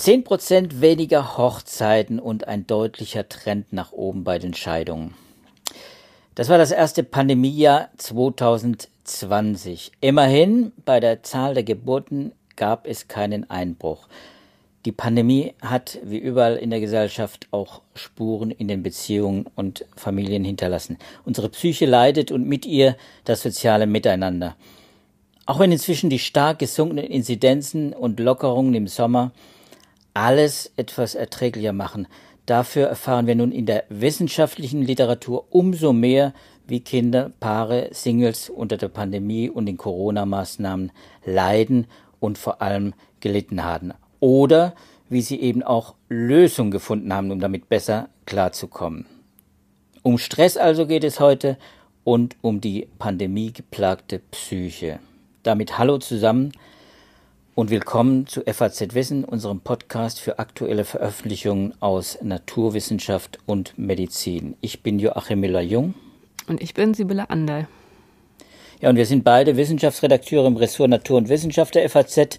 Zehn 0.00 0.24
Prozent 0.24 0.80
weniger 0.80 1.36
Hochzeiten 1.36 2.18
und 2.18 2.48
ein 2.48 2.66
deutlicher 2.66 3.28
Trend 3.28 3.72
nach 3.74 3.92
oben 3.92 4.24
bei 4.24 4.38
den 4.38 4.54
Scheidungen. 4.54 5.14
Das 6.34 6.48
war 6.48 6.56
das 6.56 6.70
erste 6.70 7.04
Pandemiejahr 7.04 7.90
2020. 7.98 9.92
Immerhin, 10.00 10.72
bei 10.86 11.00
der 11.00 11.22
Zahl 11.22 11.52
der 11.52 11.64
Geburten 11.64 12.32
gab 12.56 12.86
es 12.86 13.08
keinen 13.08 13.50
Einbruch. 13.50 14.08
Die 14.86 14.92
Pandemie 14.92 15.52
hat, 15.60 15.98
wie 16.02 16.16
überall 16.16 16.56
in 16.56 16.70
der 16.70 16.80
Gesellschaft, 16.80 17.48
auch 17.50 17.82
Spuren 17.94 18.50
in 18.50 18.68
den 18.68 18.82
Beziehungen 18.82 19.44
und 19.54 19.84
Familien 19.94 20.44
hinterlassen. 20.44 20.96
Unsere 21.26 21.50
Psyche 21.50 21.84
leidet 21.84 22.32
und 22.32 22.48
mit 22.48 22.64
ihr 22.64 22.96
das 23.26 23.42
soziale 23.42 23.86
Miteinander. 23.86 24.56
Auch 25.50 25.58
wenn 25.58 25.72
inzwischen 25.72 26.10
die 26.10 26.20
stark 26.20 26.60
gesunkenen 26.60 27.06
Inzidenzen 27.06 27.92
und 27.92 28.20
Lockerungen 28.20 28.72
im 28.72 28.86
Sommer 28.86 29.32
alles 30.14 30.70
etwas 30.76 31.16
erträglicher 31.16 31.72
machen. 31.72 32.06
Dafür 32.46 32.86
erfahren 32.86 33.26
wir 33.26 33.34
nun 33.34 33.50
in 33.50 33.66
der 33.66 33.82
wissenschaftlichen 33.88 34.82
Literatur 34.82 35.46
umso 35.50 35.92
mehr, 35.92 36.34
wie 36.68 36.78
Kinder, 36.78 37.32
Paare, 37.40 37.88
Singles 37.90 38.48
unter 38.48 38.76
der 38.76 38.90
Pandemie 38.90 39.50
und 39.50 39.66
den 39.66 39.76
Corona-Maßnahmen 39.76 40.92
leiden 41.24 41.88
und 42.20 42.38
vor 42.38 42.62
allem 42.62 42.94
gelitten 43.18 43.64
haben. 43.64 43.92
Oder 44.20 44.76
wie 45.08 45.20
sie 45.20 45.40
eben 45.40 45.64
auch 45.64 45.96
Lösungen 46.08 46.70
gefunden 46.70 47.12
haben, 47.12 47.32
um 47.32 47.40
damit 47.40 47.68
besser 47.68 48.08
klarzukommen. 48.24 49.04
Um 50.04 50.16
Stress 50.16 50.56
also 50.56 50.86
geht 50.86 51.02
es 51.02 51.18
heute 51.18 51.58
und 52.04 52.36
um 52.40 52.60
die 52.60 52.86
pandemiegeplagte 53.00 54.20
Psyche. 54.30 55.00
Damit 55.42 55.78
hallo 55.78 55.96
zusammen 55.96 56.52
und 57.54 57.70
willkommen 57.70 58.26
zu 58.26 58.42
FAZ 58.42 58.92
Wissen, 58.92 59.24
unserem 59.24 59.60
Podcast 59.60 60.20
für 60.20 60.38
aktuelle 60.38 60.84
Veröffentlichungen 60.84 61.72
aus 61.80 62.18
Naturwissenschaft 62.20 63.38
und 63.46 63.72
Medizin. 63.78 64.54
Ich 64.60 64.82
bin 64.82 64.98
Joachim 64.98 65.40
Müller-Jung. 65.40 65.94
Und 66.46 66.62
ich 66.62 66.74
bin 66.74 66.92
Sibylle 66.92 67.30
Anderl. 67.30 67.68
Ja, 68.82 68.90
und 68.90 68.96
wir 68.96 69.06
sind 69.06 69.24
beide 69.24 69.56
Wissenschaftsredakteure 69.56 70.46
im 70.46 70.58
Ressort 70.58 70.90
Natur 70.90 71.16
und 71.16 71.30
Wissenschaft 71.30 71.74
der 71.74 71.88
FAZ. 71.88 72.38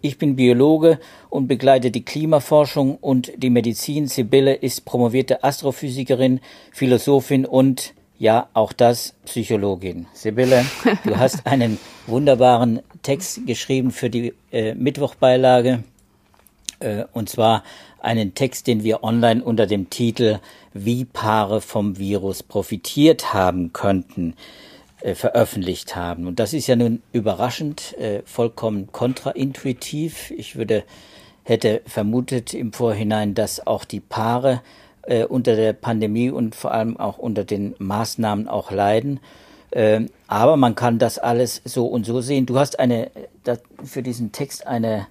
Ich 0.00 0.16
bin 0.16 0.34
Biologe 0.34 1.00
und 1.28 1.48
begleite 1.48 1.90
die 1.90 2.06
Klimaforschung 2.06 2.96
und 2.96 3.30
die 3.36 3.50
Medizin. 3.50 4.06
Sibylle 4.06 4.54
ist 4.54 4.86
promovierte 4.86 5.44
Astrophysikerin, 5.44 6.40
Philosophin 6.72 7.44
und 7.44 7.92
ja, 8.18 8.48
auch 8.52 8.72
das 8.72 9.14
Psychologin. 9.24 10.06
Sibylle, 10.12 10.64
du 11.04 11.16
hast 11.18 11.46
einen 11.46 11.78
wunderbaren 12.06 12.80
Text 13.02 13.46
geschrieben 13.46 13.90
für 13.90 14.10
die 14.10 14.34
äh, 14.50 14.74
Mittwochbeilage. 14.74 15.84
Äh, 16.80 17.04
und 17.12 17.28
zwar 17.28 17.62
einen 18.00 18.34
Text, 18.34 18.66
den 18.66 18.82
wir 18.82 19.04
online 19.04 19.42
unter 19.42 19.66
dem 19.66 19.90
Titel 19.90 20.40
Wie 20.72 21.04
Paare 21.04 21.60
vom 21.60 21.98
Virus 21.98 22.42
profitiert 22.42 23.32
haben 23.32 23.72
könnten 23.72 24.34
äh, 25.00 25.14
veröffentlicht 25.14 25.94
haben. 25.94 26.26
Und 26.26 26.40
das 26.40 26.52
ist 26.52 26.66
ja 26.66 26.74
nun 26.74 27.02
überraschend, 27.12 27.96
äh, 27.98 28.22
vollkommen 28.24 28.90
kontraintuitiv. 28.90 30.32
Ich 30.32 30.56
würde, 30.56 30.82
hätte 31.44 31.82
vermutet 31.86 32.52
im 32.52 32.72
Vorhinein, 32.72 33.34
dass 33.34 33.64
auch 33.64 33.84
die 33.84 34.00
Paare 34.00 34.60
äh, 35.08 35.24
unter 35.24 35.56
der 35.56 35.72
Pandemie 35.72 36.30
und 36.30 36.54
vor 36.54 36.72
allem 36.72 36.96
auch 36.96 37.18
unter 37.18 37.44
den 37.44 37.74
Maßnahmen 37.78 38.46
auch 38.46 38.70
leiden. 38.70 39.20
Äh, 39.70 40.02
aber 40.26 40.56
man 40.56 40.74
kann 40.74 40.98
das 40.98 41.18
alles 41.18 41.62
so 41.64 41.86
und 41.86 42.04
so 42.04 42.20
sehen. 42.20 42.46
Du 42.46 42.58
hast 42.58 42.78
eine 42.78 43.10
das, 43.44 43.60
für 43.82 44.02
diesen 44.02 44.32
Text 44.32 44.66
eine 44.66 45.06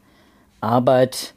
Arbeit 0.61 1.33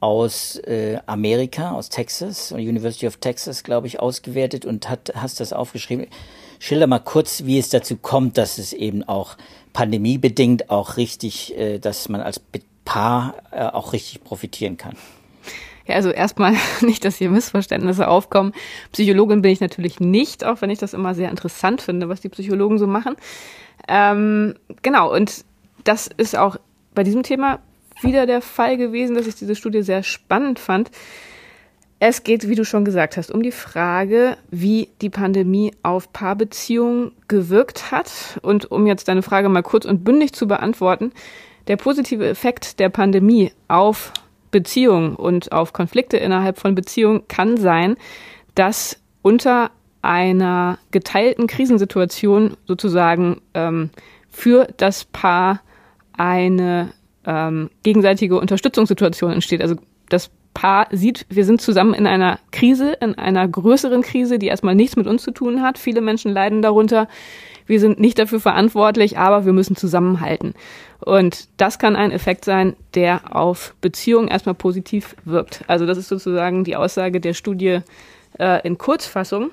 aus 0.00 0.56
äh, 0.56 0.98
Amerika, 1.06 1.72
aus 1.72 1.88
Texas, 1.88 2.52
University 2.52 3.06
of 3.06 3.16
Texas, 3.16 3.62
glaube 3.62 3.86
ich, 3.86 4.00
ausgewertet 4.00 4.66
und 4.66 4.90
hat, 4.90 5.12
hast 5.14 5.40
das 5.40 5.52
aufgeschrieben. 5.52 6.06
Schilder 6.58 6.86
mal 6.86 6.98
kurz, 6.98 7.44
wie 7.44 7.58
es 7.58 7.70
dazu 7.70 7.96
kommt, 7.96 8.36
dass 8.36 8.58
es 8.58 8.72
eben 8.72 9.02
auch 9.02 9.36
pandemiebedingt 9.72 10.70
auch 10.70 10.98
richtig, 10.98 11.56
äh, 11.56 11.78
dass 11.78 12.08
man 12.08 12.20
als 12.20 12.40
Paar 12.84 13.34
äh, 13.50 13.64
auch 13.64 13.94
richtig 13.94 14.22
profitieren 14.22 14.76
kann. 14.76 14.96
Ja, 15.86 15.96
also 15.96 16.10
erstmal 16.10 16.54
nicht, 16.80 17.04
dass 17.04 17.16
hier 17.16 17.30
Missverständnisse 17.30 18.08
aufkommen. 18.08 18.52
Psychologin 18.92 19.42
bin 19.42 19.52
ich 19.52 19.60
natürlich 19.60 20.00
nicht, 20.00 20.44
auch 20.44 20.60
wenn 20.60 20.70
ich 20.70 20.78
das 20.78 20.94
immer 20.94 21.14
sehr 21.14 21.30
interessant 21.30 21.82
finde, 21.82 22.08
was 22.08 22.20
die 22.20 22.28
Psychologen 22.28 22.78
so 22.78 22.86
machen. 22.86 23.16
Ähm, 23.88 24.54
genau, 24.82 25.12
und 25.14 25.44
das 25.84 26.08
ist 26.16 26.36
auch 26.36 26.56
bei 26.94 27.02
diesem 27.02 27.22
Thema 27.22 27.60
wieder 28.02 28.26
der 28.26 28.40
Fall 28.40 28.76
gewesen, 28.76 29.14
dass 29.14 29.26
ich 29.26 29.34
diese 29.34 29.54
Studie 29.54 29.82
sehr 29.82 30.02
spannend 30.02 30.58
fand. 30.58 30.90
Es 32.00 32.22
geht, 32.22 32.48
wie 32.48 32.54
du 32.54 32.64
schon 32.64 32.84
gesagt 32.84 33.16
hast, 33.16 33.30
um 33.30 33.42
die 33.42 33.52
Frage, 33.52 34.36
wie 34.50 34.88
die 35.00 35.10
Pandemie 35.10 35.72
auf 35.82 36.12
Paarbeziehungen 36.12 37.12
gewirkt 37.28 37.92
hat. 37.92 38.38
Und 38.42 38.70
um 38.70 38.86
jetzt 38.86 39.08
deine 39.08 39.22
Frage 39.22 39.48
mal 39.48 39.62
kurz 39.62 39.84
und 39.84 40.04
bündig 40.04 40.32
zu 40.32 40.46
beantworten, 40.46 41.12
der 41.66 41.76
positive 41.76 42.28
Effekt 42.28 42.78
der 42.78 42.90
Pandemie 42.90 43.52
auf 43.68 44.12
Beziehungen 44.54 45.16
und 45.16 45.50
auf 45.50 45.72
Konflikte 45.72 46.16
innerhalb 46.16 46.60
von 46.60 46.76
Beziehungen 46.76 47.26
kann 47.26 47.56
sein, 47.56 47.96
dass 48.54 49.00
unter 49.20 49.72
einer 50.00 50.78
geteilten 50.92 51.48
Krisensituation 51.48 52.56
sozusagen 52.64 53.40
ähm, 53.52 53.90
für 54.28 54.68
das 54.76 55.06
Paar 55.06 55.60
eine 56.12 56.92
ähm, 57.26 57.68
gegenseitige 57.82 58.38
Unterstützungssituation 58.38 59.32
entsteht. 59.32 59.60
Also 59.60 59.74
das 60.08 60.30
Paar 60.52 60.86
sieht, 60.92 61.26
wir 61.30 61.44
sind 61.44 61.60
zusammen 61.60 61.94
in 61.94 62.06
einer 62.06 62.38
Krise, 62.52 62.92
in 63.00 63.16
einer 63.16 63.48
größeren 63.48 64.02
Krise, 64.02 64.38
die 64.38 64.46
erstmal 64.46 64.76
nichts 64.76 64.94
mit 64.94 65.08
uns 65.08 65.24
zu 65.24 65.32
tun 65.32 65.62
hat. 65.62 65.78
Viele 65.78 66.00
Menschen 66.00 66.30
leiden 66.30 66.62
darunter. 66.62 67.08
Wir 67.66 67.80
sind 67.80 67.98
nicht 67.98 68.18
dafür 68.18 68.40
verantwortlich, 68.40 69.18
aber 69.18 69.44
wir 69.44 69.52
müssen 69.52 69.76
zusammenhalten. 69.76 70.54
Und 71.00 71.48
das 71.56 71.78
kann 71.78 71.96
ein 71.96 72.10
Effekt 72.10 72.44
sein, 72.44 72.76
der 72.94 73.34
auf 73.34 73.74
Beziehungen 73.80 74.28
erstmal 74.28 74.54
positiv 74.54 75.16
wirkt. 75.24 75.64
Also 75.66 75.86
das 75.86 75.98
ist 75.98 76.08
sozusagen 76.08 76.64
die 76.64 76.76
Aussage 76.76 77.20
der 77.20 77.34
Studie 77.34 77.80
äh, 78.38 78.66
in 78.66 78.78
Kurzfassung, 78.78 79.50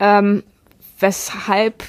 ähm, 0.00 0.42
weshalb 0.98 1.82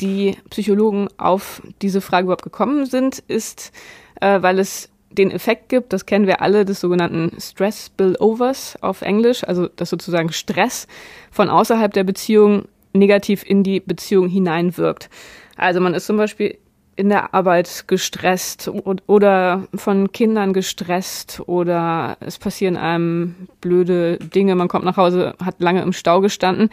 die 0.00 0.36
Psychologen 0.50 1.08
auf 1.18 1.62
diese 1.82 2.00
Frage 2.00 2.24
überhaupt 2.24 2.42
gekommen 2.42 2.86
sind, 2.86 3.18
ist, 3.28 3.72
äh, 4.20 4.40
weil 4.42 4.58
es 4.58 4.88
den 5.10 5.30
Effekt 5.30 5.68
gibt, 5.68 5.92
das 5.92 6.06
kennen 6.06 6.26
wir 6.26 6.40
alle, 6.40 6.64
des 6.64 6.80
sogenannten 6.80 7.32
Stress 7.40 7.86
Spillovers 7.86 8.78
auf 8.80 9.02
Englisch, 9.02 9.42
also 9.44 9.66
dass 9.66 9.90
sozusagen 9.90 10.32
Stress 10.32 10.86
von 11.32 11.50
außerhalb 11.50 11.92
der 11.92 12.04
Beziehung 12.04 12.66
negativ 12.92 13.44
in 13.46 13.62
die 13.62 13.80
Beziehung 13.80 14.28
hineinwirkt. 14.28 15.10
Also 15.56 15.80
man 15.80 15.94
ist 15.94 16.06
zum 16.06 16.16
Beispiel 16.16 16.58
in 16.96 17.08
der 17.08 17.32
Arbeit 17.32 17.84
gestresst 17.86 18.70
oder 19.06 19.66
von 19.74 20.12
Kindern 20.12 20.52
gestresst 20.52 21.40
oder 21.46 22.18
es 22.20 22.38
passieren 22.38 22.76
einem 22.76 23.48
blöde 23.62 24.18
Dinge, 24.18 24.54
man 24.54 24.68
kommt 24.68 24.84
nach 24.84 24.98
Hause, 24.98 25.34
hat 25.42 25.60
lange 25.60 25.80
im 25.80 25.94
Stau 25.94 26.20
gestanden. 26.20 26.68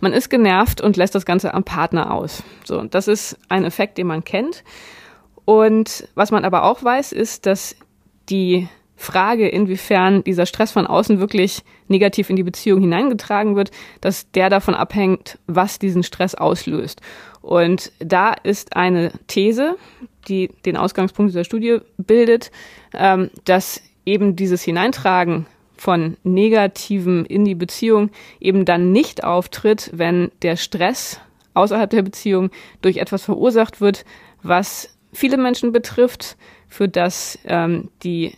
Man 0.00 0.12
ist 0.12 0.30
genervt 0.30 0.80
und 0.80 0.96
lässt 0.96 1.14
das 1.14 1.24
Ganze 1.24 1.54
am 1.54 1.62
Partner 1.62 2.12
aus. 2.12 2.42
So, 2.64 2.82
das 2.82 3.06
ist 3.06 3.38
ein 3.48 3.64
Effekt, 3.64 3.98
den 3.98 4.08
man 4.08 4.24
kennt. 4.24 4.64
Und 5.44 6.08
was 6.16 6.32
man 6.32 6.44
aber 6.44 6.64
auch 6.64 6.82
weiß, 6.82 7.12
ist, 7.12 7.46
dass 7.46 7.76
die 8.30 8.68
Frage, 9.00 9.48
inwiefern 9.48 10.24
dieser 10.24 10.44
Stress 10.44 10.72
von 10.72 10.86
außen 10.86 11.20
wirklich 11.20 11.62
negativ 11.86 12.30
in 12.30 12.36
die 12.36 12.42
Beziehung 12.42 12.80
hineingetragen 12.80 13.54
wird, 13.54 13.70
dass 14.00 14.28
der 14.32 14.50
davon 14.50 14.74
abhängt, 14.74 15.38
was 15.46 15.78
diesen 15.78 16.02
Stress 16.02 16.34
auslöst. 16.34 17.00
Und 17.40 17.92
da 18.00 18.32
ist 18.32 18.74
eine 18.74 19.12
These, 19.28 19.76
die 20.26 20.50
den 20.66 20.76
Ausgangspunkt 20.76 21.30
dieser 21.30 21.44
Studie 21.44 21.78
bildet, 21.96 22.50
ähm, 22.92 23.30
dass 23.44 23.80
eben 24.04 24.34
dieses 24.34 24.62
Hineintragen 24.62 25.46
von 25.76 26.16
Negativem 26.24 27.24
in 27.24 27.44
die 27.44 27.54
Beziehung 27.54 28.10
eben 28.40 28.64
dann 28.64 28.90
nicht 28.90 29.22
auftritt, 29.22 29.90
wenn 29.94 30.32
der 30.42 30.56
Stress 30.56 31.20
außerhalb 31.54 31.88
der 31.88 32.02
Beziehung 32.02 32.50
durch 32.82 32.96
etwas 32.96 33.24
verursacht 33.24 33.80
wird, 33.80 34.04
was 34.42 34.98
viele 35.12 35.36
Menschen 35.36 35.70
betrifft, 35.70 36.36
für 36.68 36.88
das 36.88 37.38
ähm, 37.44 37.90
die 38.02 38.32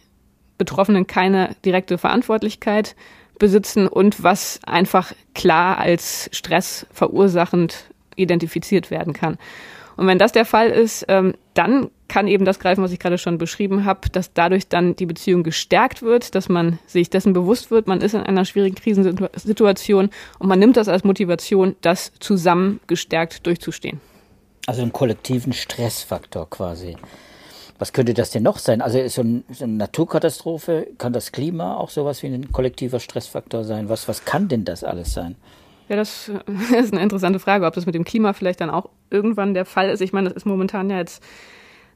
Betroffenen 0.61 1.07
keine 1.07 1.57
direkte 1.65 1.97
Verantwortlichkeit 1.97 2.95
besitzen 3.39 3.89
und 3.89 4.23
was 4.23 4.61
einfach 4.67 5.13
klar 5.35 5.79
als 5.79 6.29
Stress 6.33 6.87
verursachend 6.93 7.87
identifiziert 8.15 8.91
werden 8.91 9.15
kann. 9.15 9.39
Und 9.97 10.07
wenn 10.07 10.19
das 10.19 10.33
der 10.33 10.45
Fall 10.45 10.69
ist, 10.69 11.07
ähm, 11.09 11.35
dann 11.55 11.91
kann 12.09 12.29
eben 12.29 12.45
das 12.45 12.59
greifen, 12.59 12.85
was 12.85 12.93
ich 12.93 12.99
gerade 12.99 13.17
schon 13.17 13.39
beschrieben 13.39 13.87
habe, 13.87 14.09
dass 14.11 14.35
dadurch 14.35 14.69
dann 14.69 14.97
die 14.97 15.07
Beziehung 15.07 15.43
gestärkt 15.43 16.03
wird, 16.03 16.35
dass 16.35 16.49
man 16.49 16.79
sich 16.87 17.09
dessen 17.09 17.33
bewusst 17.33 17.71
wird, 17.71 17.87
man 17.87 18.03
ist 18.03 18.15
in 18.15 18.21
einer 18.21 18.45
schwierigen 18.45 18.77
Krisensituation 18.77 20.11
und 20.39 20.49
man 20.49 20.59
nimmt 20.59 20.77
das 20.77 20.89
als 20.89 21.05
Motivation, 21.05 21.77
das 21.81 22.13
zusammen 22.21 22.81
gestärkt 22.87 23.47
durchzustehen. 23.47 24.01
Also 24.67 24.83
einen 24.83 24.93
kollektiven 24.93 25.53
Stressfaktor 25.53 26.49
quasi. 26.51 26.97
Was 27.81 27.95
könnte 27.95 28.13
das 28.13 28.31
denn 28.31 28.43
noch 28.43 28.59
sein? 28.59 28.83
Also 28.83 29.09
so, 29.09 29.23
ein, 29.23 29.43
so 29.51 29.65
eine 29.65 29.73
Naturkatastrophe, 29.73 30.87
kann 30.99 31.15
das 31.15 31.33
Klima 31.33 31.79
auch 31.79 31.89
sowas 31.89 32.23
wie 32.23 32.27
ein 32.27 32.53
kollektiver 32.53 33.01
Stressfaktor 33.01 33.65
sein? 33.65 33.89
Was, 33.89 34.07
was 34.07 34.27
kann 34.27 34.49
denn 34.49 34.67
das 34.67 34.85
alles 34.85 35.15
sein? 35.15 35.35
Ja, 35.89 35.97
das 35.97 36.31
ist 36.79 36.93
eine 36.93 37.03
interessante 37.03 37.39
Frage, 37.39 37.65
ob 37.65 37.73
das 37.73 37.87
mit 37.87 37.95
dem 37.95 38.05
Klima 38.05 38.35
vielleicht 38.35 38.61
dann 38.61 38.69
auch 38.69 38.91
irgendwann 39.09 39.55
der 39.55 39.65
Fall 39.65 39.89
ist. 39.89 40.03
Ich 40.03 40.13
meine, 40.13 40.29
das 40.29 40.37
ist 40.37 40.45
momentan 40.45 40.91
ja 40.91 40.99
jetzt 40.99 41.23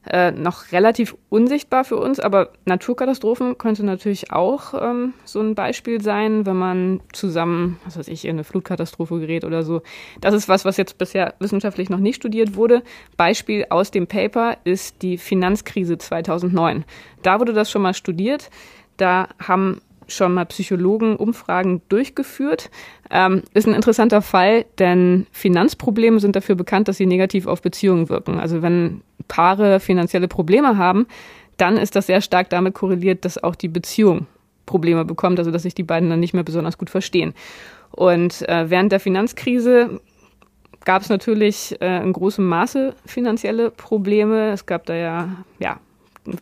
äh, 0.09 0.31
noch 0.31 0.71
relativ 0.71 1.15
unsichtbar 1.29 1.83
für 1.83 1.97
uns, 1.97 2.19
aber 2.19 2.49
Naturkatastrophen 2.65 3.57
könnte 3.57 3.85
natürlich 3.85 4.31
auch 4.31 4.73
ähm, 4.79 5.13
so 5.23 5.39
ein 5.39 5.55
Beispiel 5.55 6.01
sein, 6.01 6.45
wenn 6.45 6.57
man 6.57 7.01
zusammen, 7.13 7.79
was 7.85 7.97
weiß 7.97 8.07
ich, 8.07 8.25
in 8.25 8.31
eine 8.31 8.43
Flutkatastrophe 8.43 9.19
gerät 9.19 9.43
oder 9.43 9.63
so. 9.63 9.81
Das 10.21 10.33
ist 10.33 10.47
was, 10.47 10.65
was 10.65 10.77
jetzt 10.77 10.97
bisher 10.97 11.33
wissenschaftlich 11.39 11.89
noch 11.89 11.99
nicht 11.99 12.17
studiert 12.17 12.55
wurde. 12.55 12.83
Beispiel 13.17 13.65
aus 13.69 13.91
dem 13.91 14.07
Paper 14.07 14.57
ist 14.63 15.01
die 15.01 15.17
Finanzkrise 15.17 15.97
2009. 15.97 16.85
Da 17.23 17.39
wurde 17.39 17.53
das 17.53 17.71
schon 17.71 17.81
mal 17.81 17.93
studiert. 17.93 18.49
Da 18.97 19.27
haben 19.39 19.81
schon 20.07 20.33
mal 20.33 20.45
Psychologen 20.45 21.15
Umfragen 21.15 21.81
durchgeführt. 21.89 22.69
Ähm, 23.09 23.43
ist 23.53 23.67
ein 23.67 23.73
interessanter 23.73 24.21
Fall, 24.21 24.65
denn 24.79 25.27
Finanzprobleme 25.31 26.19
sind 26.19 26.35
dafür 26.35 26.55
bekannt, 26.55 26.87
dass 26.87 26.97
sie 26.97 27.05
negativ 27.05 27.47
auf 27.47 27.61
Beziehungen 27.61 28.09
wirken. 28.09 28.39
Also 28.39 28.61
wenn 28.61 29.01
Paare 29.27 29.79
finanzielle 29.79 30.27
Probleme 30.27 30.77
haben, 30.77 31.07
dann 31.57 31.77
ist 31.77 31.95
das 31.95 32.07
sehr 32.07 32.21
stark 32.21 32.49
damit 32.49 32.73
korreliert, 32.73 33.25
dass 33.25 33.41
auch 33.41 33.55
die 33.55 33.67
Beziehung 33.67 34.27
Probleme 34.65 35.05
bekommt, 35.05 35.39
also 35.39 35.51
dass 35.51 35.63
sich 35.63 35.75
die 35.75 35.83
beiden 35.83 36.09
dann 36.09 36.19
nicht 36.19 36.33
mehr 36.33 36.43
besonders 36.43 36.77
gut 36.77 36.89
verstehen. 36.89 37.33
Und 37.91 38.47
äh, 38.49 38.69
während 38.69 38.91
der 38.91 38.99
Finanzkrise 38.99 40.01
gab 40.83 41.01
es 41.01 41.09
natürlich 41.09 41.75
äh, 41.81 42.03
in 42.03 42.13
großem 42.13 42.45
Maße 42.45 42.93
finanzielle 43.05 43.71
Probleme. 43.71 44.51
Es 44.51 44.65
gab 44.65 44.85
da 44.85 44.95
ja, 44.95 45.29
ja 45.59 45.79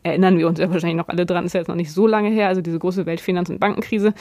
erinnern 0.04 0.38
wir 0.38 0.48
uns 0.48 0.60
ja 0.60 0.72
wahrscheinlich 0.72 0.98
noch 0.98 1.10
alle 1.10 1.26
dran, 1.26 1.46
ist 1.46 1.54
ja 1.54 1.60
jetzt 1.60 1.68
noch 1.68 1.76
nicht 1.76 1.92
so 1.92 2.08
lange 2.08 2.30
her, 2.30 2.48
also 2.48 2.62
diese 2.62 2.80
große 2.80 3.06
Weltfinanz- 3.06 3.50
und 3.50 3.60
Bankenkrise. 3.60 4.14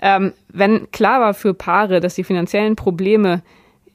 Ähm, 0.00 0.32
wenn 0.48 0.90
klar 0.90 1.20
war 1.20 1.34
für 1.34 1.54
Paare, 1.54 2.00
dass 2.00 2.14
die 2.14 2.24
finanziellen 2.24 2.76
Probleme 2.76 3.42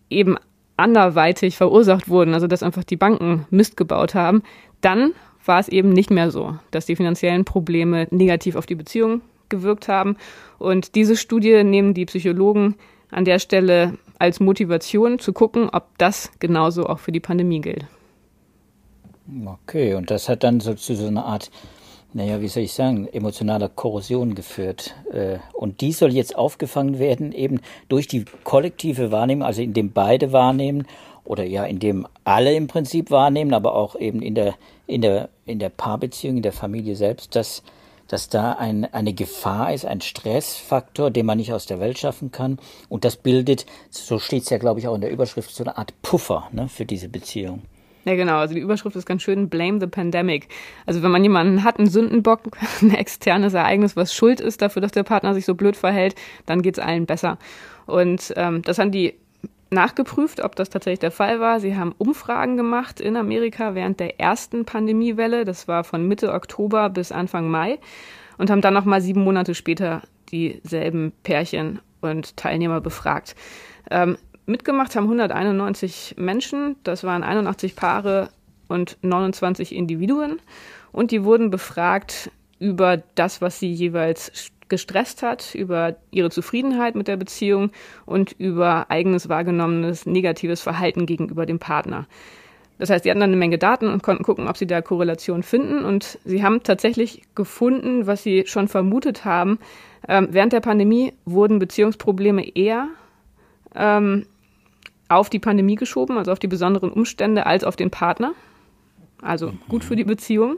eben 0.10 0.38
anderweitig 0.78 1.58
verursacht 1.58 2.08
wurden, 2.10 2.34
also 2.34 2.48
dass 2.48 2.64
einfach 2.64 2.84
die 2.84 2.96
Banken 2.96 3.46
Mist 3.50 3.76
gebaut 3.76 4.16
haben, 4.16 4.44
dann 4.82 5.14
war 5.46 5.60
es 5.60 5.68
eben 5.68 5.90
nicht 5.90 6.10
mehr 6.10 6.32
so, 6.32 6.58
dass 6.72 6.86
die 6.86 6.96
finanziellen 6.96 7.46
Probleme 7.46 8.08
negativ 8.12 8.56
auf 8.56 8.66
die 8.66 8.76
Beziehung 8.76 9.22
gewirkt 9.50 9.88
haben. 9.88 10.16
Und 10.58 10.96
diese 10.96 11.18
Studie 11.18 11.64
nehmen 11.64 11.94
die 11.94 12.06
Psychologen 12.06 12.76
an 13.12 13.26
der 13.26 13.40
Stelle 13.40 13.98
als 14.20 14.40
Motivation 14.40 15.20
zu 15.20 15.34
gucken, 15.34 15.70
ob 15.70 15.88
das 15.98 16.32
genauso 16.40 16.86
auch 16.86 17.00
für 17.00 17.12
die 17.12 17.20
Pandemie 17.20 17.62
gilt. 17.62 17.86
Okay, 19.46 19.94
und 19.94 20.10
das 20.10 20.28
hat 20.28 20.44
dann 20.44 20.60
so 20.60 20.74
zu 20.74 20.96
so 20.96 21.06
einer 21.06 21.26
Art, 21.26 21.52
naja, 22.14 22.42
wie 22.42 22.48
soll 22.48 22.64
ich 22.64 22.74
sagen, 22.74 23.08
emotionaler 23.08 23.70
Korrosion 23.70 24.34
geführt. 24.34 24.96
Äh, 25.12 25.38
und 25.54 25.82
die 25.82 25.92
soll 25.92 26.14
jetzt 26.14 26.36
aufgefangen 26.36 26.98
werden, 26.98 27.32
eben 27.32 27.62
durch 27.90 28.08
die 28.08 28.26
kollektive 28.44 29.12
Wahrnehmung, 29.12 29.46
also 29.46 29.62
indem 29.62 29.92
beide 29.92 30.32
wahrnehmen 30.32 30.88
oder 31.26 31.44
ja, 31.44 31.66
indem 31.66 32.08
alle 32.24 32.56
im 32.56 32.66
Prinzip 32.68 33.12
wahrnehmen, 33.12 33.54
aber 33.54 33.76
auch 33.76 33.96
eben 33.96 34.24
in 34.24 34.34
der, 34.34 34.56
in 34.88 35.02
der, 35.02 35.30
in 35.46 35.60
der 35.60 35.70
Paarbeziehung, 35.70 36.38
in 36.38 36.44
der 36.44 36.54
Familie 36.54 36.96
selbst, 36.96 37.36
dass, 37.36 37.62
dass 38.08 38.30
da 38.30 38.54
ein, 38.54 38.92
eine 38.92 39.14
Gefahr 39.14 39.72
ist, 39.72 39.86
ein 39.86 40.02
Stressfaktor, 40.02 41.12
den 41.12 41.28
man 41.28 41.38
nicht 41.38 41.54
aus 41.54 41.68
der 41.68 41.80
Welt 41.80 42.00
schaffen 42.00 42.32
kann. 42.32 42.58
Und 42.90 43.06
das 43.06 43.16
bildet, 43.16 43.68
so 43.92 44.18
steht 44.18 44.44
es 44.44 44.50
ja, 44.50 44.58
glaube 44.58 44.80
ich, 44.80 44.88
auch 44.88 44.96
in 44.96 45.02
der 45.02 45.12
Überschrift, 45.12 45.52
so 45.52 45.64
eine 45.64 45.78
Art 45.78 45.94
Puffer 46.02 46.50
ne, 46.52 46.68
für 46.68 46.86
diese 46.86 47.10
Beziehung. 47.10 47.62
Ja, 48.06 48.16
genau. 48.16 48.38
Also 48.38 48.54
die 48.54 48.62
Überschrift 48.62 48.96
ist 48.96 49.06
ganz 49.06 49.22
schön, 49.22 49.50
Blame 49.50 49.80
the 49.80 49.88
Pandemic. 49.88 50.48
Also 50.86 51.04
wenn 51.04 51.12
man 51.12 51.24
jemanden 51.24 51.64
hat, 51.64 51.78
einen 51.78 51.90
Sündenbock, 51.90 52.42
ein 52.82 52.94
externes 52.94 53.54
Ereignis, 53.54 53.96
was 53.96 54.14
schuld 54.14 54.40
ist 54.42 54.62
dafür, 54.62 54.82
dass 54.82 54.92
der 54.92 55.04
Partner 55.04 55.34
sich 55.34 55.46
so 55.46 55.56
blöd 55.56 55.76
verhält, 55.76 56.16
dann 56.46 56.62
geht's 56.62 56.80
allen 56.80 57.06
besser. 57.06 57.38
Und 57.86 58.34
ähm, 58.38 58.62
das 58.62 58.80
haben 58.80 58.92
die 58.92 59.16
nachgeprüft, 59.72 60.44
ob 60.44 60.56
das 60.56 60.70
tatsächlich 60.70 61.00
der 61.00 61.12
Fall 61.12 61.40
war. 61.40 61.60
Sie 61.60 61.76
haben 61.76 61.94
Umfragen 61.98 62.58
gemacht 62.58 63.00
in 63.00 63.16
Amerika 63.16 63.76
während 63.76 64.00
der 64.00 64.20
ersten 64.20 64.66
Pandemiewelle. 64.66 65.46
Das 65.46 65.68
war 65.68 65.84
von 65.84 66.08
Mitte 66.08 66.34
Oktober 66.34 66.90
bis 66.90 67.12
Anfang 67.12 67.50
Mai. 67.50 67.80
Und 68.38 68.50
haben 68.50 68.62
dann 68.62 68.74
nochmal 68.74 69.02
sieben 69.02 69.24
Monate 69.24 69.54
später 69.54 70.02
dieselben 70.32 71.12
Pärchen 71.24 71.80
und 72.02 72.38
Teilnehmer 72.38 72.80
befragt. 72.80 73.36
Ähm, 73.92 74.18
Mitgemacht 74.50 74.96
haben 74.96 75.06
191 75.06 76.16
Menschen, 76.18 76.76
das 76.84 77.04
waren 77.04 77.24
81 77.24 77.76
Paare 77.76 78.30
und 78.68 78.98
29 79.02 79.76
Individuen. 79.76 80.40
Und 80.92 81.12
die 81.12 81.24
wurden 81.24 81.50
befragt 81.52 82.32
über 82.60 82.98
das, 83.16 83.42
was 83.42 83.60
sie 83.60 83.72
jeweils 83.72 84.52
gestresst 84.68 85.24
hat, 85.24 85.56
über 85.56 85.96
ihre 86.12 86.30
Zufriedenheit 86.30 86.96
mit 86.96 87.08
der 87.08 87.18
Beziehung 87.18 87.72
und 88.06 88.34
über 88.38 88.90
eigenes 88.90 89.30
wahrgenommenes 89.30 90.06
negatives 90.06 90.62
Verhalten 90.62 91.06
gegenüber 91.06 91.46
dem 91.46 91.60
Partner. 91.60 92.08
Das 92.78 92.90
heißt, 92.90 93.04
sie 93.04 93.10
hatten 93.10 93.20
dann 93.20 93.32
eine 93.32 93.38
Menge 93.38 93.58
Daten 93.58 93.88
und 93.88 94.04
konnten 94.04 94.24
gucken, 94.24 94.48
ob 94.48 94.58
sie 94.58 94.68
da 94.68 94.82
Korrelation 94.82 95.44
finden. 95.44 95.84
Und 95.84 96.18
sie 96.24 96.44
haben 96.44 96.64
tatsächlich 96.64 97.24
gefunden, 97.36 98.08
was 98.08 98.24
sie 98.24 98.46
schon 98.48 98.68
vermutet 98.68 99.26
haben. 99.26 99.60
Ähm, 100.08 100.30
während 100.32 100.54
der 100.54 100.62
Pandemie 100.62 101.14
wurden 101.26 101.60
Beziehungsprobleme 101.60 102.56
eher 102.56 102.88
ähm, 103.76 104.26
auf 105.10 105.30
die 105.30 105.40
Pandemie 105.40 105.76
geschoben, 105.76 106.18
also 106.18 106.32
auf 106.32 106.40
die 106.40 106.48
besonderen 106.48 106.92
Umstände, 106.92 107.46
als 107.46 107.64
auf 107.64 107.76
den 107.76 107.92
Partner. 107.92 108.34
Also 109.22 109.54
gut 109.68 109.84
für 109.84 109.96
die 109.96 110.06
Beziehung. 110.06 110.58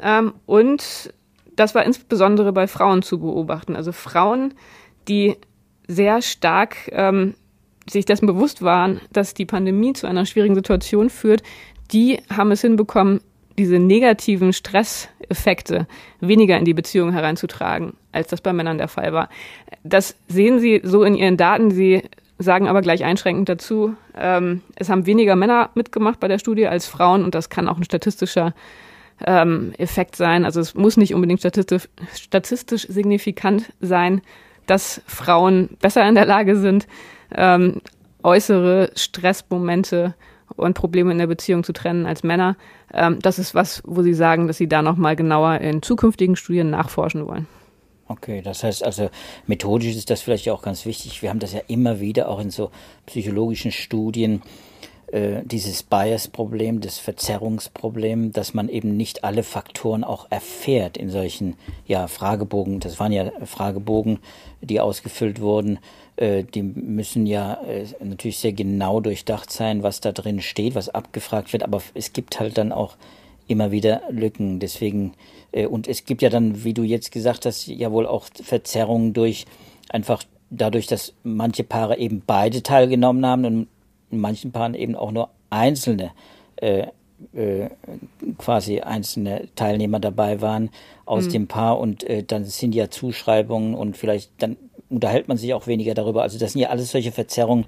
Ähm, 0.00 0.32
und 0.46 1.12
das 1.56 1.74
war 1.74 1.84
insbesondere 1.84 2.52
bei 2.52 2.66
Frauen 2.66 3.02
zu 3.02 3.18
beobachten. 3.18 3.76
Also 3.76 3.92
Frauen, 3.92 4.54
die 5.08 5.36
sehr 5.86 6.22
stark 6.22 6.76
ähm, 6.92 7.34
sich 7.88 8.04
dessen 8.04 8.26
bewusst 8.26 8.62
waren, 8.62 9.00
dass 9.12 9.34
die 9.34 9.44
Pandemie 9.44 9.92
zu 9.92 10.06
einer 10.06 10.24
schwierigen 10.24 10.54
Situation 10.54 11.10
führt, 11.10 11.42
die 11.92 12.20
haben 12.30 12.52
es 12.52 12.62
hinbekommen, 12.62 13.20
diese 13.58 13.78
negativen 13.78 14.52
Stresseffekte 14.52 15.86
weniger 16.20 16.56
in 16.56 16.64
die 16.64 16.72
Beziehung 16.72 17.12
hereinzutragen, 17.12 17.94
als 18.12 18.28
das 18.28 18.40
bei 18.40 18.52
Männern 18.52 18.78
der 18.78 18.88
Fall 18.88 19.12
war. 19.12 19.28
Das 19.84 20.16
sehen 20.26 20.58
Sie 20.58 20.80
so 20.82 21.02
in 21.02 21.14
Ihren 21.14 21.36
Daten. 21.36 21.70
Sie 21.70 22.02
sagen 22.42 22.68
aber 22.68 22.82
gleich 22.82 23.04
einschränkend 23.04 23.48
dazu, 23.48 23.94
ähm, 24.16 24.62
es 24.76 24.88
haben 24.88 25.06
weniger 25.06 25.36
Männer 25.36 25.70
mitgemacht 25.74 26.20
bei 26.20 26.28
der 26.28 26.38
Studie 26.38 26.66
als 26.66 26.86
Frauen 26.86 27.24
und 27.24 27.34
das 27.34 27.50
kann 27.50 27.68
auch 27.68 27.76
ein 27.76 27.84
statistischer 27.84 28.54
ähm, 29.26 29.72
Effekt 29.78 30.16
sein. 30.16 30.44
Also 30.44 30.60
es 30.60 30.74
muss 30.74 30.96
nicht 30.96 31.14
unbedingt 31.14 31.40
statistisch, 31.40 31.88
statistisch 32.14 32.86
signifikant 32.88 33.72
sein, 33.80 34.22
dass 34.66 35.02
Frauen 35.06 35.76
besser 35.80 36.06
in 36.08 36.14
der 36.14 36.26
Lage 36.26 36.56
sind, 36.56 36.86
ähm, 37.34 37.80
äußere 38.22 38.90
Stressmomente 38.94 40.14
und 40.56 40.74
Probleme 40.74 41.12
in 41.12 41.18
der 41.18 41.26
Beziehung 41.26 41.64
zu 41.64 41.72
trennen 41.72 42.06
als 42.06 42.22
Männer. 42.22 42.56
Ähm, 42.92 43.18
das 43.20 43.38
ist 43.38 43.54
was, 43.54 43.82
wo 43.84 44.02
sie 44.02 44.14
sagen, 44.14 44.46
dass 44.46 44.58
sie 44.58 44.68
da 44.68 44.82
nochmal 44.82 45.16
genauer 45.16 45.60
in 45.60 45.82
zukünftigen 45.82 46.36
Studien 46.36 46.70
nachforschen 46.70 47.26
wollen. 47.26 47.46
Okay, 48.08 48.42
das 48.42 48.62
heißt 48.62 48.84
also, 48.84 49.10
methodisch 49.46 49.96
ist 49.96 50.10
das 50.10 50.22
vielleicht 50.22 50.48
auch 50.50 50.62
ganz 50.62 50.84
wichtig. 50.84 51.22
Wir 51.22 51.30
haben 51.30 51.38
das 51.38 51.52
ja 51.52 51.60
immer 51.68 52.00
wieder 52.00 52.28
auch 52.28 52.40
in 52.40 52.50
so 52.50 52.70
psychologischen 53.06 53.72
Studien, 53.72 54.42
äh, 55.12 55.42
dieses 55.44 55.82
Bias-Problem, 55.82 56.80
das 56.80 56.98
Verzerrungsproblem, 56.98 58.32
dass 58.32 58.54
man 58.54 58.68
eben 58.68 58.96
nicht 58.96 59.24
alle 59.24 59.42
Faktoren 59.42 60.04
auch 60.04 60.26
erfährt 60.30 60.96
in 60.96 61.10
solchen 61.10 61.54
ja, 61.86 62.06
Fragebogen. 62.06 62.80
Das 62.80 62.98
waren 62.98 63.12
ja 63.12 63.30
Fragebogen, 63.44 64.20
die 64.62 64.80
ausgefüllt 64.80 65.40
wurden. 65.40 65.78
Äh, 66.16 66.44
die 66.44 66.62
müssen 66.62 67.26
ja 67.26 67.62
äh, 67.64 67.86
natürlich 68.02 68.38
sehr 68.38 68.54
genau 68.54 69.00
durchdacht 69.00 69.52
sein, 69.52 69.82
was 69.82 70.00
da 70.00 70.12
drin 70.12 70.40
steht, 70.40 70.74
was 70.74 70.88
abgefragt 70.88 71.52
wird. 71.52 71.62
Aber 71.62 71.82
es 71.92 72.14
gibt 72.14 72.40
halt 72.40 72.56
dann 72.56 72.72
auch 72.72 72.96
immer 73.48 73.70
wieder 73.70 74.02
Lücken. 74.10 74.60
Deswegen, 74.60 75.12
und 75.68 75.88
es 75.88 76.04
gibt 76.04 76.22
ja 76.22 76.30
dann, 76.30 76.64
wie 76.64 76.74
du 76.74 76.82
jetzt 76.82 77.12
gesagt 77.12 77.46
hast, 77.46 77.66
ja 77.66 77.92
wohl 77.92 78.06
auch 78.06 78.26
Verzerrungen 78.42 79.12
durch 79.12 79.46
einfach 79.90 80.24
dadurch, 80.50 80.86
dass 80.86 81.14
manche 81.22 81.64
Paare 81.64 81.98
eben 81.98 82.22
beide 82.26 82.62
teilgenommen 82.62 83.24
haben 83.26 83.44
und 83.44 83.68
in 84.10 84.20
manchen 84.20 84.52
Paaren 84.52 84.74
eben 84.74 84.94
auch 84.94 85.10
nur 85.10 85.30
einzelne 85.50 86.12
äh, 86.56 86.86
äh, 87.34 87.68
quasi 88.38 88.80
einzelne 88.80 89.48
Teilnehmer 89.54 90.00
dabei 90.00 90.40
waren 90.40 90.70
aus 91.04 91.26
mhm. 91.26 91.30
dem 91.30 91.46
Paar 91.48 91.78
und 91.78 92.04
äh, 92.04 92.22
dann 92.22 92.44
sind 92.44 92.74
ja 92.74 92.90
Zuschreibungen 92.90 93.74
und 93.74 93.96
vielleicht 93.96 94.30
dann 94.38 94.56
unterhält 94.90 95.28
man 95.28 95.36
sich 95.36 95.54
auch 95.54 95.66
weniger 95.66 95.94
darüber. 95.94 96.22
Also 96.22 96.38
das 96.38 96.52
sind 96.52 96.60
ja 96.60 96.68
alles 96.68 96.90
solche 96.90 97.12
Verzerrungen, 97.12 97.64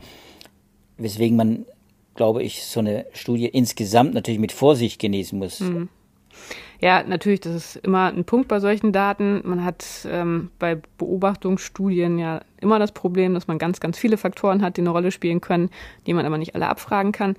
weswegen 0.99 1.37
man 1.37 1.67
glaube 2.15 2.43
ich, 2.43 2.65
so 2.65 2.81
eine 2.81 3.07
Studie 3.13 3.47
insgesamt 3.47 4.15
natürlich 4.15 4.41
mit 4.41 4.53
Vorsicht 4.53 5.01
genießen 5.01 5.39
muss. 5.39 5.61
Mhm. 5.61 5.89
Ja, 6.81 7.03
natürlich, 7.03 7.41
das 7.41 7.55
ist 7.55 7.77
immer 7.77 8.13
ein 8.13 8.25
Punkt 8.25 8.49
bei 8.49 8.61
solchen 8.61 8.93
Daten. 8.93 9.41
Man 9.45 9.65
hat 9.65 9.85
ähm, 10.07 10.51
bei 10.59 10.79
Beobachtungsstudien 10.99 12.19
ja 12.19 12.41
immer 12.61 12.79
das 12.79 12.93
Problem, 12.93 13.35
dass 13.35 13.47
man 13.47 13.59
ganz, 13.59 13.81
ganz 13.81 13.99
viele 13.99 14.17
Faktoren 14.17 14.61
hat, 14.61 14.77
die 14.77 14.83
eine 14.83 14.91
Rolle 14.91 15.11
spielen 15.11 15.41
können, 15.41 15.71
die 16.07 16.13
man 16.13 16.27
aber 16.27 16.37
nicht 16.37 16.55
alle 16.55 16.69
abfragen 16.69 17.13
kann. 17.13 17.37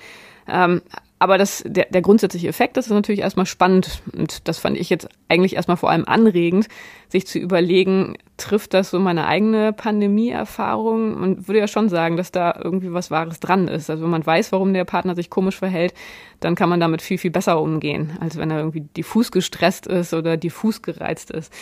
Ähm, 0.47 0.81
aber 1.17 1.37
das, 1.37 1.63
der, 1.65 1.87
der 1.89 2.01
grundsätzliche 2.01 2.49
Effekt, 2.49 2.75
das 2.75 2.87
ist 2.87 2.91
natürlich 2.91 3.21
erstmal 3.21 3.45
spannend 3.45 4.01
und 4.13 4.47
das 4.47 4.59
fand 4.59 4.77
ich 4.77 4.89
jetzt 4.89 5.07
eigentlich 5.29 5.55
erstmal 5.55 5.77
vor 5.77 5.89
allem 5.89 6.03
anregend, 6.05 6.67
sich 7.07 7.25
zu 7.25 7.39
überlegen, 7.39 8.17
trifft 8.35 8.73
das 8.73 8.89
so 8.89 8.99
meine 8.99 9.25
eigene 9.25 9.71
Pandemieerfahrung? 9.71 11.19
Man 11.19 11.47
würde 11.47 11.59
ja 11.59 11.67
schon 11.69 11.87
sagen, 11.87 12.17
dass 12.17 12.31
da 12.31 12.59
irgendwie 12.61 12.91
was 12.91 13.11
Wahres 13.11 13.39
dran 13.39 13.69
ist. 13.69 13.89
Also 13.89 14.03
wenn 14.03 14.09
man 14.09 14.25
weiß, 14.25 14.51
warum 14.51 14.73
der 14.73 14.83
Partner 14.83 15.15
sich 15.15 15.29
komisch 15.29 15.57
verhält, 15.57 15.93
dann 16.41 16.55
kann 16.55 16.67
man 16.67 16.81
damit 16.81 17.01
viel, 17.01 17.17
viel 17.17 17.31
besser 17.31 17.61
umgehen, 17.61 18.17
als 18.19 18.37
wenn 18.37 18.51
er 18.51 18.57
irgendwie 18.57 18.81
diffus 18.81 19.31
gestresst 19.31 19.87
ist 19.87 20.13
oder 20.13 20.35
diffus 20.35 20.81
gereizt 20.81 21.31
ist. 21.31 21.53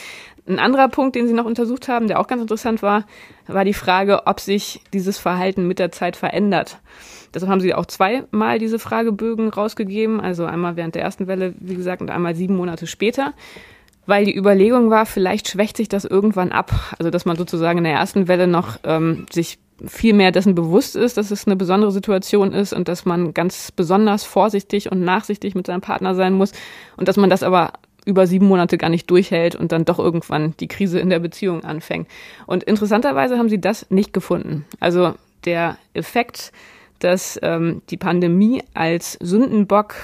Ein 0.47 0.59
anderer 0.59 0.89
Punkt, 0.89 1.15
den 1.15 1.27
Sie 1.27 1.33
noch 1.33 1.45
untersucht 1.45 1.87
haben, 1.87 2.07
der 2.07 2.19
auch 2.19 2.27
ganz 2.27 2.41
interessant 2.41 2.81
war, 2.81 3.05
war 3.47 3.65
die 3.65 3.73
Frage, 3.73 4.25
ob 4.25 4.39
sich 4.39 4.81
dieses 4.93 5.19
Verhalten 5.19 5.67
mit 5.67 5.77
der 5.77 5.91
Zeit 5.91 6.15
verändert. 6.15 6.79
Deshalb 7.33 7.51
haben 7.51 7.61
sie 7.61 7.73
auch 7.73 7.85
zweimal 7.85 8.59
diese 8.59 8.79
Fragebögen 8.79 9.49
rausgegeben, 9.49 10.19
also 10.19 10.45
einmal 10.45 10.75
während 10.75 10.95
der 10.95 11.01
ersten 11.01 11.27
Welle, 11.27 11.53
wie 11.59 11.75
gesagt, 11.75 12.01
und 12.01 12.11
einmal 12.11 12.35
sieben 12.35 12.55
Monate 12.55 12.87
später, 12.87 13.33
weil 14.05 14.25
die 14.25 14.35
Überlegung 14.35 14.89
war, 14.89 15.05
vielleicht 15.05 15.47
schwächt 15.47 15.77
sich 15.77 15.89
das 15.89 16.05
irgendwann 16.05 16.51
ab. 16.51 16.71
Also 16.99 17.09
dass 17.09 17.25
man 17.25 17.37
sozusagen 17.37 17.79
in 17.79 17.83
der 17.85 17.93
ersten 17.93 18.27
Welle 18.27 18.47
noch 18.47 18.77
ähm, 18.83 19.25
sich 19.31 19.59
viel 19.85 20.13
mehr 20.13 20.31
dessen 20.31 20.55
bewusst 20.55 20.95
ist, 20.95 21.17
dass 21.17 21.31
es 21.31 21.47
eine 21.47 21.55
besondere 21.55 21.91
Situation 21.91 22.53
ist 22.53 22.73
und 22.73 22.87
dass 22.87 23.05
man 23.05 23.33
ganz 23.33 23.71
besonders 23.71 24.23
vorsichtig 24.23 24.91
und 24.91 25.01
nachsichtig 25.01 25.55
mit 25.55 25.67
seinem 25.67 25.81
Partner 25.81 26.15
sein 26.15 26.33
muss 26.33 26.51
und 26.97 27.07
dass 27.07 27.17
man 27.17 27.29
das 27.29 27.43
aber 27.43 27.73
über 28.05 28.27
sieben 28.27 28.47
Monate 28.47 28.77
gar 28.77 28.89
nicht 28.89 29.09
durchhält 29.09 29.55
und 29.55 29.71
dann 29.71 29.85
doch 29.85 29.99
irgendwann 29.99 30.55
die 30.59 30.67
Krise 30.67 30.99
in 30.99 31.09
der 31.09 31.19
Beziehung 31.19 31.63
anfängt. 31.63 32.07
Und 32.45 32.63
interessanterweise 32.63 33.37
haben 33.37 33.49
sie 33.49 33.61
das 33.61 33.89
nicht 33.89 34.13
gefunden. 34.13 34.65
Also 34.79 35.13
der 35.45 35.77
Effekt, 35.93 36.51
dass 37.03 37.39
ähm, 37.41 37.81
die 37.89 37.97
Pandemie 37.97 38.63
als 38.73 39.17
Sündenbock 39.21 39.95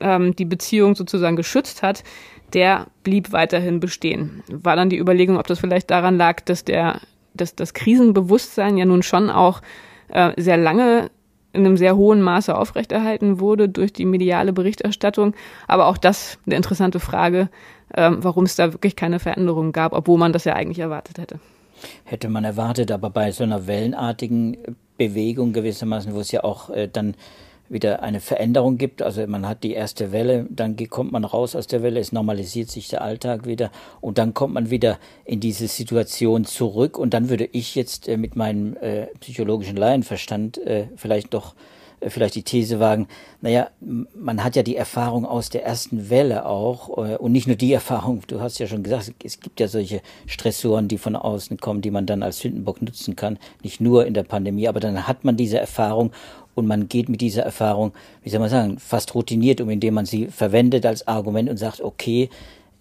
ähm, 0.00 0.34
die 0.36 0.44
Beziehung 0.44 0.94
sozusagen 0.94 1.36
geschützt 1.36 1.82
hat, 1.82 2.04
der 2.52 2.86
blieb 3.04 3.32
weiterhin 3.32 3.80
bestehen. 3.80 4.42
War 4.50 4.76
dann 4.76 4.90
die 4.90 4.98
Überlegung, 4.98 5.38
ob 5.38 5.46
das 5.46 5.60
vielleicht 5.60 5.90
daran 5.90 6.16
lag, 6.16 6.40
dass 6.40 6.64
der, 6.64 7.00
dass 7.34 7.54
das 7.54 7.74
Krisenbewusstsein 7.74 8.76
ja 8.76 8.84
nun 8.84 9.02
schon 9.02 9.30
auch 9.30 9.60
äh, 10.08 10.32
sehr 10.36 10.56
lange 10.56 11.10
in 11.52 11.64
einem 11.64 11.76
sehr 11.76 11.96
hohen 11.96 12.20
Maße 12.20 12.56
aufrechterhalten 12.56 13.40
wurde 13.40 13.68
durch 13.68 13.92
die 13.92 14.04
mediale 14.04 14.52
Berichterstattung. 14.52 15.34
Aber 15.66 15.86
auch 15.86 15.96
das 15.96 16.38
eine 16.46 16.56
interessante 16.56 17.00
Frage, 17.00 17.48
ähm, 17.94 18.18
warum 18.20 18.44
es 18.44 18.56
da 18.56 18.72
wirklich 18.72 18.96
keine 18.96 19.18
Veränderungen 19.18 19.72
gab, 19.72 19.92
obwohl 19.92 20.18
man 20.18 20.32
das 20.32 20.44
ja 20.44 20.54
eigentlich 20.54 20.78
erwartet 20.78 21.18
hätte. 21.18 21.40
Hätte 22.04 22.28
man 22.28 22.44
erwartet, 22.44 22.90
aber 22.90 23.10
bei 23.10 23.30
so 23.32 23.44
einer 23.44 23.66
wellenartigen 23.66 24.56
Bewegung 24.96 25.52
gewissermaßen, 25.52 26.14
wo 26.14 26.20
es 26.20 26.32
ja 26.32 26.44
auch 26.44 26.70
äh, 26.70 26.88
dann 26.88 27.14
wieder 27.68 28.02
eine 28.02 28.20
Veränderung 28.20 28.78
gibt. 28.78 29.02
Also 29.02 29.26
man 29.26 29.46
hat 29.46 29.62
die 29.62 29.72
erste 29.72 30.12
Welle, 30.12 30.46
dann 30.50 30.76
kommt 30.88 31.12
man 31.12 31.24
raus 31.24 31.54
aus 31.54 31.66
der 31.66 31.82
Welle, 31.82 32.00
es 32.00 32.12
normalisiert 32.12 32.70
sich 32.70 32.88
der 32.88 33.02
Alltag 33.02 33.46
wieder 33.46 33.70
und 34.00 34.18
dann 34.18 34.34
kommt 34.34 34.54
man 34.54 34.70
wieder 34.70 34.98
in 35.24 35.40
diese 35.40 35.68
Situation 35.68 36.44
zurück 36.44 36.98
und 36.98 37.14
dann 37.14 37.28
würde 37.28 37.48
ich 37.52 37.74
jetzt 37.74 38.08
äh, 38.08 38.16
mit 38.16 38.36
meinem 38.36 38.76
äh, 38.76 39.06
psychologischen 39.20 39.76
Laienverstand 39.76 40.58
äh, 40.58 40.88
vielleicht 40.96 41.34
doch 41.34 41.54
vielleicht 42.06 42.34
die 42.34 42.42
These 42.42 42.80
wagen, 42.80 43.08
naja, 43.40 43.68
man 43.80 44.44
hat 44.44 44.56
ja 44.56 44.62
die 44.62 44.76
Erfahrung 44.76 45.24
aus 45.24 45.48
der 45.50 45.64
ersten 45.64 46.10
Welle 46.10 46.46
auch 46.46 46.98
äh, 46.98 47.16
und 47.16 47.32
nicht 47.32 47.46
nur 47.46 47.56
die 47.56 47.72
Erfahrung, 47.78 48.22
du 48.26 48.40
hast 48.40 48.58
ja 48.58 48.66
schon 48.66 48.82
gesagt, 48.82 49.12
es 49.24 49.40
gibt 49.40 49.60
ja 49.60 49.68
solche 49.68 50.00
Stressoren, 50.26 50.88
die 50.88 50.98
von 50.98 51.16
außen 51.16 51.58
kommen, 51.58 51.80
die 51.80 51.90
man 51.90 52.06
dann 52.06 52.22
als 52.22 52.38
Sündenbock 52.38 52.82
nutzen 52.82 53.16
kann, 53.16 53.38
nicht 53.62 53.80
nur 53.80 54.06
in 54.06 54.14
der 54.14 54.22
Pandemie, 54.22 54.68
aber 54.68 54.80
dann 54.80 55.06
hat 55.06 55.24
man 55.24 55.36
diese 55.36 55.58
Erfahrung 55.58 56.12
und 56.54 56.66
man 56.66 56.88
geht 56.88 57.08
mit 57.08 57.20
dieser 57.20 57.42
Erfahrung, 57.42 57.92
wie 58.22 58.30
soll 58.30 58.40
man 58.40 58.50
sagen, 58.50 58.78
fast 58.78 59.14
routiniert 59.14 59.60
um, 59.60 59.70
indem 59.70 59.94
man 59.94 60.06
sie 60.06 60.26
verwendet 60.26 60.84
als 60.86 61.06
Argument 61.06 61.48
und 61.48 61.56
sagt, 61.56 61.80
okay, 61.80 62.30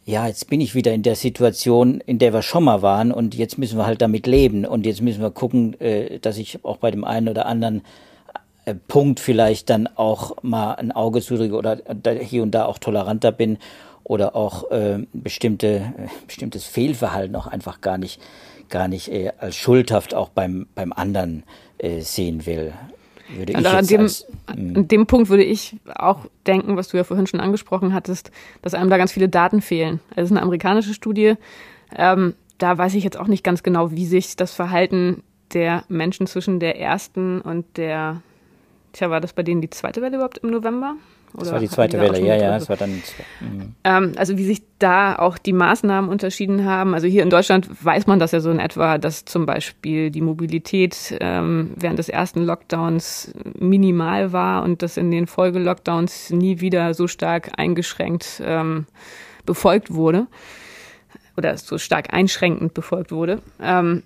ja, 0.08 0.26
jetzt 0.26 0.50
bin 0.50 0.62
ich 0.62 0.74
wieder 0.74 0.94
in 0.94 1.04
der 1.04 1.16
Situation, 1.16 2.02
in 2.06 2.18
der 2.18 2.34
wir 2.34 2.42
schon 2.42 2.64
mal 2.64 2.82
waren 2.82 3.12
und 3.12 3.36
jetzt 3.36 3.58
müssen 3.58 3.78
wir 3.78 3.86
halt 3.86 4.02
damit 4.02 4.26
leben 4.26 4.66
und 4.66 4.86
jetzt 4.86 5.02
müssen 5.02 5.22
wir 5.22 5.32
gucken, 5.32 5.80
äh, 5.82 6.20
dass 6.20 6.38
ich 6.38 6.64
auch 6.64 6.78
bei 6.78 6.92
dem 6.92 7.04
einen 7.04 7.28
oder 7.28 7.46
anderen 7.46 7.80
äh, 7.80 7.82
Punkt 8.74 9.20
vielleicht 9.20 9.70
dann 9.70 9.88
auch 9.88 10.44
mal 10.44 10.74
ein 10.76 10.92
Auge 10.92 11.22
zudrücke 11.22 11.56
oder 11.56 11.78
hier 12.20 12.44
und 12.44 12.52
da 12.52 12.66
auch 12.66 12.78
toleranter 12.78 13.32
bin 13.32 13.58
oder 14.04 14.36
auch 14.36 14.72
äh, 14.72 15.06
bestimmte 15.14 15.68
äh, 15.68 16.08
bestimmtes 16.26 16.66
Fehlverhalten 16.66 17.36
auch 17.36 17.48
einfach 17.48 17.82
gar 17.82 17.98
nicht 17.98 18.22
gar 18.70 18.88
nicht 18.88 19.12
äh, 19.12 19.32
als 19.38 19.56
schuldhaft 19.56 20.14
auch 20.14 20.30
beim 20.30 20.68
beim 20.76 20.94
anderen 20.94 21.44
äh, 21.78 22.02
sehen 22.02 22.46
will. 22.46 22.74
Würde 23.36 23.52
ich 23.52 23.58
an, 23.58 23.86
dem, 23.86 24.02
als, 24.02 24.26
hm. 24.50 24.78
an 24.78 24.88
dem 24.88 25.06
Punkt 25.06 25.30
würde 25.30 25.44
ich 25.44 25.76
auch 25.94 26.20
denken, 26.46 26.78
was 26.78 26.88
du 26.88 26.98
ja 26.98 27.04
vorhin 27.04 27.28
schon 27.28 27.42
angesprochen 27.42 27.94
hattest, 27.94 28.32
dass 28.62 28.74
einem 28.74 28.90
da 28.90 28.98
ganz 28.98 29.12
viele 29.12 29.28
Daten 29.28 29.62
fehlen. 29.62 30.00
Also 30.12 30.22
es 30.22 30.26
ist 30.28 30.32
eine 30.32 30.42
amerikanische 30.44 30.94
Studie. 30.94 31.34
Ähm, 31.94 32.36
da 32.58 32.78
weiß 32.78 32.94
ich 32.96 33.04
jetzt 33.04 33.20
auch 33.20 33.28
nicht 33.28 33.44
ganz 33.44 33.64
genau, 33.64 33.92
wie 33.92 34.06
sich 34.06 34.38
das 34.38 34.54
Verhalten 34.54 35.24
der 35.54 35.84
Menschen 35.90 36.28
zwischen 36.28 36.60
der 36.60 36.80
ersten 36.80 37.42
und 37.42 37.66
der 37.78 38.22
Tja, 38.94 39.10
war 39.10 39.22
das 39.22 39.34
bei 39.34 39.44
denen 39.44 39.62
die 39.62 39.70
zweite 39.70 40.02
Welle 40.02 40.16
überhaupt 40.16 40.40
im 40.40 40.50
November? 40.50 40.96
Oder 41.34 41.44
das 41.44 41.52
war 41.52 41.60
die 41.60 41.70
zweite 41.70 42.00
Welle, 42.00 42.20
ja, 42.22 42.36
ja, 42.36 42.56
es 42.56 42.70
war 42.70 42.78
dann. 42.78 43.02
Mhm. 43.42 43.76
Ähm, 43.84 44.14
also 44.16 44.38
wie 44.38 44.46
sich 44.46 44.64
da 44.80 45.18
auch 45.18 45.38
die 45.38 45.54
Maßnahmen 45.54 46.10
unterschieden 46.10 46.66
haben. 46.66 46.94
Also 46.94 47.08
hier 47.08 47.24
in 47.24 47.30
Deutschland 47.30 47.68
weiß 47.84 48.08
man 48.08 48.18
das 48.18 48.32
ja 48.32 48.40
so 48.40 48.50
in 48.50 48.60
etwa, 48.60 48.98
dass 48.98 49.26
zum 49.26 49.46
Beispiel 49.46 50.10
die 50.10 50.22
Mobilität 50.22 51.18
ähm, 51.20 51.72
während 51.76 52.00
des 52.00 52.10
ersten 52.10 52.44
Lockdowns 52.44 53.34
minimal 53.60 54.32
war 54.32 54.64
und 54.64 54.82
dass 54.82 54.98
in 54.98 55.12
den 55.12 55.28
Folge-Lockdowns 55.28 56.32
nie 56.32 56.62
wieder 56.62 56.94
so 56.94 57.08
stark 57.08 57.52
eingeschränkt 57.58 58.42
ähm, 58.44 58.86
befolgt 59.46 59.94
wurde 59.94 60.28
oder 61.36 61.58
so 61.58 61.78
stark 61.78 62.14
einschränkend 62.14 62.74
befolgt 62.74 63.12
wurde. 63.12 63.42
Ähm, 63.62 64.04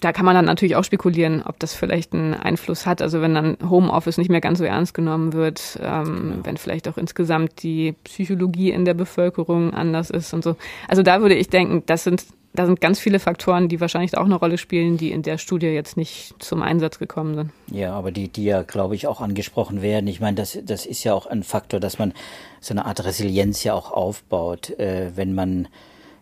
da 0.00 0.12
kann 0.12 0.24
man 0.24 0.34
dann 0.34 0.44
natürlich 0.44 0.76
auch 0.76 0.84
spekulieren, 0.84 1.42
ob 1.44 1.58
das 1.58 1.74
vielleicht 1.74 2.12
einen 2.12 2.34
Einfluss 2.34 2.86
hat. 2.86 3.02
Also 3.02 3.20
wenn 3.20 3.34
dann 3.34 3.56
Homeoffice 3.68 4.18
nicht 4.18 4.30
mehr 4.30 4.40
ganz 4.40 4.58
so 4.58 4.64
ernst 4.64 4.94
genommen 4.94 5.32
wird, 5.32 5.78
ähm, 5.82 6.04
genau. 6.04 6.36
wenn 6.44 6.56
vielleicht 6.56 6.88
auch 6.88 6.96
insgesamt 6.96 7.62
die 7.62 7.94
Psychologie 8.04 8.70
in 8.70 8.84
der 8.84 8.94
Bevölkerung 8.94 9.74
anders 9.74 10.10
ist 10.10 10.32
und 10.32 10.44
so. 10.44 10.56
Also 10.86 11.02
da 11.02 11.20
würde 11.20 11.34
ich 11.34 11.48
denken, 11.48 11.82
das 11.86 12.04
sind 12.04 12.24
da 12.54 12.66
sind 12.66 12.80
ganz 12.80 12.98
viele 12.98 13.20
Faktoren, 13.20 13.68
die 13.68 13.80
wahrscheinlich 13.80 14.16
auch 14.16 14.24
eine 14.24 14.34
Rolle 14.34 14.58
spielen, 14.58 14.96
die 14.96 15.12
in 15.12 15.22
der 15.22 15.38
Studie 15.38 15.66
jetzt 15.66 15.96
nicht 15.96 16.34
zum 16.38 16.62
Einsatz 16.62 16.98
gekommen 16.98 17.34
sind. 17.34 17.50
Ja, 17.70 17.92
aber 17.92 18.10
die, 18.10 18.28
die 18.28 18.44
ja, 18.44 18.62
glaube 18.62 18.94
ich, 18.94 19.06
auch 19.06 19.20
angesprochen 19.20 19.82
werden. 19.82 20.06
Ich 20.06 20.20
meine, 20.20 20.34
das, 20.34 20.58
das 20.64 20.86
ist 20.86 21.04
ja 21.04 21.14
auch 21.14 21.26
ein 21.26 21.42
Faktor, 21.42 21.78
dass 21.78 21.98
man 21.98 22.14
so 22.60 22.72
eine 22.72 22.86
Art 22.86 23.04
Resilienz 23.04 23.62
ja 23.64 23.74
auch 23.74 23.92
aufbaut, 23.92 24.70
äh, 24.78 25.12
wenn 25.14 25.34
man 25.34 25.68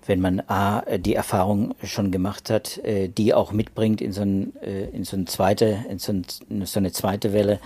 wenn 0.06 0.20
man 0.20 0.42
A, 0.48 0.82
die 0.98 1.14
Erfahrung 1.14 1.74
schon 1.82 2.10
gemacht 2.10 2.50
hat, 2.50 2.78
äh, 2.78 3.08
die 3.08 3.34
auch 3.34 3.52
mitbringt 3.52 4.00
in 4.00 4.12
so, 4.12 4.22
ein, 4.22 4.52
äh, 4.62 4.86
in 4.90 5.04
so, 5.04 5.16
eine, 5.16 5.26
zweite, 5.26 5.84
in 5.88 5.98
so, 5.98 6.12
ein, 6.12 6.24
eine 6.48 6.92
zweite 6.92 7.32
Welle 7.32 7.60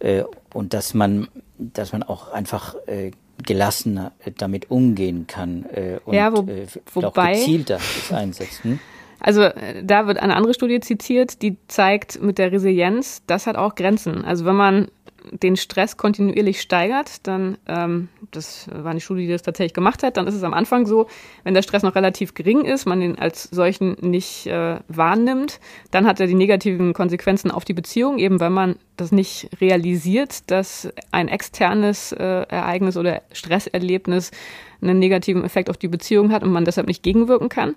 äh, 0.00 0.24
und 0.52 0.74
dass 0.74 0.94
man, 0.94 1.28
dass 1.58 1.92
man 1.92 2.02
auch 2.02 2.32
einfach 2.32 2.74
gelassener 3.44 4.12
damit 4.38 4.70
umgehen 4.70 5.26
kann 5.26 5.64
und 6.04 6.14
ja, 6.14 6.32
wo, 6.32 6.46
wobei, 6.92 7.32
auch 7.32 7.32
gezielter 7.32 7.74
das 7.76 8.12
einsetzt. 8.12 8.62
Hm? 8.62 8.78
Also 9.18 9.48
da 9.82 10.06
wird 10.06 10.18
eine 10.18 10.36
andere 10.36 10.52
Studie 10.52 10.80
zitiert, 10.80 11.42
die 11.42 11.56
zeigt 11.68 12.20
mit 12.20 12.38
der 12.38 12.52
Resilienz, 12.52 13.22
das 13.26 13.46
hat 13.46 13.56
auch 13.56 13.74
Grenzen. 13.74 14.24
Also 14.24 14.44
wenn 14.44 14.56
man 14.56 14.88
den 15.30 15.56
Stress 15.56 15.96
kontinuierlich 15.96 16.60
steigert, 16.60 17.26
dann, 17.26 17.58
ähm, 17.66 18.08
das 18.30 18.68
war 18.72 18.90
eine 18.90 19.00
Studie, 19.00 19.26
die 19.26 19.32
das 19.32 19.42
tatsächlich 19.42 19.74
gemacht 19.74 20.02
hat, 20.02 20.16
dann 20.16 20.26
ist 20.26 20.34
es 20.34 20.42
am 20.42 20.54
Anfang 20.54 20.86
so, 20.86 21.06
wenn 21.44 21.54
der 21.54 21.62
Stress 21.62 21.82
noch 21.82 21.94
relativ 21.94 22.34
gering 22.34 22.64
ist, 22.64 22.86
man 22.86 23.00
den 23.00 23.18
als 23.18 23.44
solchen 23.44 23.96
nicht 24.00 24.46
äh, 24.46 24.80
wahrnimmt, 24.88 25.60
dann 25.90 26.06
hat 26.06 26.20
er 26.20 26.26
die 26.26 26.34
negativen 26.34 26.92
Konsequenzen 26.92 27.50
auf 27.50 27.64
die 27.64 27.74
Beziehung, 27.74 28.18
eben 28.18 28.40
weil 28.40 28.50
man 28.50 28.76
das 28.96 29.12
nicht 29.12 29.48
realisiert, 29.60 30.50
dass 30.50 30.88
ein 31.10 31.28
externes 31.28 32.12
äh, 32.12 32.22
Ereignis 32.22 32.96
oder 32.96 33.22
Stresserlebnis 33.32 34.30
einen 34.80 34.98
negativen 34.98 35.44
Effekt 35.44 35.70
auf 35.70 35.76
die 35.76 35.88
Beziehung 35.88 36.32
hat 36.32 36.42
und 36.42 36.52
man 36.52 36.64
deshalb 36.64 36.86
nicht 36.86 37.02
gegenwirken 37.02 37.48
kann. 37.48 37.76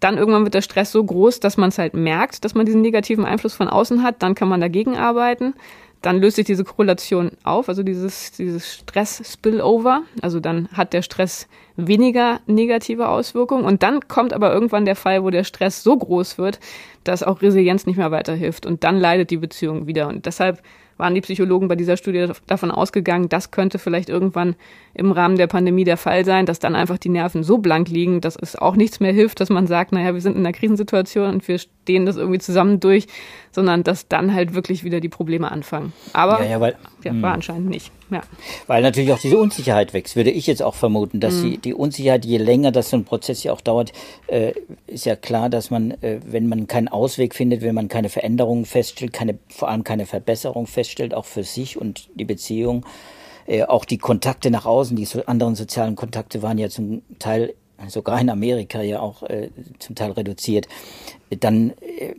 Dann 0.00 0.18
irgendwann 0.18 0.44
wird 0.44 0.54
der 0.54 0.60
Stress 0.60 0.92
so 0.92 1.02
groß, 1.02 1.40
dass 1.40 1.56
man 1.56 1.70
es 1.70 1.78
halt 1.78 1.94
merkt, 1.94 2.44
dass 2.44 2.54
man 2.54 2.66
diesen 2.66 2.82
negativen 2.82 3.24
Einfluss 3.24 3.54
von 3.54 3.68
außen 3.68 4.02
hat. 4.02 4.22
Dann 4.22 4.34
kann 4.34 4.48
man 4.48 4.60
dagegen 4.60 4.96
arbeiten 4.96 5.54
dann 6.04 6.20
löst 6.20 6.36
sich 6.36 6.44
diese 6.44 6.64
Korrelation 6.64 7.30
auf, 7.44 7.70
also 7.70 7.82
dieses, 7.82 8.32
dieses 8.32 8.74
Stress-Spillover. 8.74 10.02
Also 10.20 10.38
dann 10.38 10.68
hat 10.74 10.92
der 10.92 11.00
Stress 11.00 11.48
weniger 11.76 12.40
negative 12.46 13.08
Auswirkungen. 13.08 13.64
Und 13.64 13.82
dann 13.82 14.06
kommt 14.06 14.34
aber 14.34 14.52
irgendwann 14.52 14.84
der 14.84 14.96
Fall, 14.96 15.24
wo 15.24 15.30
der 15.30 15.44
Stress 15.44 15.82
so 15.82 15.96
groß 15.96 16.36
wird, 16.36 16.60
dass 17.04 17.22
auch 17.22 17.40
Resilienz 17.40 17.86
nicht 17.86 17.96
mehr 17.96 18.10
weiterhilft. 18.10 18.66
Und 18.66 18.84
dann 18.84 18.98
leidet 18.98 19.30
die 19.30 19.38
Beziehung 19.38 19.86
wieder. 19.86 20.08
Und 20.08 20.26
deshalb 20.26 20.62
waren 20.96 21.14
die 21.14 21.20
Psychologen 21.20 21.68
bei 21.68 21.76
dieser 21.76 21.96
Studie 21.96 22.28
davon 22.46 22.70
ausgegangen, 22.70 23.28
das 23.28 23.50
könnte 23.50 23.78
vielleicht 23.78 24.08
irgendwann 24.08 24.56
im 24.94 25.12
Rahmen 25.12 25.36
der 25.36 25.46
Pandemie 25.46 25.84
der 25.84 25.96
Fall 25.96 26.24
sein, 26.24 26.46
dass 26.46 26.58
dann 26.58 26.76
einfach 26.76 26.98
die 26.98 27.08
Nerven 27.08 27.42
so 27.42 27.58
blank 27.58 27.88
liegen, 27.88 28.20
dass 28.20 28.36
es 28.36 28.56
auch 28.56 28.76
nichts 28.76 29.00
mehr 29.00 29.12
hilft, 29.12 29.40
dass 29.40 29.50
man 29.50 29.66
sagt, 29.66 29.92
naja, 29.92 30.14
wir 30.14 30.20
sind 30.20 30.36
in 30.36 30.40
einer 30.40 30.52
Krisensituation 30.52 31.30
und 31.30 31.48
wir 31.48 31.58
stehen 31.58 32.06
das 32.06 32.16
irgendwie 32.16 32.38
zusammen 32.38 32.80
durch, 32.80 33.06
sondern 33.50 33.82
dass 33.82 34.08
dann 34.08 34.34
halt 34.34 34.54
wirklich 34.54 34.84
wieder 34.84 35.00
die 35.00 35.08
Probleme 35.08 35.50
anfangen. 35.50 35.92
Aber 36.12 36.42
ja, 36.42 36.50
ja, 36.50 36.60
weil, 36.60 36.76
ja, 37.02 37.12
war 37.20 37.30
hm. 37.30 37.34
anscheinend 37.34 37.68
nicht. 37.68 37.90
Ja. 38.14 38.22
Weil 38.68 38.82
natürlich 38.82 39.12
auch 39.12 39.18
diese 39.18 39.36
Unsicherheit 39.36 39.92
wächst, 39.92 40.14
würde 40.14 40.30
ich 40.30 40.46
jetzt 40.46 40.62
auch 40.62 40.76
vermuten, 40.76 41.18
dass 41.18 41.34
mhm. 41.34 41.50
die, 41.50 41.58
die 41.58 41.74
Unsicherheit, 41.74 42.24
je 42.24 42.38
länger 42.38 42.70
das 42.70 42.90
so 42.90 42.96
ein 42.96 43.04
Prozess 43.04 43.42
ja 43.42 43.52
auch 43.52 43.60
dauert, 43.60 43.92
äh, 44.28 44.52
ist 44.86 45.04
ja 45.04 45.16
klar, 45.16 45.50
dass 45.50 45.72
man, 45.72 45.90
äh, 46.02 46.20
wenn 46.24 46.46
man 46.46 46.68
keinen 46.68 46.86
Ausweg 46.86 47.34
findet, 47.34 47.62
wenn 47.62 47.74
man 47.74 47.88
keine 47.88 48.08
Veränderungen 48.08 48.66
feststellt, 48.66 49.12
keine, 49.12 49.38
vor 49.48 49.68
allem 49.68 49.82
keine 49.82 50.06
Verbesserung 50.06 50.68
feststellt, 50.68 51.12
auch 51.12 51.24
für 51.24 51.42
sich 51.42 51.76
und 51.76 52.08
die 52.14 52.24
Beziehung, 52.24 52.86
äh, 53.46 53.64
auch 53.64 53.84
die 53.84 53.98
Kontakte 53.98 54.52
nach 54.52 54.64
außen, 54.64 54.96
die 54.96 55.06
so 55.06 55.24
anderen 55.26 55.56
sozialen 55.56 55.96
Kontakte 55.96 56.40
waren 56.40 56.58
ja 56.58 56.68
zum 56.68 57.02
Teil 57.18 57.54
sogar 57.88 58.20
in 58.20 58.30
Amerika 58.30 58.82
ja 58.82 59.00
auch 59.00 59.22
äh, 59.22 59.50
zum 59.78 59.94
Teil 59.94 60.12
reduziert, 60.12 60.68
dann 61.40 61.70
äh, 61.80 62.14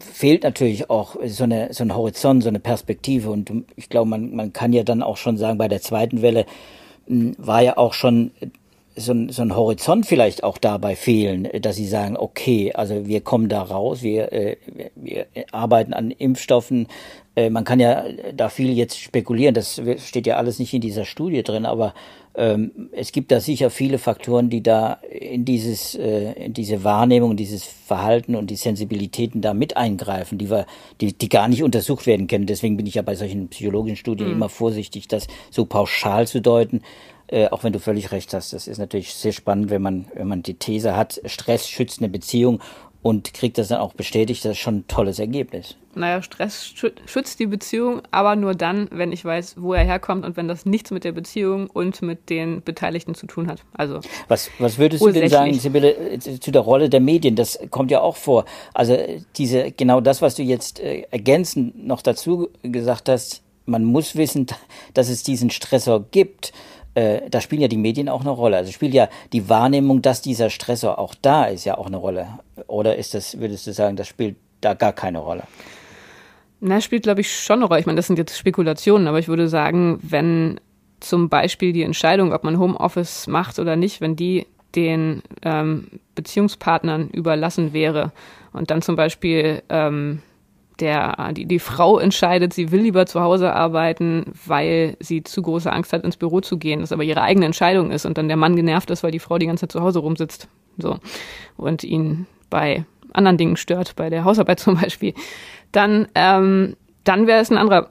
fehlt 0.00 0.42
natürlich 0.42 0.90
auch 0.90 1.16
so, 1.26 1.44
eine, 1.44 1.72
so 1.72 1.84
ein 1.84 1.94
Horizont, 1.94 2.42
so 2.42 2.48
eine 2.48 2.60
Perspektive. 2.60 3.30
Und 3.30 3.52
ich 3.76 3.88
glaube, 3.88 4.08
man, 4.10 4.34
man 4.34 4.52
kann 4.52 4.72
ja 4.72 4.82
dann 4.82 5.02
auch 5.02 5.16
schon 5.16 5.36
sagen, 5.36 5.58
bei 5.58 5.68
der 5.68 5.80
zweiten 5.80 6.22
Welle 6.22 6.46
mh, 7.06 7.34
war 7.38 7.62
ja 7.62 7.76
auch 7.76 7.94
schon 7.94 8.32
so 8.96 9.12
ein, 9.12 9.28
so 9.28 9.42
ein 9.42 9.54
Horizont 9.54 10.06
vielleicht 10.06 10.42
auch 10.42 10.58
dabei 10.58 10.96
fehlen, 10.96 11.48
dass 11.60 11.76
sie 11.76 11.86
sagen, 11.86 12.16
okay, 12.16 12.72
also 12.72 13.06
wir 13.06 13.20
kommen 13.20 13.48
da 13.48 13.62
raus, 13.62 14.02
wir, 14.02 14.32
äh, 14.32 14.56
wir 14.96 15.26
arbeiten 15.52 15.92
an 15.92 16.10
Impfstoffen. 16.10 16.88
Äh, 17.36 17.50
man 17.50 17.64
kann 17.64 17.80
ja 17.80 18.04
da 18.34 18.48
viel 18.48 18.72
jetzt 18.72 18.98
spekulieren, 18.98 19.54
das 19.54 19.80
steht 19.98 20.26
ja 20.26 20.36
alles 20.36 20.58
nicht 20.58 20.74
in 20.74 20.80
dieser 20.80 21.04
Studie 21.04 21.42
drin, 21.42 21.66
aber 21.66 21.94
ähm, 22.34 22.90
es 22.92 23.10
gibt 23.12 23.32
da 23.32 23.40
sicher 23.40 23.70
viele 23.70 23.98
Faktoren, 23.98 24.50
die 24.50 24.62
da 24.62 24.98
in 25.10 25.44
dieses, 25.44 25.96
äh, 25.96 26.32
in 26.44 26.52
diese 26.52 26.84
Wahrnehmung, 26.84 27.36
dieses 27.36 27.64
Verhalten 27.64 28.36
und 28.36 28.50
die 28.50 28.56
Sensibilitäten 28.56 29.40
da 29.40 29.52
mit 29.52 29.76
eingreifen, 29.76 30.38
die 30.38 30.48
wir, 30.48 30.66
die, 31.00 31.12
die 31.12 31.28
gar 31.28 31.48
nicht 31.48 31.62
untersucht 31.62 32.06
werden 32.06 32.28
können. 32.28 32.46
Deswegen 32.46 32.76
bin 32.76 32.86
ich 32.86 32.94
ja 32.94 33.02
bei 33.02 33.16
solchen 33.16 33.48
psychologischen 33.48 33.96
Studien 33.96 34.28
mhm. 34.28 34.34
immer 34.34 34.48
vorsichtig, 34.48 35.08
das 35.08 35.26
so 35.50 35.64
pauschal 35.64 36.28
zu 36.28 36.40
deuten. 36.40 36.82
Äh, 37.30 37.48
auch 37.48 37.62
wenn 37.62 37.72
du 37.72 37.78
völlig 37.78 38.10
recht 38.10 38.34
hast, 38.34 38.52
das 38.52 38.66
ist 38.66 38.78
natürlich 38.78 39.14
sehr 39.14 39.30
spannend, 39.30 39.70
wenn 39.70 39.82
man, 39.82 40.06
wenn 40.14 40.26
man 40.26 40.42
die 40.42 40.54
These 40.54 40.96
hat, 40.96 41.20
Stress 41.26 41.68
schützt 41.68 42.00
eine 42.00 42.08
Beziehung 42.08 42.60
und 43.02 43.32
kriegt 43.34 43.56
das 43.56 43.68
dann 43.68 43.78
auch 43.78 43.94
bestätigt, 43.94 44.44
das 44.44 44.52
ist 44.52 44.58
schon 44.58 44.78
ein 44.78 44.88
tolles 44.88 45.20
Ergebnis. 45.20 45.76
Naja, 45.94 46.22
Stress 46.22 46.72
schützt 47.06 47.38
die 47.38 47.46
Beziehung, 47.46 48.02
aber 48.10 48.34
nur 48.34 48.54
dann, 48.54 48.88
wenn 48.90 49.12
ich 49.12 49.24
weiß, 49.24 49.56
wo 49.58 49.74
er 49.74 49.84
herkommt 49.84 50.24
und 50.24 50.36
wenn 50.36 50.48
das 50.48 50.66
nichts 50.66 50.90
mit 50.90 51.04
der 51.04 51.12
Beziehung 51.12 51.70
und 51.70 52.02
mit 52.02 52.30
den 52.30 52.62
Beteiligten 52.62 53.14
zu 53.14 53.28
tun 53.28 53.46
hat. 53.46 53.62
Also 53.74 54.00
was, 54.26 54.50
was 54.58 54.78
würdest 54.78 55.04
du 55.04 55.12
denn 55.12 55.28
sagen, 55.28 55.54
Sibylle, 55.54 55.94
äh, 55.94 56.18
zu 56.18 56.50
der 56.50 56.62
Rolle 56.62 56.88
der 56.88 57.00
Medien? 57.00 57.36
Das 57.36 57.60
kommt 57.70 57.92
ja 57.92 58.00
auch 58.00 58.16
vor. 58.16 58.44
Also 58.74 58.98
diese 59.36 59.70
genau 59.70 60.00
das, 60.00 60.20
was 60.20 60.34
du 60.34 60.42
jetzt 60.42 60.80
äh, 60.80 61.02
ergänzend 61.10 61.86
noch 61.86 62.02
dazu 62.02 62.50
gesagt 62.62 63.08
hast, 63.08 63.42
man 63.66 63.84
muss 63.84 64.16
wissen, 64.16 64.46
dass 64.94 65.08
es 65.08 65.22
diesen 65.22 65.50
Stressor 65.50 66.04
gibt 66.10 66.52
äh, 66.94 67.28
da 67.30 67.40
spielen 67.40 67.62
ja 67.62 67.68
die 67.68 67.76
Medien 67.76 68.08
auch 68.08 68.20
eine 68.20 68.30
Rolle. 68.30 68.56
Also 68.56 68.72
spielt 68.72 68.94
ja 68.94 69.08
die 69.32 69.48
Wahrnehmung, 69.48 70.02
dass 70.02 70.22
dieser 70.22 70.50
Stressor 70.50 70.98
auch 70.98 71.14
da 71.20 71.44
ist, 71.44 71.64
ja 71.64 71.78
auch 71.78 71.86
eine 71.86 71.96
Rolle. 71.96 72.26
Oder 72.66 72.96
ist 72.96 73.14
das, 73.14 73.38
würdest 73.38 73.66
du 73.66 73.72
sagen, 73.72 73.96
das 73.96 74.08
spielt 74.08 74.36
da 74.60 74.74
gar 74.74 74.92
keine 74.92 75.18
Rolle? 75.18 75.44
Na, 76.60 76.80
spielt, 76.80 77.04
glaube 77.04 77.22
ich, 77.22 77.34
schon 77.34 77.60
eine 77.60 77.66
Rolle. 77.66 77.80
Ich 77.80 77.86
meine, 77.86 77.96
das 77.96 78.06
sind 78.06 78.18
jetzt 78.18 78.36
Spekulationen, 78.36 79.06
aber 79.06 79.18
ich 79.18 79.28
würde 79.28 79.48
sagen, 79.48 79.98
wenn 80.02 80.60
zum 81.00 81.28
Beispiel 81.28 81.72
die 81.72 81.82
Entscheidung, 81.82 82.32
ob 82.32 82.44
man 82.44 82.58
Homeoffice 82.58 83.26
macht 83.26 83.58
oder 83.58 83.76
nicht, 83.76 84.00
wenn 84.00 84.16
die 84.16 84.46
den 84.74 85.22
ähm, 85.42 85.88
Beziehungspartnern 86.14 87.08
überlassen 87.08 87.72
wäre 87.72 88.12
und 88.52 88.70
dann 88.70 88.82
zum 88.82 88.94
Beispiel 88.94 89.62
ähm, 89.68 90.22
der, 90.80 91.32
die, 91.32 91.46
die 91.46 91.58
Frau 91.58 91.98
entscheidet, 91.98 92.52
sie 92.52 92.70
will 92.70 92.80
lieber 92.80 93.06
zu 93.06 93.20
Hause 93.20 93.52
arbeiten, 93.52 94.32
weil 94.46 94.96
sie 95.00 95.22
zu 95.22 95.42
große 95.42 95.72
Angst 95.72 95.92
hat, 95.92 96.04
ins 96.04 96.16
Büro 96.16 96.40
zu 96.40 96.58
gehen, 96.58 96.80
das 96.80 96.92
aber 96.92 97.02
ihre 97.02 97.22
eigene 97.22 97.46
Entscheidung 97.46 97.90
ist 97.90 98.06
und 98.06 98.18
dann 98.18 98.28
der 98.28 98.36
Mann 98.36 98.56
genervt 98.56 98.90
ist, 98.90 99.02
weil 99.02 99.10
die 99.10 99.18
Frau 99.18 99.38
die 99.38 99.46
ganze 99.46 99.62
Zeit 99.62 99.72
zu 99.72 99.82
Hause 99.82 100.00
rumsitzt. 100.00 100.48
So. 100.78 100.98
Und 101.56 101.84
ihn 101.84 102.26
bei 102.48 102.84
anderen 103.12 103.36
Dingen 103.36 103.56
stört, 103.56 103.96
bei 103.96 104.10
der 104.10 104.24
Hausarbeit 104.24 104.60
zum 104.60 104.80
Beispiel. 104.80 105.14
Dann, 105.72 106.08
ähm, 106.14 106.76
dann 107.04 107.26
wäre 107.26 107.40
es 107.40 107.50
ein 107.50 107.58
anderer, 107.58 107.90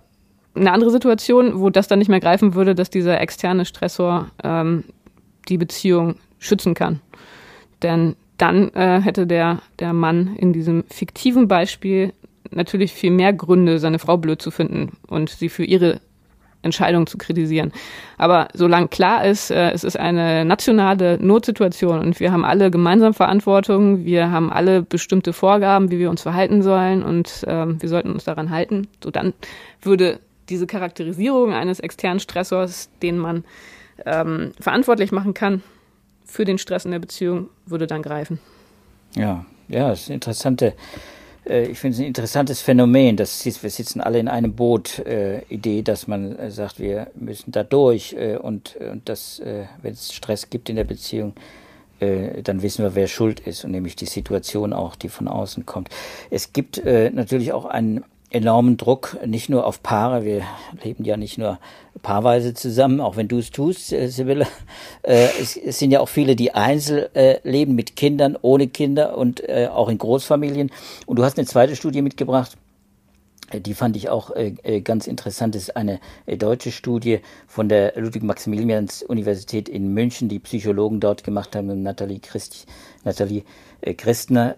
eine 0.55 0.71
andere 0.71 0.91
Situation, 0.91 1.59
wo 1.59 1.69
das 1.69 1.87
dann 1.87 1.99
nicht 1.99 2.09
mehr 2.09 2.19
greifen 2.19 2.55
würde, 2.55 2.75
dass 2.75 2.89
dieser 2.89 3.21
externe 3.21 3.65
Stressor 3.65 4.27
ähm, 4.43 4.83
die 5.47 5.57
Beziehung 5.57 6.15
schützen 6.39 6.73
kann. 6.73 7.01
Denn 7.81 8.15
dann 8.37 8.69
äh, 8.73 9.01
hätte 9.01 9.27
der, 9.27 9.61
der 9.79 9.93
Mann 9.93 10.35
in 10.37 10.53
diesem 10.53 10.83
fiktiven 10.89 11.47
Beispiel 11.47 12.13
natürlich 12.51 12.93
viel 12.93 13.11
mehr 13.11 13.33
Gründe, 13.33 13.79
seine 13.79 13.99
Frau 13.99 14.17
blöd 14.17 14.41
zu 14.41 14.51
finden 14.51 14.97
und 15.07 15.29
sie 15.29 15.49
für 15.49 15.63
ihre 15.63 15.99
Entscheidung 16.61 17.07
zu 17.07 17.17
kritisieren. 17.17 17.71
Aber 18.17 18.49
solange 18.53 18.89
klar 18.89 19.25
ist, 19.25 19.49
äh, 19.49 19.71
es 19.71 19.83
ist 19.83 19.97
eine 19.97 20.43
nationale 20.43 21.17
Notsituation 21.21 21.99
und 21.99 22.19
wir 22.19 22.31
haben 22.31 22.43
alle 22.43 22.69
gemeinsam 22.69 23.13
Verantwortung, 23.13 24.03
wir 24.03 24.31
haben 24.31 24.51
alle 24.51 24.81
bestimmte 24.81 25.31
Vorgaben, 25.31 25.89
wie 25.89 25.99
wir 25.99 26.09
uns 26.09 26.21
verhalten 26.21 26.61
sollen 26.61 27.03
und 27.03 27.45
ähm, 27.47 27.81
wir 27.81 27.87
sollten 27.87 28.11
uns 28.11 28.25
daran 28.25 28.49
halten, 28.49 28.87
so 29.01 29.09
dann 29.09 29.33
würde 29.81 30.19
diese 30.49 30.67
Charakterisierung 30.67 31.53
eines 31.53 31.79
externen 31.79 32.19
Stressors, 32.19 32.89
den 33.01 33.17
man 33.17 33.45
ähm, 34.05 34.51
verantwortlich 34.59 35.11
machen 35.11 35.33
kann 35.33 35.63
für 36.25 36.45
den 36.45 36.57
Stress 36.57 36.85
in 36.85 36.91
der 36.91 36.99
Beziehung, 36.99 37.49
würde 37.65 37.87
dann 37.87 38.01
greifen. 38.01 38.39
Ja, 39.15 39.45
ja, 39.67 39.89
das 39.89 40.01
ist 40.01 40.07
eine 40.07 40.15
interessante 40.15 40.73
ich 41.49 41.79
finde 41.79 41.95
es 41.95 41.99
ein 41.99 42.05
interessantes 42.05 42.61
Phänomen, 42.61 43.17
dass 43.17 43.45
wir 43.45 43.69
sitzen 43.69 44.01
alle 44.01 44.19
in 44.19 44.27
einem 44.27 44.53
Boot, 44.53 44.99
äh, 44.99 45.41
Idee, 45.49 45.81
dass 45.81 46.07
man 46.07 46.37
äh, 46.37 46.51
sagt, 46.51 46.79
wir 46.79 47.07
müssen 47.15 47.51
da 47.51 47.63
durch 47.63 48.13
äh, 48.13 48.37
und, 48.37 48.75
und 48.75 49.09
dass, 49.09 49.39
äh, 49.39 49.65
wenn 49.81 49.93
es 49.93 50.13
Stress 50.13 50.49
gibt 50.49 50.69
in 50.69 50.75
der 50.75 50.83
Beziehung, 50.83 51.33
äh, 51.99 52.43
dann 52.43 52.61
wissen 52.61 52.83
wir, 52.83 52.95
wer 52.95 53.07
schuld 53.07 53.39
ist 53.39 53.65
und 53.65 53.71
nämlich 53.71 53.95
die 53.95 54.05
Situation 54.05 54.73
auch, 54.73 54.95
die 54.95 55.09
von 55.09 55.27
außen 55.27 55.65
kommt. 55.65 55.89
Es 56.29 56.53
gibt 56.53 56.83
natürlich 56.85 57.51
auch 57.51 57.65
einen 57.65 58.03
enormen 58.29 58.77
Druck, 58.77 59.17
nicht 59.25 59.49
nur 59.49 59.65
auf 59.65 59.81
Paare, 59.81 60.23
wir 60.23 60.43
leben 60.83 61.03
ja 61.03 61.17
nicht 61.17 61.37
nur 61.37 61.59
paarweise 62.01 62.53
zusammen, 62.53 63.01
auch 63.01 63.17
wenn 63.17 63.27
du 63.27 63.39
es 63.39 63.51
tust, 63.51 63.91
äh, 63.91 64.07
Sibylle. 64.07 64.47
Äh, 65.01 65.27
es, 65.41 65.55
es, 65.55 65.79
sind 65.79 65.91
ja 65.91 66.01
auch 66.01 66.09
viele, 66.09 66.35
die 66.35 66.53
einzeln 66.53 67.13
äh, 67.15 67.39
leben 67.43 67.73
mit 67.73 67.95
Kindern, 67.95 68.37
ohne 68.41 68.67
Kinder 68.67 69.17
und 69.17 69.47
äh, 69.47 69.67
auch 69.71 69.89
in 69.89 69.97
Großfamilien. 69.97 70.71
Und 71.05 71.17
du 71.17 71.23
hast 71.23 71.37
eine 71.37 71.47
zweite 71.47 71.75
Studie 71.75 72.01
mitgebracht, 72.01 72.57
äh, 73.51 73.61
die 73.61 73.73
fand 73.73 73.95
ich 73.95 74.09
auch 74.09 74.31
äh, 74.31 74.55
äh, 74.63 74.81
ganz 74.81 75.07
interessant. 75.07 75.55
Das 75.55 75.63
ist 75.63 75.75
eine 75.75 75.99
äh, 76.25 76.37
deutsche 76.37 76.71
Studie 76.71 77.19
von 77.47 77.69
der 77.69 77.93
Ludwig-Maximilians-Universität 77.99 79.69
in 79.69 79.93
München, 79.93 80.29
die 80.29 80.39
Psychologen 80.39 80.99
dort 80.99 81.23
gemacht 81.23 81.55
haben, 81.55 81.81
Nathalie, 81.81 82.19
Christ, 82.19 82.67
Nathalie 83.03 83.43
äh, 83.81 83.93
Christner. 83.93 84.57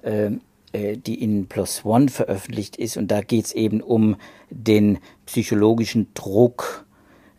Äh, 0.73 0.95
die 0.95 1.21
in 1.21 1.47
Plus 1.47 1.83
One 1.83 2.07
veröffentlicht 2.07 2.77
ist. 2.77 2.95
Und 2.95 3.09
da 3.09 3.21
geht 3.21 3.45
es 3.45 3.51
eben 3.51 3.81
um 3.81 4.15
den 4.49 4.99
psychologischen 5.25 6.07
Druck 6.13 6.85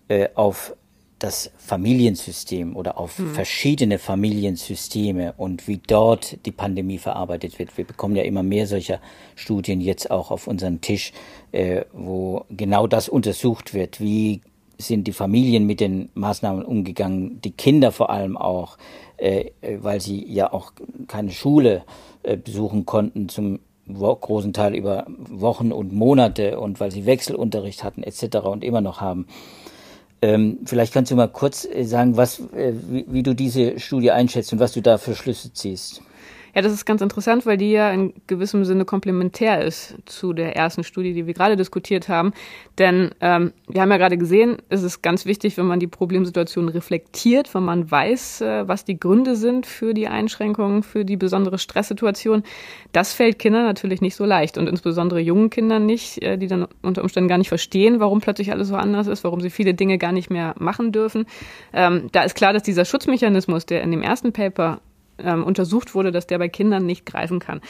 äh, 0.08 0.28
auf 0.34 0.76
das 1.18 1.50
Familiensystem 1.56 2.76
oder 2.76 2.98
auf 2.98 3.16
hm. 3.16 3.32
verschiedene 3.32 3.98
Familiensysteme 3.98 5.32
und 5.36 5.66
wie 5.66 5.78
dort 5.78 6.44
die 6.44 6.50
Pandemie 6.50 6.98
verarbeitet 6.98 7.58
wird. 7.58 7.78
Wir 7.78 7.86
bekommen 7.86 8.16
ja 8.16 8.24
immer 8.24 8.42
mehr 8.42 8.66
solcher 8.66 9.00
Studien 9.34 9.80
jetzt 9.80 10.10
auch 10.10 10.30
auf 10.30 10.46
unseren 10.46 10.82
Tisch, 10.82 11.12
äh, 11.52 11.84
wo 11.92 12.44
genau 12.50 12.86
das 12.86 13.08
untersucht 13.08 13.72
wird. 13.72 13.98
Wie 14.00 14.42
sind 14.78 15.06
die 15.06 15.12
Familien 15.12 15.66
mit 15.66 15.80
den 15.80 16.08
Maßnahmen 16.14 16.64
umgegangen, 16.64 17.40
die 17.42 17.52
Kinder 17.52 17.92
vor 17.92 18.10
allem 18.10 18.36
auch, 18.36 18.78
äh, 19.16 19.50
weil 19.80 20.00
sie 20.00 20.24
ja 20.26 20.52
auch 20.52 20.72
keine 21.08 21.30
Schule 21.30 21.84
äh, 22.22 22.36
besuchen 22.36 22.86
konnten 22.86 23.28
zum 23.28 23.60
großen 23.86 24.52
Teil 24.52 24.74
über 24.74 25.06
Wochen 25.08 25.72
und 25.72 25.92
Monate 25.92 26.58
und 26.58 26.80
weil 26.80 26.90
sie 26.90 27.06
Wechselunterricht 27.06 27.84
hatten 27.84 28.02
etc. 28.02 28.36
und 28.44 28.64
immer 28.64 28.80
noch 28.80 29.00
haben. 29.00 29.26
Ähm, 30.22 30.60
vielleicht 30.64 30.94
kannst 30.94 31.10
du 31.10 31.16
mal 31.16 31.28
kurz 31.28 31.64
äh, 31.64 31.82
sagen, 31.84 32.16
was, 32.16 32.38
äh, 32.52 32.72
wie, 32.88 33.06
wie, 33.08 33.22
du 33.24 33.34
diese 33.34 33.80
Studie 33.80 34.12
einschätzt 34.12 34.52
und 34.52 34.60
was 34.60 34.72
du 34.72 34.80
da 34.80 34.96
für 34.96 35.16
Schlüsse 35.16 35.52
ziehst. 35.52 36.02
Ja, 36.54 36.60
das 36.60 36.72
ist 36.72 36.84
ganz 36.84 37.00
interessant, 37.00 37.46
weil 37.46 37.56
die 37.56 37.70
ja 37.70 37.90
in 37.90 38.12
gewissem 38.26 38.66
Sinne 38.66 38.84
komplementär 38.84 39.64
ist 39.64 39.96
zu 40.04 40.34
der 40.34 40.54
ersten 40.54 40.84
Studie, 40.84 41.14
die 41.14 41.26
wir 41.26 41.32
gerade 41.32 41.56
diskutiert 41.56 42.10
haben. 42.10 42.34
Denn 42.78 43.10
ähm, 43.20 43.54
wir 43.68 43.80
haben 43.80 43.90
ja 43.90 43.96
gerade 43.96 44.18
gesehen, 44.18 44.58
es 44.68 44.82
ist 44.82 45.00
ganz 45.00 45.24
wichtig, 45.24 45.56
wenn 45.56 45.64
man 45.64 45.80
die 45.80 45.86
Problemsituation 45.86 46.68
reflektiert, 46.68 47.54
wenn 47.54 47.62
man 47.62 47.90
weiß, 47.90 48.42
äh, 48.42 48.68
was 48.68 48.84
die 48.84 49.00
Gründe 49.00 49.34
sind 49.34 49.64
für 49.64 49.94
die 49.94 50.08
Einschränkungen, 50.08 50.82
für 50.82 51.06
die 51.06 51.16
besondere 51.16 51.56
Stresssituation. 51.56 52.42
Das 52.92 53.14
fällt 53.14 53.38
Kindern 53.38 53.64
natürlich 53.64 54.02
nicht 54.02 54.14
so 54.14 54.26
leicht 54.26 54.58
und 54.58 54.68
insbesondere 54.68 55.20
jungen 55.20 55.48
Kindern 55.48 55.86
nicht, 55.86 56.22
äh, 56.22 56.36
die 56.36 56.48
dann 56.48 56.66
unter 56.82 57.00
Umständen 57.00 57.28
gar 57.28 57.38
nicht 57.38 57.48
verstehen, 57.48 57.98
warum 57.98 58.20
plötzlich 58.20 58.52
alles 58.52 58.68
so 58.68 58.76
anders 58.76 59.06
ist, 59.06 59.24
warum 59.24 59.40
sie 59.40 59.48
viele 59.50 59.72
Dinge 59.72 59.96
gar 59.96 60.12
nicht 60.12 60.28
mehr 60.28 60.54
machen 60.58 60.92
dürfen. 60.92 61.24
Ähm, 61.72 62.08
da 62.12 62.24
ist 62.24 62.34
klar, 62.34 62.52
dass 62.52 62.62
dieser 62.62 62.84
Schutzmechanismus, 62.84 63.64
der 63.64 63.82
in 63.82 63.90
dem 63.90 64.02
ersten 64.02 64.34
Paper 64.34 64.82
ähm, 65.18 65.44
untersucht 65.44 65.94
wurde, 65.94 66.12
dass 66.12 66.26
der 66.26 66.38
bei 66.38 66.48
Kindern 66.48 66.86
nicht 66.86 67.06
greifen 67.06 67.38
kann. 67.38 67.60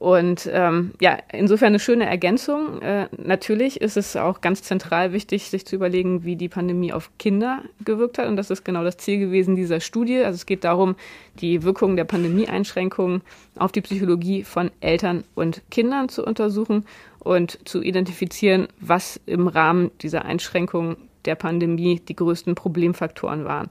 Und 0.00 0.48
ähm, 0.50 0.92
ja, 0.98 1.18
insofern 1.30 1.68
eine 1.68 1.78
schöne 1.78 2.06
Ergänzung. 2.06 2.80
Äh, 2.80 3.08
natürlich 3.18 3.82
ist 3.82 3.98
es 3.98 4.16
auch 4.16 4.40
ganz 4.40 4.62
zentral 4.62 5.12
wichtig, 5.12 5.50
sich 5.50 5.66
zu 5.66 5.76
überlegen, 5.76 6.24
wie 6.24 6.36
die 6.36 6.48
Pandemie 6.48 6.92
auf 6.92 7.10
Kinder 7.18 7.62
gewirkt 7.84 8.16
hat. 8.16 8.26
Und 8.26 8.36
das 8.36 8.50
ist 8.50 8.64
genau 8.64 8.82
das 8.82 8.96
Ziel 8.96 9.18
gewesen 9.18 9.56
dieser 9.56 9.80
Studie. 9.80 10.18
Also 10.20 10.36
es 10.36 10.46
geht 10.46 10.64
darum, 10.64 10.96
die 11.40 11.64
Wirkungen 11.64 11.96
der 11.96 12.04
Pandemieeinschränkungen 12.04 13.20
auf 13.56 13.72
die 13.72 13.82
Psychologie 13.82 14.42
von 14.42 14.70
Eltern 14.80 15.24
und 15.34 15.60
Kindern 15.70 16.08
zu 16.08 16.24
untersuchen 16.24 16.86
und 17.18 17.58
zu 17.68 17.82
identifizieren, 17.82 18.68
was 18.80 19.20
im 19.26 19.48
Rahmen 19.48 19.90
dieser 20.00 20.24
Einschränkungen 20.24 20.96
der 21.26 21.34
Pandemie 21.34 22.00
die 22.00 22.16
größten 22.16 22.54
Problemfaktoren 22.54 23.44
waren. 23.44 23.68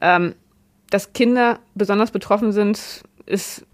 Ähm, 0.00 0.34
dass 0.90 1.12
Kinder 1.12 1.58
besonders 1.74 2.10
betroffen 2.10 2.52
sind, 2.52 3.02
ist 3.26 3.66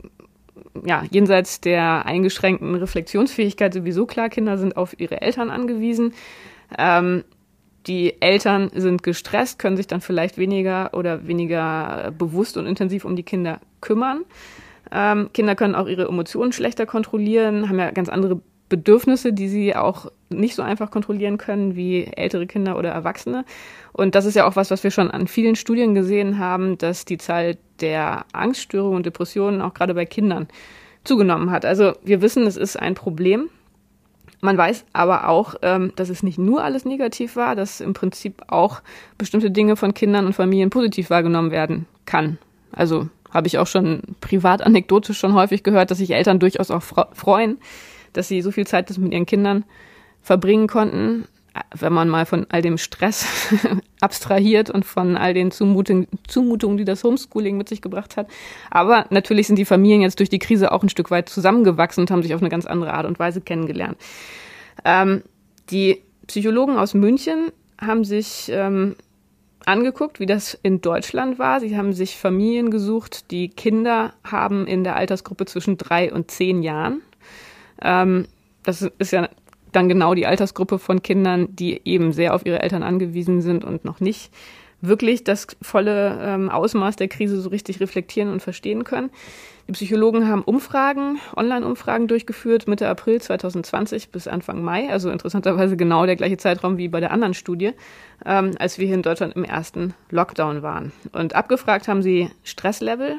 ja, 0.85 1.05
jenseits 1.11 1.61
der 1.61 2.07
eingeschränkten 2.07 2.74
Reflexionsfähigkeit 2.74 3.72
sowieso 3.72 4.07
klar, 4.07 4.29
Kinder 4.29 4.59
sind 4.59 4.77
auf 4.77 4.98
ihre 4.98 5.20
Eltern 5.22 5.50
angewiesen. 5.50 6.12
Ähm, 6.77 7.24
die 7.87 8.20
Eltern 8.20 8.70
sind 8.74 9.03
gestresst, 9.03 9.59
können 9.59 9.77
sich 9.77 9.87
dann 9.87 10.00
vielleicht 10.00 10.38
weniger 10.38 10.94
oder 10.94 11.27
weniger 11.27 12.12
bewusst 12.16 12.57
und 12.57 12.66
intensiv 12.66 13.05
um 13.05 13.14
die 13.14 13.22
Kinder 13.22 13.61
kümmern. 13.81 14.24
Ähm, 14.90 15.31
Kinder 15.33 15.55
können 15.55 15.74
auch 15.74 15.87
ihre 15.87 16.09
Emotionen 16.09 16.53
schlechter 16.53 16.87
kontrollieren, 16.87 17.68
haben 17.68 17.79
ja 17.79 17.90
ganz 17.90 18.09
andere 18.09 18.40
Bedürfnisse, 18.68 19.33
die 19.33 19.48
sie 19.48 19.77
auch 19.77 20.11
nicht 20.35 20.55
so 20.55 20.62
einfach 20.62 20.90
kontrollieren 20.90 21.38
können 21.38 21.77
wie 21.77 22.05
ältere 22.05 22.47
Kinder 22.47 22.79
oder 22.79 22.90
Erwachsene. 22.90 23.44
Und 23.92 24.14
das 24.14 24.25
ist 24.25 24.35
ja 24.35 24.47
auch 24.47 24.57
was, 24.57 24.70
was 24.70 24.85
wir 24.85 24.90
schon 24.90 25.11
an 25.11 25.27
vielen 25.27 25.57
Studien 25.57 25.94
gesehen 25.94 26.38
haben, 26.38 26.79
dass 26.79 27.05
die 27.05 27.18
Zahl 27.18 27.57
der 27.81 28.27
Angststörungen 28.33 28.97
und 28.97 29.07
Depressionen 29.07 29.61
auch 29.62 29.75
gerade 29.75 29.94
bei 29.94 30.05
Kindern 30.05 30.49
zugenommen 31.05 31.51
hat. 31.51 31.64
Also 31.64 31.92
wir 32.03 32.23
wissen, 32.23 32.47
es 32.47 32.57
ist 32.57 32.77
ein 32.77 32.94
Problem. 32.94 33.51
Man 34.40 34.59
weiß 34.59 34.85
aber 34.92 35.29
auch, 35.29 35.55
ähm, 35.62 35.92
dass 35.97 36.11
es 36.11 36.23
nicht 36.23 36.38
nur 36.38 36.62
alles 36.62 36.85
negativ 36.85 37.37
war, 37.37 37.57
dass 37.57 37.81
im 37.81 37.94
Prinzip 37.94 38.42
auch 38.49 38.83
bestimmte 39.16 39.51
Dinge 39.51 39.77
von 39.77 39.94
Kindern 39.94 40.27
und 40.27 40.35
Familien 40.35 40.70
positiv 40.70 41.09
wahrgenommen 41.09 41.51
werden 41.51 41.87
kann. 42.05 42.38
Also 42.73 43.09
habe 43.35 43.47
ich 43.47 43.59
auch 43.59 43.66
schon 43.66 44.03
privat 44.20 44.62
anekdotisch 44.62 45.18
schon 45.18 45.35
häufig 45.35 45.62
gehört, 45.62 45.90
dass 45.90 45.99
sich 45.99 46.11
Eltern 46.11 46.38
durchaus 46.38 46.70
auch 46.70 46.83
freuen, 46.83 47.59
dass 48.12 48.29
sie 48.29 48.42
so 48.42 48.51
viel 48.51 48.66
Zeit 48.66 48.97
mit 48.99 49.12
ihren 49.12 49.27
Kindern 49.27 49.64
verbringen 50.24 50.66
konnten, 50.66 51.26
wenn 51.76 51.92
man 51.92 52.08
mal 52.08 52.26
von 52.26 52.46
all 52.48 52.62
dem 52.62 52.78
Stress 52.78 53.26
abstrahiert 54.00 54.70
und 54.70 54.84
von 54.84 55.16
all 55.16 55.34
den 55.34 55.52
Zumutungen, 55.52 56.08
Zumutungen, 56.26 56.78
die 56.78 56.84
das 56.84 57.04
Homeschooling 57.04 57.56
mit 57.56 57.68
sich 57.68 57.80
gebracht 57.80 58.16
hat. 58.16 58.26
Aber 58.70 59.06
natürlich 59.10 59.46
sind 59.46 59.56
die 59.56 59.64
Familien 59.64 60.00
jetzt 60.00 60.18
durch 60.18 60.30
die 60.30 60.40
Krise 60.40 60.72
auch 60.72 60.82
ein 60.82 60.88
Stück 60.88 61.10
weit 61.10 61.28
zusammengewachsen 61.28 62.00
und 62.00 62.10
haben 62.10 62.22
sich 62.22 62.34
auf 62.34 62.40
eine 62.40 62.50
ganz 62.50 62.66
andere 62.66 62.94
Art 62.94 63.06
und 63.06 63.18
Weise 63.20 63.40
kennengelernt. 63.40 63.98
Ähm, 64.84 65.22
die 65.70 66.02
Psychologen 66.26 66.76
aus 66.76 66.94
München 66.94 67.52
haben 67.78 68.04
sich 68.04 68.50
ähm, 68.50 68.96
angeguckt, 69.66 70.20
wie 70.20 70.26
das 70.26 70.58
in 70.62 70.80
Deutschland 70.80 71.38
war. 71.38 71.60
Sie 71.60 71.76
haben 71.76 71.92
sich 71.92 72.16
Familien 72.16 72.70
gesucht, 72.70 73.30
die 73.30 73.48
Kinder 73.48 74.14
haben 74.24 74.66
in 74.66 74.84
der 74.84 74.96
Altersgruppe 74.96 75.44
zwischen 75.44 75.76
drei 75.76 76.12
und 76.12 76.30
zehn 76.30 76.62
Jahren. 76.62 77.02
Ähm, 77.82 78.26
das 78.64 78.82
ist 78.98 79.12
ja 79.12 79.28
dann 79.74 79.88
genau 79.88 80.14
die 80.14 80.26
Altersgruppe 80.26 80.78
von 80.78 81.02
Kindern, 81.02 81.48
die 81.50 81.80
eben 81.84 82.12
sehr 82.12 82.34
auf 82.34 82.46
ihre 82.46 82.60
Eltern 82.60 82.82
angewiesen 82.82 83.40
sind 83.42 83.64
und 83.64 83.84
noch 83.84 84.00
nicht 84.00 84.30
wirklich 84.80 85.24
das 85.24 85.46
volle 85.62 86.18
ähm, 86.20 86.50
Ausmaß 86.50 86.96
der 86.96 87.08
Krise 87.08 87.40
so 87.40 87.48
richtig 87.48 87.80
reflektieren 87.80 88.30
und 88.30 88.40
verstehen 88.40 88.84
können. 88.84 89.10
Die 89.66 89.72
Psychologen 89.72 90.28
haben 90.28 90.42
Umfragen, 90.42 91.18
Online-Umfragen 91.34 92.06
durchgeführt, 92.06 92.68
Mitte 92.68 92.87
April 92.87 93.20
2020 93.20 94.10
bis 94.10 94.28
Anfang 94.28 94.62
Mai, 94.62 94.90
also 94.90 95.10
interessanterweise 95.10 95.76
genau 95.78 96.04
der 96.04 96.16
gleiche 96.16 96.37
Zeitraum 96.37 96.76
wie 96.76 96.88
bei 96.88 97.00
der 97.00 97.12
anderen 97.12 97.32
Studie, 97.32 97.72
ähm, 98.26 98.52
als 98.58 98.78
wir 98.78 98.87
hier 98.87 98.96
in 98.96 99.02
Deutschland 99.02 99.37
im 99.37 99.44
ersten 99.44 99.94
Lockdown 100.10 100.62
waren. 100.62 100.92
Und 101.12 101.34
abgefragt 101.34 101.88
haben 101.88 102.02
sie 102.02 102.30
Stresslevel 102.42 103.16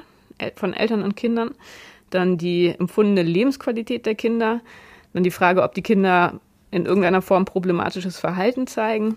von 0.56 0.74
Eltern 0.74 1.02
und 1.02 1.16
Kindern, 1.16 1.56
dann 2.12 2.38
die 2.38 2.76
empfundene 2.78 3.24
Lebensqualität 3.24 4.06
der 4.06 4.16
Kinder, 4.16 4.62
dann 5.14 5.24
die 5.24 5.32
Frage, 5.32 5.64
ob 5.64 5.74
die 5.74 5.82
Kinder 5.82 6.40
in 6.76 6.86
irgendeiner 6.86 7.22
Form 7.22 7.46
problematisches 7.46 8.20
Verhalten 8.20 8.68
zeigen. 8.68 9.16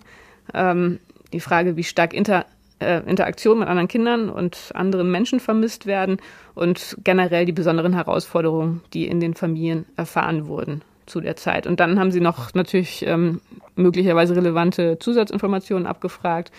Ähm, 0.54 1.00
die 1.32 1.40
Frage, 1.40 1.76
wie 1.76 1.82
stark 1.82 2.14
Inter, 2.14 2.46
äh, 2.78 3.00
Interaktion 3.00 3.58
mit 3.58 3.68
anderen 3.68 3.88
Kindern 3.88 4.30
und 4.30 4.70
anderen 4.74 5.10
Menschen 5.10 5.40
vermisst 5.40 5.84
werden 5.84 6.18
und 6.54 6.96
generell 7.02 7.46
die 7.46 7.52
besonderen 7.52 7.94
Herausforderungen, 7.94 8.80
die 8.94 9.08
in 9.08 9.18
den 9.18 9.34
Familien 9.34 9.86
erfahren 9.96 10.46
wurden 10.46 10.82
zu 11.06 11.20
der 11.20 11.34
Zeit. 11.34 11.66
Und 11.66 11.80
dann 11.80 11.98
haben 11.98 12.12
sie 12.12 12.20
noch 12.20 12.54
natürlich 12.54 13.04
ähm, 13.04 13.40
möglicherweise 13.74 14.36
relevante 14.36 14.98
Zusatzinformationen 15.00 15.86
abgefragt. 15.86 16.52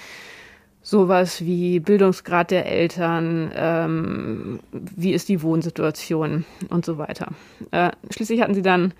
Sowas 0.81 1.45
wie 1.45 1.79
Bildungsgrad 1.79 2.51
der 2.51 2.65
Eltern, 2.65 3.51
ähm, 3.55 4.59
wie 4.71 5.13
ist 5.13 5.29
die 5.29 5.41
Wohnsituation 5.41 6.45
und 6.69 6.85
so 6.85 6.97
weiter. 6.97 7.29
Äh, 7.71 7.91
schließlich 8.09 8.41
hatten 8.41 8.53
sie 8.53 8.61
dann 8.61 8.93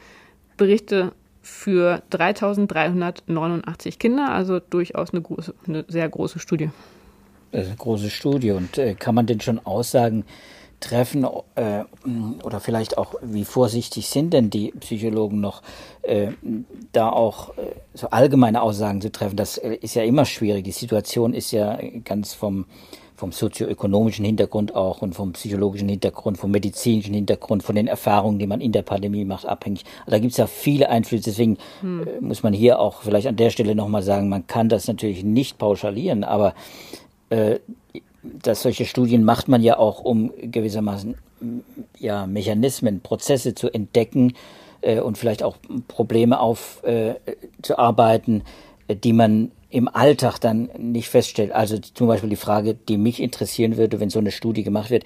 Berichte 0.55 1.13
für 1.41 2.01
3389 2.09 3.99
Kinder, 3.99 4.31
also 4.31 4.59
durchaus 4.59 5.11
eine, 5.11 5.21
große, 5.21 5.53
eine 5.67 5.85
sehr 5.87 6.07
große 6.07 6.39
Studie. 6.39 6.69
Eine 7.51 7.75
große 7.77 8.09
Studie 8.09 8.51
und 8.51 8.77
äh, 8.77 8.93
kann 8.93 9.15
man 9.15 9.25
denn 9.25 9.41
schon 9.41 9.59
Aussagen 9.65 10.25
treffen 10.79 11.25
äh, 11.55 11.83
oder 12.43 12.59
vielleicht 12.59 12.97
auch, 12.97 13.15
wie 13.21 13.45
vorsichtig 13.45 14.07
sind 14.07 14.33
denn 14.33 14.49
die 14.49 14.71
Psychologen 14.79 15.39
noch, 15.41 15.61
äh, 16.03 16.31
da 16.91 17.09
auch 17.09 17.57
äh, 17.57 17.75
so 17.93 18.09
allgemeine 18.09 18.61
Aussagen 18.61 19.01
zu 19.01 19.11
treffen? 19.11 19.35
Das 19.35 19.57
äh, 19.57 19.75
ist 19.75 19.95
ja 19.95 20.03
immer 20.03 20.25
schwierig. 20.25 20.63
Die 20.65 20.71
Situation 20.71 21.33
ist 21.33 21.51
ja 21.51 21.77
ganz 22.05 22.33
vom 22.33 22.65
vom 23.19 23.33
sozioökonomischen 23.33 24.23
Hintergrund 24.23 24.75
auch 24.75 25.01
und 25.01 25.13
vom 25.13 25.33
psychologischen 25.33 25.89
Hintergrund, 25.89 26.37
vom 26.37 26.51
medizinischen 26.51 27.13
Hintergrund, 27.13 27.63
von 27.63 27.75
den 27.75 27.87
Erfahrungen, 27.87 28.39
die 28.39 28.47
man 28.47 28.61
in 28.61 28.71
der 28.71 28.81
Pandemie 28.81 29.25
macht, 29.25 29.45
abhängig. 29.45 29.83
Also 29.99 30.11
da 30.11 30.19
gibt 30.19 30.31
es 30.31 30.37
ja 30.37 30.47
viele 30.47 30.89
Einflüsse, 30.89 31.25
deswegen 31.25 31.57
hm. 31.81 32.07
Äh, 32.07 32.21
muss 32.21 32.43
man 32.43 32.53
hier 32.53 32.79
auch 32.79 33.01
vielleicht 33.01 33.27
an 33.27 33.35
der 33.35 33.49
Stelle 33.49 33.75
nochmal 33.75 34.03
sagen, 34.03 34.29
man 34.29 34.47
kann 34.47 34.69
das 34.69 34.87
natürlich 34.87 35.23
nicht 35.23 35.57
pauschalieren, 35.57 36.23
aber 36.23 36.53
äh, 37.29 37.59
dass 38.23 38.61
solche 38.61 38.85
Studien 38.85 39.25
macht 39.25 39.49
man 39.49 39.61
ja 39.61 39.77
auch, 39.77 39.99
um 39.99 40.31
gewissermaßen 40.41 41.15
ja, 41.97 42.25
Mechanismen, 42.25 43.01
Prozesse 43.01 43.53
zu 43.55 43.69
entdecken 43.69 44.33
äh, 44.81 44.99
und 44.99 45.17
vielleicht 45.17 45.43
auch 45.43 45.57
Probleme 45.87 46.39
aufzuarbeiten, 46.39 48.43
äh, 48.87 48.95
die 48.95 49.13
man 49.13 49.51
im 49.69 49.87
Alltag 49.87 50.39
dann 50.39 50.69
nicht 50.77 51.09
feststellt. 51.09 51.51
Also 51.51 51.77
zum 51.77 52.07
Beispiel 52.07 52.29
die 52.29 52.35
Frage, 52.35 52.73
die 52.73 52.97
mich 52.97 53.21
interessieren 53.21 53.77
würde, 53.77 53.99
wenn 53.99 54.09
so 54.09 54.19
eine 54.19 54.31
Studie 54.31 54.63
gemacht 54.63 54.89
wird, 54.89 55.03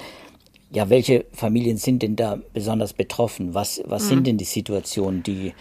ja, 0.72 0.90
welche 0.90 1.26
Familien 1.34 1.78
sind 1.78 2.02
denn 2.02 2.16
da 2.16 2.40
besonders 2.54 2.94
betroffen? 2.94 3.54
Was, 3.54 3.82
was 3.86 4.06
mhm. 4.06 4.10
sind 4.10 4.28
denn 4.28 4.38
die 4.38 4.46
Situationen, 4.46 5.22
die, 5.22 5.54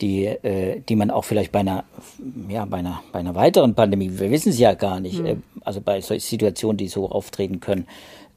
die, 0.00 0.24
äh, 0.24 0.80
die 0.80 0.96
man 0.96 1.10
auch 1.10 1.24
vielleicht 1.24 1.52
bei 1.52 1.60
einer, 1.60 1.84
ja, 2.48 2.64
bei 2.64 2.78
einer, 2.78 3.02
bei 3.12 3.18
einer 3.18 3.34
weiteren 3.34 3.74
Pandemie, 3.74 4.10
wir 4.18 4.30
wissen 4.30 4.50
es 4.50 4.58
ja 4.58 4.74
gar 4.74 5.00
nicht, 5.00 5.18
mhm. 5.18 5.26
äh, 5.26 5.36
also 5.62 5.80
bei 5.80 6.00
solchen 6.00 6.24
Situationen, 6.24 6.78
die 6.78 6.88
so 6.88 7.10
auftreten 7.10 7.60
können, 7.60 7.86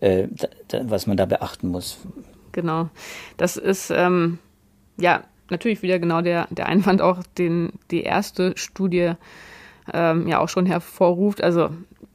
äh, 0.02 0.28
da, 0.30 0.48
da, 0.67 0.89
was 0.89 1.08
man 1.08 1.15
da 1.15 1.26
beachten 1.26 1.69
muss. 1.69 2.00
Genau. 2.52 2.89
Das 3.38 3.56
ist, 3.58 3.91
ähm, 3.91 4.39
ja, 4.98 5.24
natürlich 5.50 5.82
wieder 5.82 6.00
genau 6.00 6.22
der, 6.22 6.48
der 6.50 6.65
Einwand 6.67 7.02
auch, 7.02 7.24
den 7.38 7.74
die 7.91 8.04
erste 8.04 8.58
Studie 8.58 9.13
ähm, 9.93 10.28
ja 10.28 10.39
auch 10.39 10.49
schon 10.49 10.65
hervorruft. 10.65 11.43
Also 11.43 11.69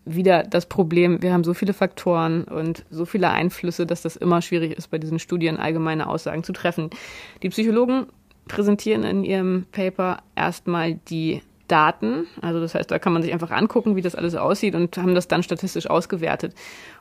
wieder 0.05 0.43
das 0.43 0.67
Problem, 0.67 1.23
wir 1.23 1.33
haben 1.33 1.45
so 1.45 1.55
viele 1.55 1.73
Faktoren 1.73 2.45
und 2.45 2.85
so 2.91 3.05
viele 3.05 3.31
Einflüsse, 3.31 3.87
dass 3.87 4.03
das 4.03 4.17
immer 4.17 4.43
schwierig 4.43 4.77
ist, 4.77 4.91
bei 4.91 4.99
diesen 4.99 5.19
Studien 5.19 5.57
allgemeine 5.57 6.09
Aussagen 6.09 6.45
zu 6.45 6.53
treffen. 6.53 6.91
Die 7.43 7.49
Psychologen 7.49 8.07
präsentieren 8.47 9.05
in 9.05 9.25
ihrem 9.25 9.67
Paper 9.73 10.19
erstmal 10.37 10.95
die 10.95 11.41
Daten. 11.69 12.27
Also 12.43 12.61
das 12.61 12.75
heißt, 12.75 12.91
da 12.91 12.99
kann 12.99 13.15
man 13.15 13.23
sich 13.23 13.33
einfach 13.33 13.51
angucken, 13.51 13.97
wie 13.97 14.03
das 14.03 14.15
alles 14.15 14.35
aussieht 14.35 14.75
und 14.75 14.97
haben 14.99 15.15
das 15.15 15.29
dann 15.29 15.43
statistisch 15.43 15.89
ausgewertet. 15.89 16.55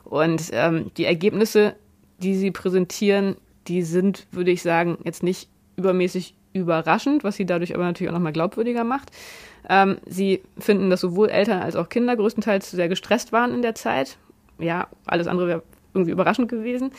Und 0.04 0.50
ähm, 0.52 0.90
die 0.96 1.04
Ergebnisse, 1.04 1.76
die 2.18 2.34
sie 2.34 2.50
präsentieren, 2.50 3.36
die 3.68 3.82
sind, 3.82 4.26
würde 4.30 4.50
ich 4.50 4.62
sagen, 4.62 4.98
jetzt 5.04 5.22
nicht 5.22 5.48
übermäßig 5.76 6.34
überraschend, 6.54 7.24
was 7.24 7.36
sie 7.36 7.44
dadurch 7.44 7.74
aber 7.74 7.84
natürlich 7.84 8.08
auch 8.08 8.14
nochmal 8.14 8.32
glaubwürdiger 8.32 8.84
macht. 8.84 9.10
Ähm, 9.68 9.98
sie 10.06 10.42
finden, 10.58 10.88
dass 10.88 11.00
sowohl 11.00 11.28
Eltern 11.28 11.60
als 11.60 11.76
auch 11.76 11.90
Kinder 11.90 12.16
größtenteils 12.16 12.70
sehr 12.70 12.88
gestresst 12.88 13.32
waren 13.32 13.52
in 13.52 13.60
der 13.60 13.74
Zeit. 13.74 14.16
Ja, 14.58 14.88
alles 15.04 15.26
andere 15.26 15.48
wäre 15.48 15.62
irgendwie 15.92 16.12
überraschend 16.12 16.48
gewesen. 16.48 16.92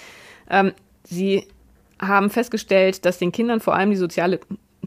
Ähm, 0.50 0.74
sie 1.04 1.48
haben 2.00 2.30
festgestellt, 2.30 3.06
dass 3.06 3.18
den 3.18 3.32
Kindern 3.32 3.62
vor 3.62 3.76
allem 3.76 3.90
die 3.90 3.96
soziale 3.96 4.40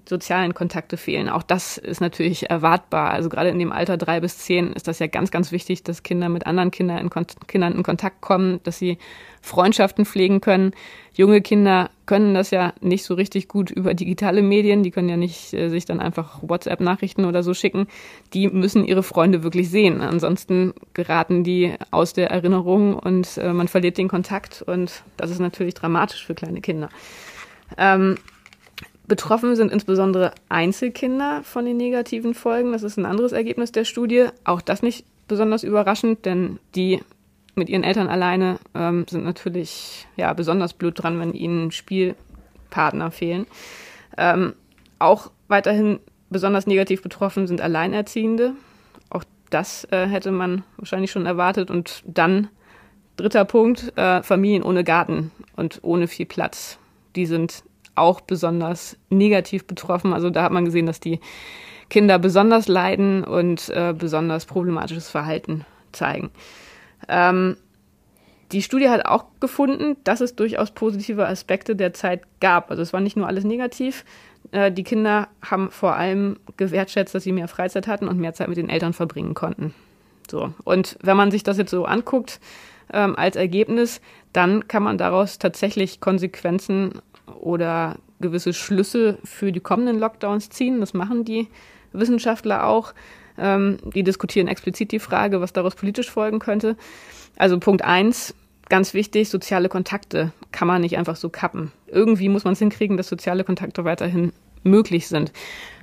sozialen 0.09 0.55
Kontakte 0.55 0.97
fehlen. 0.97 1.29
Auch 1.29 1.43
das 1.43 1.79
ist 1.79 2.01
natürlich 2.01 2.51
erwartbar. 2.51 3.11
Also 3.11 3.29
gerade 3.29 3.51
in 3.51 3.59
dem 3.59 3.73
Alter 3.73 3.97
drei 3.97 4.21
bis 4.21 4.39
zehn 4.39 4.73
ist 4.73 4.89
das 4.89 4.99
ja 4.99 5.07
ganz, 5.07 5.31
ganz 5.31 5.53
wichtig, 5.53 5.83
dass 5.83 6.03
Kinder 6.03 6.29
mit 6.29 6.47
anderen 6.47 6.71
Kindern 6.71 6.99
in, 6.99 7.11
Kon 7.11 7.27
Kindern 7.47 7.75
in 7.75 7.83
Kontakt 7.83 8.21
kommen, 8.21 8.61
dass 8.65 8.79
sie 8.79 8.99
Freundschaften 9.43 10.05
pflegen 10.05 10.41
können. 10.41 10.73
Junge 11.13 11.41
Kinder 11.41 11.91
können 12.07 12.35
das 12.35 12.51
ja 12.51 12.73
nicht 12.81 13.05
so 13.05 13.15
richtig 13.15 13.49
gut 13.49 13.71
über 13.71 13.95
digitale 13.95 14.43
Medien. 14.43 14.83
Die 14.83 14.91
können 14.91 15.09
ja 15.09 15.17
nicht 15.17 15.53
äh, 15.53 15.69
sich 15.69 15.85
dann 15.85 16.01
einfach 16.01 16.41
WhatsApp-Nachrichten 16.43 17.25
oder 17.25 17.43
so 17.43 17.55
schicken. 17.55 17.87
Die 18.35 18.49
müssen 18.49 18.85
ihre 18.85 19.03
Freunde 19.03 19.43
wirklich 19.43 19.71
sehen. 19.71 20.01
Ansonsten 20.01 20.75
geraten 20.95 21.45
die 21.45 21.75
aus 21.91 22.13
der 22.13 22.31
Erinnerung 22.31 22.95
und 22.95 23.37
äh, 23.39 23.53
man 23.53 23.69
verliert 23.69 23.99
den 23.99 24.09
Kontakt. 24.09 24.63
Und 24.63 25.03
das 25.17 25.31
ist 25.31 25.41
natürlich 25.41 25.75
dramatisch 25.75 26.25
für 26.25 26.35
kleine 26.35 26.61
Kinder. 26.61 26.89
Ähm, 27.77 28.17
Betroffen 29.09 29.57
sind 29.57 29.73
insbesondere 29.73 30.33
Einzelkinder 30.51 31.43
von 31.43 31.65
den 31.65 31.79
negativen 31.79 32.35
Folgen. 32.35 32.73
Das 32.73 32.83
ist 32.83 32.99
ein 32.99 33.07
anderes 33.07 33.33
Ergebnis 33.33 33.73
der 33.73 33.85
Studie. 33.85 34.27
Auch 34.45 34.61
das 34.61 34.83
nicht 34.83 35.07
besonders 35.27 35.65
überraschend, 35.65 36.27
denn 36.27 36.59
die 36.75 37.01
mit 37.55 37.71
ihren 37.71 37.85
Eltern 37.85 38.09
alleine 38.09 38.59
ähm, 38.75 39.07
sind 39.09 39.25
natürlich 39.25 40.07
ja, 40.17 40.33
besonders 40.35 40.75
blöd 40.75 41.03
dran, 41.03 41.19
wenn 41.19 41.33
ihnen 41.33 41.71
Spielpartner 41.71 43.11
fehlen. 43.11 43.47
Ähm, 44.19 44.53
auch 44.99 45.31
weiterhin 45.49 46.01
besonders 46.29 46.67
negativ 46.67 47.03
betroffen 47.03 47.47
sind 47.47 47.63
Alleinerziehende. 47.63 48.53
Auch 49.09 49.25
das 49.49 49.89
äh, 49.91 50.07
hätte 50.07 50.33
man 50.33 50.65
wahrscheinlich 50.77 51.11
schon 51.11 51.25
erwartet. 51.25 51.71
Und 51.71 52.03
dann, 52.07 52.49
dritter 53.17 53.47
Punkt, 53.47 53.97
äh, 53.97 54.23
Familien 54.23 54.63
ohne 54.63 54.85
Garten 54.85 55.31
und 55.57 55.81
ohne 55.83 56.09
viel 56.09 56.27
Platz. 56.27 56.79
Die 57.17 57.25
sind 57.25 57.65
auch 57.99 58.21
besonders 58.21 58.97
negativ 59.11 59.67
betroffen. 59.67 60.13
Also 60.13 60.31
da 60.31 60.43
hat 60.43 60.53
man 60.53 60.65
gesehen, 60.65 60.87
dass 60.87 61.01
die 61.01 61.21
Kinder 61.91 62.19
besonders 62.19 62.69
leiden 62.69 63.25
und 63.25 63.71
äh, 63.71 63.95
besonders 63.97 64.47
problematisches 64.47 65.09
Verhalten 65.09 65.65
zeigen. 65.93 66.31
Ähm, 67.09 67.57
die 68.53 68.63
Studie 68.63 68.89
hat 68.89 69.05
auch 69.05 69.27
gefunden, 69.41 69.97
dass 70.05 70.21
es 70.21 70.35
durchaus 70.35 70.71
positive 70.71 71.27
Aspekte 71.27 71.77
der 71.77 71.93
Zeit 71.93 72.23
gab. 72.41 72.71
Also 72.71 72.83
es 72.83 72.93
war 72.93 73.01
nicht 73.01 73.17
nur 73.17 73.27
alles 73.27 73.45
negativ. 73.45 74.05
Äh, 74.53 74.73
die 74.73 74.85
Kinder 74.85 75.29
haben 75.43 75.71
vor 75.71 75.97
allem 75.97 76.39
gewertschätzt, 76.57 77.15
dass 77.15 77.25
sie 77.25 77.33
mehr 77.33 77.49
Freizeit 77.49 77.87
hatten 77.87 78.09
und 78.09 78.19
mehr 78.19 78.35
Zeit 78.35 78.49
mit 78.49 78.57
den 78.57 78.71
Eltern 78.71 78.93
verbringen 78.93 79.35
konnten. 79.35 79.75
So. 80.31 80.53
Und 80.65 80.99
wenn 81.03 81.17
man 81.17 81.31
sich 81.31 81.43
das 81.43 81.59
jetzt 81.59 81.71
so 81.71 81.85
anguckt 81.85 82.41
ähm, 82.93 83.17
als 83.17 83.37
Ergebnis, 83.37 84.01
dann 84.33 84.69
kann 84.69 84.83
man 84.83 84.99
daraus 84.99 85.39
tatsächlich 85.39 86.01
Konsequenzen 86.01 87.01
oder 87.41 87.97
gewisse 88.21 88.53
Schlüsse 88.53 89.19
für 89.25 89.53
die 89.53 89.61
kommenden 89.61 89.99
Lockdowns 89.99 90.51
ziehen. 90.51 90.81
Das 90.81 90.95
machen 90.95 91.25
die 91.25 91.49
Wissenschaftler 91.93 92.67
auch. 92.67 92.95
Ähm, 93.37 93.79
die 93.95 94.03
diskutieren 94.03 94.49
explizit 94.49 94.93
die 94.93 94.99
Frage, 94.99 95.41
was 95.41 95.53
daraus 95.53 95.75
politisch 95.75 96.11
folgen 96.11 96.39
könnte. 96.41 96.77
Also 97.37 97.59
Punkt 97.59 97.85
eins, 97.85 98.35
ganz 98.69 98.95
wichtig, 98.95 99.29
soziale 99.29 99.69
Kontakte 99.69 100.33
kann 100.51 100.69
man 100.69 100.81
nicht 100.81 100.99
einfach 100.99 101.17
so 101.17 101.29
kappen. 101.29 101.73
Irgendwie 101.87 102.29
muss 102.29 102.45
man 102.45 102.55
es 102.55 102.59
hinkriegen, 102.59 102.97
dass 102.97 103.09
soziale 103.09 103.45
Kontakte 103.45 103.85
weiterhin 103.85 104.33
möglich 104.63 105.09
sind. 105.09 105.33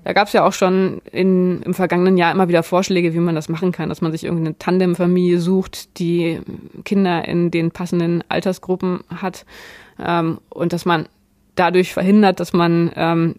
Da 0.04 0.14
gab 0.14 0.28
es 0.28 0.34
ja 0.34 0.46
auch 0.46 0.54
schon 0.54 1.02
in, 1.12 1.64
im 1.64 1.74
vergangenen 1.74 2.16
Jahr 2.16 2.32
immer 2.32 2.48
wieder 2.48 2.62
Vorschläge, 2.62 3.16
wie 3.16 3.20
man 3.20 3.34
das 3.34 3.50
machen 3.50 3.72
kann, 3.72 3.90
dass 3.90 4.02
man 4.02 4.12
sich 4.12 4.24
irgendeine 4.24 4.58
Tandemfamilie 4.58 5.40
sucht, 5.40 5.98
die 5.98 6.42
Kinder 6.84 7.28
in 7.28 7.50
den 7.50 7.72
passenden 7.72 8.24
Altersgruppen 8.30 9.00
hat 9.10 9.46
ähm, 10.00 10.38
und 10.50 10.74
dass 10.74 10.86
man 10.86 11.08
dadurch 11.56 11.94
verhindert, 11.94 12.40
dass 12.40 12.54
man 12.54 12.92
ähm, 12.96 13.36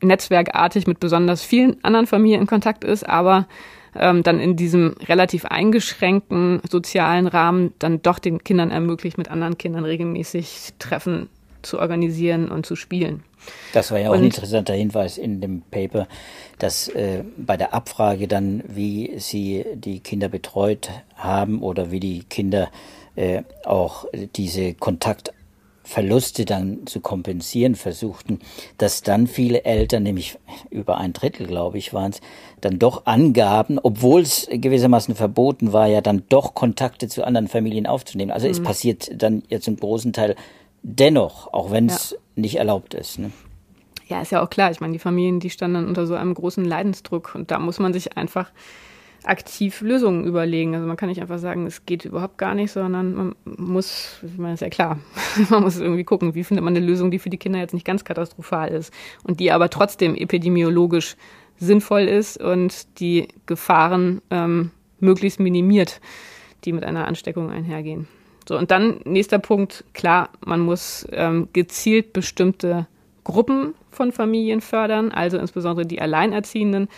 netzwerkartig 0.00 0.86
mit 0.86 1.00
besonders 1.00 1.42
vielen 1.42 1.84
anderen 1.84 2.06
Familien 2.06 2.40
in 2.40 2.46
Kontakt 2.46 2.82
ist, 2.82 3.06
aber 3.06 3.46
ähm, 3.94 4.22
dann 4.22 4.40
in 4.40 4.56
diesem 4.56 4.94
relativ 5.06 5.44
eingeschränkten 5.44 6.60
sozialen 6.68 7.26
Rahmen 7.26 7.74
dann 7.78 8.00
doch 8.02 8.18
den 8.18 8.42
Kindern 8.42 8.70
ermöglicht, 8.70 9.18
mit 9.18 9.30
anderen 9.30 9.58
Kindern 9.58 9.84
regelmäßig 9.84 10.70
Treffen 10.78 11.28
zu 11.62 11.78
organisieren 11.78 12.48
und 12.48 12.64
zu 12.64 12.76
spielen. 12.76 13.22
Das 13.72 13.90
war 13.90 13.98
ja 13.98 14.08
auch 14.08 14.14
und, 14.14 14.20
ein 14.20 14.24
interessanter 14.26 14.74
Hinweis 14.74 15.18
in 15.18 15.40
dem 15.40 15.62
Paper, 15.70 16.08
dass 16.58 16.88
äh, 16.88 17.24
bei 17.36 17.56
der 17.56 17.74
Abfrage 17.74 18.28
dann, 18.28 18.62
wie 18.66 19.14
sie 19.18 19.64
die 19.74 20.00
Kinder 20.00 20.28
betreut 20.28 20.90
haben 21.16 21.62
oder 21.62 21.90
wie 21.90 22.00
die 22.00 22.24
Kinder 22.24 22.70
äh, 23.16 23.42
auch 23.64 24.06
diese 24.36 24.74
Kontakt 24.74 25.32
Verluste 25.90 26.44
dann 26.44 26.86
zu 26.86 27.00
kompensieren 27.00 27.74
versuchten, 27.74 28.38
dass 28.78 29.02
dann 29.02 29.26
viele 29.26 29.64
Eltern, 29.64 30.04
nämlich 30.04 30.38
über 30.70 30.98
ein 30.98 31.12
Drittel, 31.12 31.48
glaube 31.48 31.78
ich, 31.78 31.92
waren 31.92 32.12
es, 32.12 32.20
dann 32.60 32.78
doch 32.78 33.06
angaben, 33.06 33.80
obwohl 33.82 34.20
es 34.20 34.46
gewissermaßen 34.48 35.16
verboten 35.16 35.72
war, 35.72 35.88
ja 35.88 36.00
dann 36.00 36.22
doch 36.28 36.54
Kontakte 36.54 37.08
zu 37.08 37.24
anderen 37.24 37.48
Familien 37.48 37.86
aufzunehmen. 37.86 38.30
Also 38.30 38.46
mhm. 38.46 38.52
es 38.52 38.62
passiert 38.62 39.10
dann 39.20 39.42
jetzt 39.48 39.66
im 39.66 39.76
großen 39.76 40.12
Teil 40.12 40.36
dennoch, 40.82 41.52
auch 41.52 41.70
wenn 41.70 41.86
es 41.86 42.12
ja. 42.12 42.18
nicht 42.36 42.56
erlaubt 42.56 42.94
ist. 42.94 43.18
Ne? 43.18 43.30
Ja, 44.08 44.20
ist 44.20 44.32
ja 44.32 44.42
auch 44.42 44.50
klar. 44.50 44.70
Ich 44.70 44.80
meine, 44.80 44.92
die 44.92 44.98
Familien, 44.98 45.40
die 45.40 45.50
standen 45.50 45.86
unter 45.86 46.06
so 46.06 46.14
einem 46.14 46.34
großen 46.34 46.64
Leidensdruck 46.64 47.34
und 47.34 47.50
da 47.50 47.58
muss 47.58 47.78
man 47.78 47.92
sich 47.92 48.16
einfach 48.16 48.50
aktiv 49.24 49.80
Lösungen 49.82 50.24
überlegen. 50.24 50.74
Also 50.74 50.86
man 50.86 50.96
kann 50.96 51.08
nicht 51.08 51.20
einfach 51.20 51.38
sagen, 51.38 51.66
es 51.66 51.84
geht 51.84 52.04
überhaupt 52.04 52.38
gar 52.38 52.54
nicht, 52.54 52.72
sondern 52.72 53.14
man 53.14 53.34
muss, 53.44 54.18
ich 54.22 54.38
meine, 54.38 54.54
ist 54.54 54.60
ja 54.60 54.70
klar, 54.70 54.98
man 55.50 55.62
muss 55.62 55.78
irgendwie 55.78 56.04
gucken, 56.04 56.34
wie 56.34 56.44
findet 56.44 56.64
man 56.64 56.76
eine 56.76 56.84
Lösung, 56.84 57.10
die 57.10 57.18
für 57.18 57.30
die 57.30 57.36
Kinder 57.36 57.58
jetzt 57.58 57.74
nicht 57.74 57.86
ganz 57.86 58.04
katastrophal 58.04 58.68
ist 58.68 58.92
und 59.22 59.40
die 59.40 59.52
aber 59.52 59.68
trotzdem 59.70 60.14
epidemiologisch 60.14 61.16
sinnvoll 61.58 62.02
ist 62.02 62.40
und 62.40 62.98
die 63.00 63.28
Gefahren 63.46 64.22
ähm, 64.30 64.70
möglichst 64.98 65.40
minimiert, 65.40 66.00
die 66.64 66.72
mit 66.72 66.84
einer 66.84 67.06
Ansteckung 67.06 67.50
einhergehen. 67.50 68.08
So, 68.50 68.58
und 68.58 68.72
dann 68.72 68.98
nächster 69.04 69.38
Punkt, 69.38 69.84
klar, 69.94 70.28
man 70.44 70.58
muss 70.58 71.06
ähm, 71.12 71.46
gezielt 71.52 72.12
bestimmte 72.12 72.88
Gruppen 73.22 73.74
von 73.92 74.10
Familien 74.10 74.60
fördern, 74.60 75.12
also 75.12 75.38
insbesondere 75.38 75.86
die 75.86 76.00
Alleinerziehenden 76.00 76.88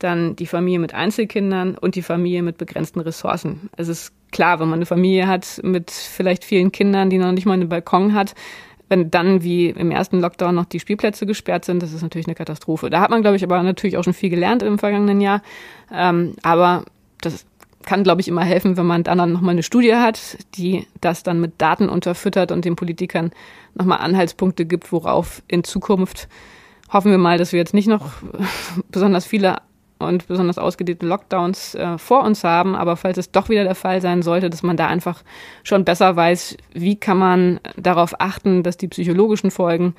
dann 0.00 0.36
die 0.36 0.44
Familie 0.44 0.80
mit 0.80 0.92
Einzelkindern 0.92 1.78
und 1.78 1.94
die 1.94 2.02
Familie 2.02 2.42
mit 2.42 2.58
begrenzten 2.58 3.00
Ressourcen. 3.00 3.70
Es 3.78 3.88
ist 3.88 4.12
klar, 4.32 4.60
wenn 4.60 4.68
man 4.68 4.80
eine 4.80 4.84
Familie 4.84 5.28
hat 5.28 5.60
mit 5.62 5.90
vielleicht 5.90 6.44
vielen 6.44 6.72
Kindern, 6.72 7.08
die 7.08 7.16
noch 7.16 7.32
nicht 7.32 7.46
mal 7.46 7.54
einen 7.54 7.70
Balkon 7.70 8.12
hat, 8.12 8.34
wenn 8.90 9.10
dann 9.10 9.42
wie 9.42 9.70
im 9.70 9.92
ersten 9.92 10.20
Lockdown 10.20 10.54
noch 10.54 10.66
die 10.66 10.80
Spielplätze 10.80 11.24
gesperrt 11.24 11.64
sind, 11.64 11.82
das 11.82 11.94
ist 11.94 12.02
natürlich 12.02 12.26
eine 12.26 12.34
Katastrophe. 12.34 12.90
Da 12.90 13.00
hat 13.00 13.08
man, 13.08 13.22
glaube 13.22 13.36
ich, 13.38 13.44
aber 13.44 13.62
natürlich 13.62 13.96
auch 13.96 14.04
schon 14.04 14.12
viel 14.12 14.28
gelernt 14.28 14.62
im 14.62 14.78
vergangenen 14.78 15.22
Jahr. 15.22 15.40
Ähm, 15.90 16.34
aber 16.42 16.84
das 17.22 17.46
kann, 17.86 18.04
glaube 18.04 18.20
ich, 18.20 18.28
immer 18.28 18.44
helfen, 18.44 18.76
wenn 18.76 18.86
man 18.86 19.04
dann 19.04 19.32
nochmal 19.32 19.52
eine 19.52 19.62
Studie 19.62 19.94
hat, 19.94 20.38
die 20.54 20.86
das 21.00 21.22
dann 21.22 21.40
mit 21.40 21.60
Daten 21.60 21.88
unterfüttert 21.88 22.52
und 22.52 22.64
den 22.64 22.76
Politikern 22.76 23.30
nochmal 23.74 23.98
Anhaltspunkte 23.98 24.64
gibt, 24.64 24.92
worauf 24.92 25.42
in 25.48 25.64
Zukunft 25.64 26.28
hoffen 26.92 27.10
wir 27.10 27.18
mal, 27.18 27.38
dass 27.38 27.52
wir 27.52 27.58
jetzt 27.58 27.74
nicht 27.74 27.88
noch 27.88 28.12
besonders 28.90 29.24
viele 29.24 29.58
und 29.98 30.26
besonders 30.26 30.58
ausgedehnte 30.58 31.06
Lockdowns 31.06 31.74
äh, 31.74 31.96
vor 31.96 32.24
uns 32.24 32.44
haben. 32.44 32.74
Aber 32.74 32.96
falls 32.96 33.18
es 33.18 33.30
doch 33.30 33.48
wieder 33.48 33.64
der 33.64 33.74
Fall 33.74 34.00
sein 34.00 34.22
sollte, 34.22 34.50
dass 34.50 34.62
man 34.62 34.76
da 34.76 34.88
einfach 34.88 35.22
schon 35.62 35.84
besser 35.84 36.16
weiß, 36.16 36.56
wie 36.72 36.96
kann 36.96 37.18
man 37.18 37.60
darauf 37.76 38.20
achten, 38.20 38.62
dass 38.62 38.76
die 38.76 38.88
psychologischen 38.88 39.50
Folgen 39.50 39.94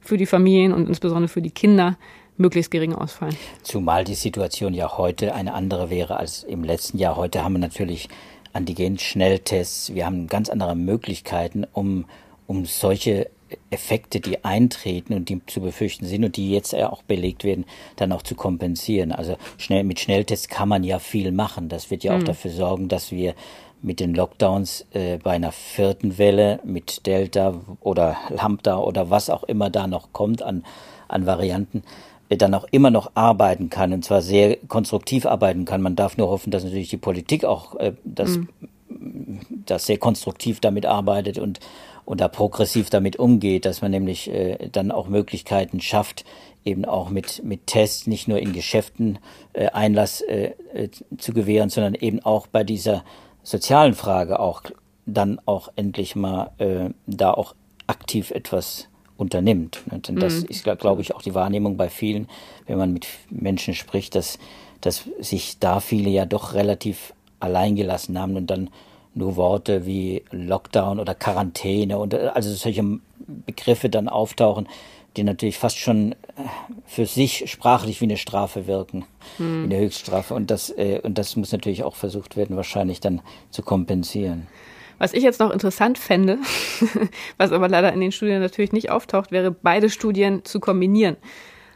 für 0.00 0.16
die 0.16 0.26
Familien 0.26 0.72
und 0.72 0.88
insbesondere 0.88 1.28
für 1.28 1.42
die 1.42 1.50
Kinder 1.50 1.96
möglichst 2.36 2.70
gering 2.70 2.94
ausfallen. 2.94 3.36
Zumal 3.62 4.04
die 4.04 4.14
Situation 4.14 4.74
ja 4.74 4.96
heute 4.96 5.34
eine 5.34 5.54
andere 5.54 5.90
wäre 5.90 6.16
als 6.18 6.42
im 6.44 6.64
letzten 6.64 6.98
Jahr. 6.98 7.16
Heute 7.16 7.42
haben 7.42 7.54
wir 7.54 7.60
natürlich 7.60 8.08
Antigen-Schnelltests. 8.52 9.94
Wir 9.94 10.06
haben 10.06 10.26
ganz 10.26 10.48
andere 10.48 10.74
Möglichkeiten, 10.74 11.66
um, 11.72 12.06
um 12.46 12.64
solche 12.64 13.30
Effekte, 13.70 14.20
die 14.20 14.44
eintreten 14.44 15.14
und 15.14 15.28
die 15.28 15.40
zu 15.46 15.60
befürchten 15.60 16.06
sind 16.06 16.24
und 16.24 16.36
die 16.36 16.50
jetzt 16.50 16.72
ja 16.72 16.90
auch 16.90 17.02
belegt 17.02 17.44
werden, 17.44 17.64
dann 17.96 18.12
auch 18.12 18.22
zu 18.22 18.34
kompensieren. 18.34 19.12
Also 19.12 19.36
schnell, 19.56 19.84
mit 19.84 20.00
Schnelltests 20.00 20.48
kann 20.48 20.68
man 20.68 20.82
ja 20.82 20.98
viel 20.98 21.30
machen. 21.30 21.68
Das 21.68 21.90
wird 21.90 22.02
ja 22.02 22.14
mhm. 22.14 22.22
auch 22.22 22.24
dafür 22.24 22.50
sorgen, 22.50 22.88
dass 22.88 23.12
wir 23.12 23.34
mit 23.82 24.00
den 24.00 24.14
Lockdowns 24.14 24.86
äh, 24.92 25.18
bei 25.18 25.32
einer 25.32 25.52
vierten 25.52 26.18
Welle 26.18 26.60
mit 26.64 27.06
Delta 27.06 27.54
oder 27.80 28.16
Lambda 28.30 28.78
oder 28.78 29.10
was 29.10 29.30
auch 29.30 29.44
immer 29.44 29.70
da 29.70 29.86
noch 29.86 30.12
kommt 30.12 30.42
an, 30.42 30.64
an 31.08 31.26
Varianten, 31.26 31.84
dann 32.28 32.54
auch 32.54 32.66
immer 32.70 32.90
noch 32.90 33.12
arbeiten 33.14 33.70
kann 33.70 33.92
und 33.92 34.04
zwar 34.04 34.22
sehr 34.22 34.56
konstruktiv 34.68 35.26
arbeiten 35.26 35.64
kann. 35.64 35.82
Man 35.82 35.96
darf 35.96 36.16
nur 36.16 36.28
hoffen, 36.28 36.50
dass 36.50 36.64
natürlich 36.64 36.88
die 36.90 36.96
Politik 36.96 37.44
auch 37.44 37.76
äh, 37.76 37.92
das, 38.04 38.38
mhm. 38.38 39.40
das 39.64 39.86
sehr 39.86 39.98
konstruktiv 39.98 40.60
damit 40.60 40.86
arbeitet 40.86 41.38
und 41.38 41.60
und 42.06 42.20
da 42.20 42.28
progressiv 42.28 42.88
damit 42.88 43.16
umgeht, 43.16 43.66
dass 43.66 43.82
man 43.82 43.90
nämlich 43.90 44.32
äh, 44.32 44.68
dann 44.70 44.92
auch 44.92 45.08
Möglichkeiten 45.08 45.80
schafft, 45.80 46.24
eben 46.64 46.84
auch 46.84 47.10
mit, 47.10 47.42
mit 47.44 47.66
Tests 47.66 48.06
nicht 48.06 48.28
nur 48.28 48.38
in 48.38 48.52
Geschäften 48.52 49.18
äh, 49.52 49.66
Einlass 49.66 50.20
äh, 50.22 50.52
äh, 50.72 50.88
zu 51.18 51.32
gewähren, 51.32 51.68
sondern 51.68 51.94
eben 51.94 52.20
auch 52.20 52.46
bei 52.46 52.64
dieser 52.64 53.04
sozialen 53.42 53.94
Frage 53.94 54.38
auch 54.40 54.62
dann 55.04 55.40
auch 55.46 55.68
endlich 55.76 56.16
mal 56.16 56.52
äh, 56.58 56.90
da 57.06 57.32
auch 57.32 57.54
aktiv 57.86 58.30
etwas 58.30 58.88
unternimmt. 59.16 59.82
Und 59.90 60.10
das 60.20 60.42
mhm. 60.42 60.48
ist, 60.48 60.64
glaube 60.78 61.02
ich, 61.02 61.14
auch 61.14 61.22
die 61.22 61.34
Wahrnehmung 61.34 61.76
bei 61.76 61.88
vielen, 61.88 62.28
wenn 62.66 62.78
man 62.78 62.92
mit 62.92 63.06
Menschen 63.30 63.74
spricht, 63.74 64.14
dass, 64.14 64.38
dass 64.80 65.04
sich 65.20 65.58
da 65.58 65.80
viele 65.80 66.10
ja 66.10 66.26
doch 66.26 66.54
relativ 66.54 67.14
alleingelassen 67.40 68.18
haben 68.18 68.36
und 68.36 68.48
dann 68.48 68.70
nur 69.14 69.36
Worte 69.36 69.86
wie 69.86 70.22
Lockdown 70.30 71.00
oder 71.00 71.14
Quarantäne 71.14 71.98
und 71.98 72.14
also 72.14 72.52
solche 72.52 72.84
Begriffe 73.26 73.88
dann 73.88 74.08
auftauchen, 74.08 74.68
die 75.16 75.24
natürlich 75.24 75.56
fast 75.56 75.78
schon 75.78 76.12
äh, 76.12 76.16
für 76.84 77.06
sich 77.06 77.50
sprachlich 77.50 78.00
wie 78.00 78.04
eine 78.04 78.18
Strafe 78.18 78.66
wirken, 78.66 79.06
hm. 79.38 79.62
wie 79.62 79.74
eine 79.74 79.84
Höchststrafe. 79.84 80.34
Und 80.34 80.50
das, 80.50 80.70
äh, 80.70 81.00
und 81.02 81.18
das 81.18 81.36
muss 81.36 81.52
natürlich 81.52 81.82
auch 81.82 81.96
versucht 81.96 82.36
werden, 82.36 82.56
wahrscheinlich 82.56 83.00
dann 83.00 83.22
zu 83.50 83.62
kompensieren. 83.62 84.46
Was 84.98 85.12
ich 85.12 85.22
jetzt 85.22 85.40
noch 85.40 85.50
interessant 85.50 85.98
fände, 85.98 86.38
was 87.36 87.52
aber 87.52 87.68
leider 87.68 87.92
in 87.92 88.00
den 88.00 88.12
Studien 88.12 88.40
natürlich 88.40 88.72
nicht 88.72 88.90
auftaucht, 88.90 89.30
wäre, 89.30 89.50
beide 89.50 89.90
Studien 89.90 90.44
zu 90.44 90.60
kombinieren. 90.60 91.16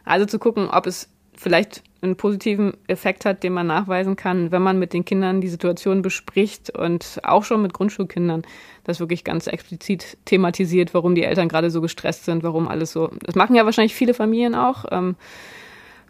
Also 0.05 0.27
zu 0.27 0.39
gucken, 0.39 0.69
ob 0.71 0.87
es 0.87 1.09
vielleicht 1.37 1.83
einen 2.03 2.17
positiven 2.17 2.75
Effekt 2.87 3.25
hat, 3.25 3.43
den 3.43 3.53
man 3.53 3.67
nachweisen 3.67 4.17
kann, 4.17 4.53
wenn 4.53 4.63
man 4.63 4.79
mit 4.79 4.93
den 4.93 5.05
Kindern 5.05 5.41
die 5.41 5.49
Situation 5.49 6.03
bespricht 6.03 6.71
und 6.71 7.21
auch 7.23 7.45
schon 7.45 7.63
mit 7.63 7.73
Grundschulkindern 7.73 8.43
das 8.85 9.01
wirklich 9.01 9.25
ganz 9.25 9.47
explizit 9.47 10.19
thematisiert, 10.25 10.95
warum 10.95 11.15
die 11.15 11.25
Eltern 11.25 11.49
gerade 11.49 11.71
so 11.71 11.81
gestresst 11.81 12.25
sind, 12.25 12.43
warum 12.43 12.69
alles 12.69 12.93
so. 12.93 13.11
Das 13.23 13.35
machen 13.35 13.55
ja 13.55 13.65
wahrscheinlich 13.65 13.95
viele 13.95 14.15
Familien 14.15 14.55
auch, 14.55 14.85
ähm, 14.91 15.17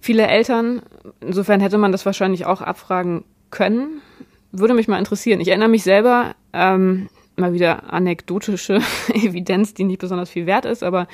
viele 0.00 0.26
Eltern. 0.26 0.82
Insofern 1.20 1.60
hätte 1.60 1.78
man 1.78 1.92
das 1.92 2.06
wahrscheinlich 2.06 2.46
auch 2.46 2.60
abfragen 2.60 3.24
können. 3.50 4.00
Würde 4.52 4.74
mich 4.74 4.88
mal 4.88 4.98
interessieren. 4.98 5.40
Ich 5.40 5.48
erinnere 5.48 5.68
mich 5.68 5.82
selber, 5.82 6.34
ähm, 6.52 7.08
mal 7.36 7.52
wieder 7.52 7.92
anekdotische 7.92 8.80
Evidenz, 9.14 9.74
die 9.74 9.84
nicht 9.84 10.00
besonders 10.00 10.30
viel 10.30 10.46
wert 10.46 10.64
ist, 10.64 10.82
aber 10.82 11.06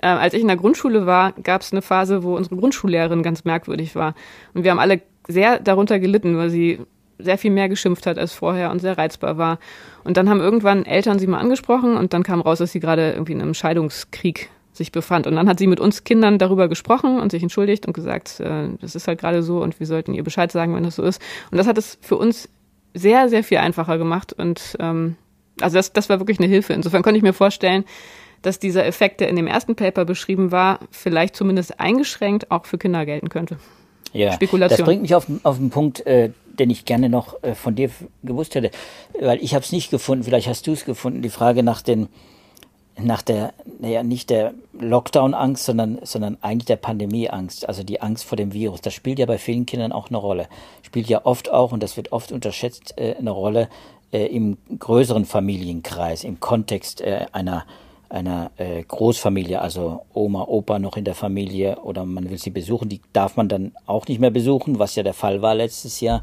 äh, 0.00 0.06
als 0.06 0.34
ich 0.34 0.40
in 0.40 0.48
der 0.48 0.56
Grundschule 0.56 1.06
war, 1.06 1.32
gab 1.42 1.62
es 1.62 1.72
eine 1.72 1.82
Phase, 1.82 2.22
wo 2.22 2.36
unsere 2.36 2.56
Grundschullehrerin 2.56 3.22
ganz 3.22 3.44
merkwürdig 3.44 3.94
war. 3.94 4.14
Und 4.54 4.64
wir 4.64 4.70
haben 4.70 4.78
alle 4.78 5.02
sehr 5.26 5.58
darunter 5.58 5.98
gelitten, 5.98 6.36
weil 6.36 6.50
sie 6.50 6.80
sehr 7.18 7.36
viel 7.36 7.50
mehr 7.50 7.68
geschimpft 7.68 8.06
hat 8.06 8.16
als 8.16 8.32
vorher 8.32 8.70
und 8.70 8.80
sehr 8.80 8.96
reizbar 8.96 9.38
war. 9.38 9.58
Und 10.04 10.16
dann 10.16 10.30
haben 10.30 10.40
irgendwann 10.40 10.86
Eltern 10.86 11.18
sie 11.18 11.26
mal 11.26 11.40
angesprochen 11.40 11.96
und 11.96 12.12
dann 12.12 12.22
kam 12.22 12.40
raus, 12.40 12.58
dass 12.58 12.72
sie 12.72 12.80
gerade 12.80 13.12
irgendwie 13.12 13.32
in 13.32 13.42
einem 13.42 13.54
Scheidungskrieg 13.54 14.50
sich 14.72 14.92
befand. 14.92 15.26
Und 15.26 15.34
dann 15.34 15.48
hat 15.48 15.58
sie 15.58 15.66
mit 15.66 15.80
uns 15.80 16.04
Kindern 16.04 16.38
darüber 16.38 16.68
gesprochen 16.68 17.18
und 17.18 17.32
sich 17.32 17.42
entschuldigt 17.42 17.86
und 17.86 17.92
gesagt, 17.92 18.38
äh, 18.38 18.68
das 18.80 18.94
ist 18.94 19.08
halt 19.08 19.18
gerade 19.18 19.42
so 19.42 19.60
und 19.60 19.80
wir 19.80 19.86
sollten 19.86 20.14
ihr 20.14 20.22
Bescheid 20.22 20.52
sagen, 20.52 20.74
wenn 20.76 20.84
das 20.84 20.96
so 20.96 21.02
ist. 21.02 21.20
Und 21.50 21.58
das 21.58 21.66
hat 21.66 21.76
es 21.76 21.98
für 22.00 22.16
uns 22.16 22.48
sehr, 22.98 23.28
sehr 23.28 23.44
viel 23.44 23.58
einfacher 23.58 23.98
gemacht. 23.98 24.32
Und 24.32 24.76
ähm, 24.80 25.16
also 25.60 25.76
das, 25.76 25.92
das 25.92 26.08
war 26.08 26.20
wirklich 26.20 26.38
eine 26.38 26.48
Hilfe. 26.48 26.72
Insofern 26.72 27.02
konnte 27.02 27.16
ich 27.16 27.22
mir 27.22 27.32
vorstellen, 27.32 27.84
dass 28.42 28.58
dieser 28.58 28.86
Effekt, 28.86 29.20
der 29.20 29.28
in 29.28 29.36
dem 29.36 29.46
ersten 29.46 29.74
Paper 29.74 30.04
beschrieben 30.04 30.52
war, 30.52 30.80
vielleicht 30.90 31.34
zumindest 31.34 31.80
eingeschränkt 31.80 32.50
auch 32.50 32.66
für 32.66 32.78
Kinder 32.78 33.04
gelten 33.04 33.28
könnte. 33.28 33.58
Ja, 34.12 34.32
Spekulation. 34.32 34.78
das 34.78 34.86
bringt 34.86 35.02
mich 35.02 35.14
auf, 35.14 35.26
auf 35.42 35.58
einen 35.58 35.70
Punkt, 35.70 36.06
äh, 36.06 36.30
den 36.58 36.70
ich 36.70 36.84
gerne 36.84 37.08
noch 37.08 37.42
äh, 37.42 37.54
von 37.54 37.74
dir 37.74 37.90
gewusst 38.22 38.54
hätte, 38.54 38.70
weil 39.20 39.42
ich 39.42 39.54
habe 39.54 39.64
es 39.64 39.72
nicht 39.72 39.90
gefunden, 39.90 40.24
vielleicht 40.24 40.48
hast 40.48 40.66
du 40.66 40.72
es 40.72 40.84
gefunden, 40.84 41.22
die 41.22 41.28
Frage 41.28 41.62
nach 41.62 41.82
den 41.82 42.08
nach 43.00 43.22
der, 43.22 43.52
naja, 43.80 44.02
nicht 44.02 44.30
der 44.30 44.54
Lockdown-Angst, 44.78 45.64
sondern, 45.64 45.98
sondern 46.02 46.36
eigentlich 46.40 46.66
der 46.66 46.76
Pandemie-Angst, 46.76 47.68
also 47.68 47.82
die 47.82 48.00
Angst 48.00 48.24
vor 48.24 48.36
dem 48.36 48.52
Virus. 48.52 48.80
Das 48.80 48.94
spielt 48.94 49.18
ja 49.18 49.26
bei 49.26 49.38
vielen 49.38 49.66
Kindern 49.66 49.92
auch 49.92 50.08
eine 50.08 50.18
Rolle. 50.18 50.48
Spielt 50.82 51.08
ja 51.08 51.24
oft 51.24 51.50
auch, 51.50 51.72
und 51.72 51.82
das 51.82 51.96
wird 51.96 52.12
oft 52.12 52.32
unterschätzt, 52.32 52.94
äh, 52.96 53.14
eine 53.18 53.30
Rolle 53.30 53.68
äh, 54.12 54.26
im 54.26 54.56
größeren 54.78 55.24
Familienkreis, 55.24 56.24
im 56.24 56.40
Kontext 56.40 57.00
äh, 57.00 57.26
einer 57.32 57.64
einer 58.10 58.50
Großfamilie, 58.88 59.60
also 59.60 60.00
Oma, 60.14 60.44
Opa 60.44 60.78
noch 60.78 60.96
in 60.96 61.04
der 61.04 61.14
Familie 61.14 61.76
oder 61.80 62.06
man 62.06 62.30
will 62.30 62.38
sie 62.38 62.48
besuchen, 62.48 62.88
die 62.88 63.02
darf 63.12 63.36
man 63.36 63.50
dann 63.50 63.72
auch 63.84 64.08
nicht 64.08 64.18
mehr 64.18 64.30
besuchen, 64.30 64.78
was 64.78 64.96
ja 64.96 65.02
der 65.02 65.12
Fall 65.12 65.42
war 65.42 65.54
letztes 65.54 66.00
Jahr. 66.00 66.22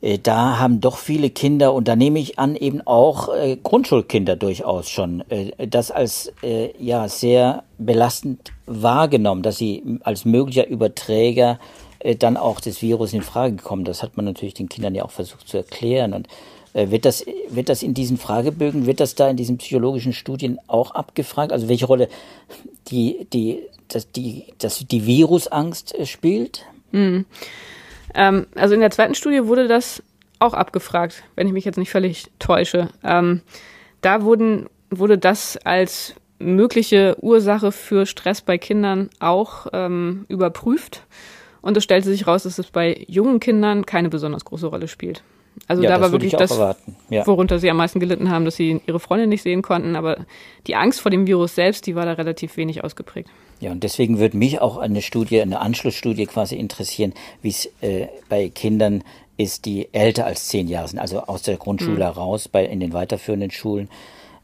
Äh, 0.00 0.18
da 0.18 0.58
haben 0.58 0.80
doch 0.80 0.98
viele 0.98 1.30
Kinder, 1.30 1.74
und 1.74 1.88
da 1.88 1.96
nehme 1.96 2.18
ich 2.18 2.38
an, 2.38 2.56
eben 2.56 2.80
auch 2.86 3.34
äh, 3.34 3.56
Grundschulkinder 3.62 4.36
durchaus 4.36 4.88
schon, 4.88 5.22
äh, 5.30 5.66
das 5.66 5.90
als 5.90 6.32
äh, 6.42 6.70
ja 6.82 7.08
sehr 7.08 7.64
belastend 7.78 8.52
wahrgenommen, 8.66 9.42
dass 9.42 9.58
sie 9.58 9.82
als 10.02 10.24
möglicher 10.24 10.66
Überträger 10.66 11.58
äh, 12.00 12.16
dann 12.16 12.36
auch 12.36 12.60
des 12.60 12.82
Virus 12.82 13.12
in 13.12 13.22
Frage 13.22 13.56
kommen. 13.56 13.84
Das 13.84 14.02
hat 14.02 14.16
man 14.16 14.24
natürlich 14.24 14.54
den 14.54 14.68
Kindern 14.68 14.94
ja 14.94 15.04
auch 15.04 15.10
versucht 15.10 15.48
zu 15.48 15.56
erklären 15.56 16.14
und 16.14 16.28
äh, 16.72 16.90
wird 16.90 17.04
das, 17.04 17.24
wird 17.48 17.68
das 17.68 17.82
in 17.82 17.94
diesen 17.94 18.16
Fragebögen, 18.16 18.86
wird 18.86 19.00
das 19.00 19.14
da 19.14 19.28
in 19.28 19.36
diesen 19.36 19.58
psychologischen 19.58 20.12
Studien 20.12 20.58
auch 20.66 20.92
abgefragt? 20.92 21.52
Also 21.52 21.68
welche 21.68 21.86
Rolle 21.86 22.08
die, 22.88 23.26
die, 23.32 23.60
das, 23.88 24.10
die, 24.12 24.44
das, 24.58 24.84
die 24.86 25.06
Virusangst 25.06 25.94
spielt? 26.06 26.64
Mhm. 26.92 27.26
Ähm, 28.14 28.46
also 28.54 28.74
in 28.74 28.80
der 28.80 28.90
zweiten 28.90 29.14
Studie 29.14 29.46
wurde 29.46 29.68
das 29.68 30.02
auch 30.38 30.54
abgefragt, 30.54 31.22
wenn 31.36 31.46
ich 31.46 31.52
mich 31.52 31.64
jetzt 31.64 31.76
nicht 31.76 31.90
völlig 31.90 32.30
täusche. 32.38 32.88
Ähm, 33.04 33.42
da 34.00 34.22
wurden, 34.22 34.68
wurde 34.90 35.18
das 35.18 35.58
als 35.58 36.14
mögliche 36.38 37.16
Ursache 37.20 37.70
für 37.70 38.06
Stress 38.06 38.40
bei 38.40 38.58
Kindern 38.58 39.10
auch 39.20 39.66
ähm, 39.72 40.24
überprüft. 40.28 41.06
Und 41.60 41.76
es 41.76 41.84
stellte 41.84 42.08
sich 42.08 42.26
raus, 42.26 42.44
dass 42.44 42.58
es 42.58 42.70
bei 42.70 43.04
jungen 43.06 43.38
Kindern 43.38 43.84
keine 43.84 44.08
besonders 44.08 44.46
große 44.46 44.66
Rolle 44.66 44.88
spielt. 44.88 45.22
Also 45.68 45.82
ja, 45.82 45.90
da 45.90 46.00
war 46.00 46.12
wirklich 46.12 46.32
das, 46.32 46.58
ja. 47.10 47.26
worunter 47.26 47.58
sie 47.58 47.70
am 47.70 47.76
meisten 47.76 48.00
gelitten 48.00 48.30
haben, 48.30 48.46
dass 48.46 48.56
sie 48.56 48.80
ihre 48.86 49.00
Freundin 49.00 49.28
nicht 49.28 49.42
sehen 49.42 49.60
konnten. 49.60 49.94
Aber 49.94 50.24
die 50.66 50.74
Angst 50.74 51.02
vor 51.02 51.10
dem 51.10 51.26
Virus 51.26 51.54
selbst, 51.54 51.86
die 51.86 51.94
war 51.94 52.06
da 52.06 52.12
relativ 52.12 52.56
wenig 52.56 52.82
ausgeprägt. 52.82 53.28
Ja, 53.60 53.72
und 53.72 53.84
deswegen 53.84 54.18
würde 54.18 54.36
mich 54.36 54.60
auch 54.60 54.78
eine 54.78 55.02
Studie, 55.02 55.40
eine 55.40 55.60
Anschlussstudie 55.60 56.26
quasi 56.26 56.56
interessieren, 56.56 57.12
wie 57.42 57.50
es 57.50 57.66
äh, 57.82 58.08
bei 58.28 58.48
Kindern 58.48 59.04
ist, 59.36 59.66
die 59.66 59.88
älter 59.92 60.26
als 60.26 60.48
zehn 60.48 60.66
Jahre 60.66 60.88
sind, 60.88 60.98
also 60.98 61.20
aus 61.20 61.42
der 61.42 61.56
Grundschule 61.56 61.96
mhm. 61.96 62.02
heraus, 62.02 62.48
bei, 62.48 62.64
in 62.64 62.80
den 62.80 62.92
weiterführenden 62.92 63.50
Schulen, 63.50 63.88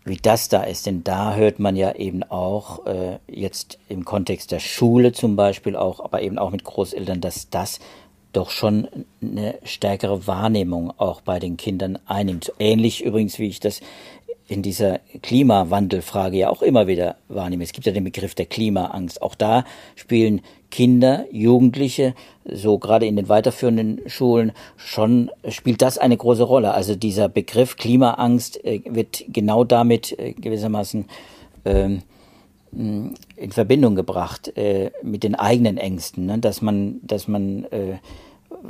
wie 0.04 0.16
das 0.16 0.48
da 0.48 0.62
ist. 0.62 0.86
Denn 0.86 1.02
da 1.02 1.34
hört 1.34 1.58
man 1.58 1.76
ja 1.76 1.94
eben 1.94 2.22
auch 2.24 2.86
äh, 2.86 3.18
jetzt 3.26 3.78
im 3.88 4.04
Kontext 4.04 4.52
der 4.52 4.60
Schule 4.60 5.12
zum 5.12 5.34
Beispiel 5.34 5.76
auch, 5.76 6.00
aber 6.00 6.22
eben 6.22 6.38
auch 6.38 6.50
mit 6.50 6.64
Großeltern, 6.64 7.20
dass 7.20 7.48
das 7.50 7.80
doch 8.32 8.50
schon 8.50 8.88
eine 9.22 9.54
stärkere 9.64 10.26
Wahrnehmung 10.26 10.92
auch 10.98 11.22
bei 11.22 11.38
den 11.38 11.56
Kindern 11.56 11.98
einnimmt. 12.04 12.52
Ähnlich 12.58 13.02
übrigens, 13.02 13.38
wie 13.38 13.48
ich 13.48 13.60
das 13.60 13.80
in 14.48 14.62
dieser 14.62 15.00
Klimawandelfrage 15.22 16.36
ja 16.36 16.50
auch 16.50 16.62
immer 16.62 16.86
wieder 16.86 17.16
wahrnehme. 17.28 17.64
Es 17.64 17.72
gibt 17.72 17.86
ja 17.86 17.92
den 17.92 18.04
Begriff 18.04 18.34
der 18.34 18.46
Klimaangst. 18.46 19.20
Auch 19.20 19.34
da 19.34 19.64
spielen 19.96 20.40
Kinder, 20.70 21.26
Jugendliche, 21.32 22.14
so 22.44 22.78
gerade 22.78 23.06
in 23.06 23.16
den 23.16 23.28
weiterführenden 23.28 24.02
Schulen, 24.06 24.52
schon 24.76 25.30
spielt 25.48 25.82
das 25.82 25.98
eine 25.98 26.16
große 26.16 26.44
Rolle. 26.44 26.74
Also 26.74 26.94
dieser 26.94 27.28
Begriff 27.28 27.76
Klimaangst 27.76 28.64
äh, 28.64 28.82
wird 28.84 29.24
genau 29.28 29.64
damit 29.64 30.16
äh, 30.18 30.32
gewissermaßen 30.32 31.06
ähm, 31.64 32.02
in 32.72 33.52
Verbindung 33.52 33.94
gebracht 33.94 34.56
äh, 34.56 34.90
mit 35.02 35.22
den 35.22 35.34
eigenen 35.34 35.78
Ängsten, 35.78 36.26
ne? 36.26 36.38
dass 36.38 36.62
man, 36.62 37.00
dass 37.02 37.26
man 37.26 37.64
äh, 37.64 37.98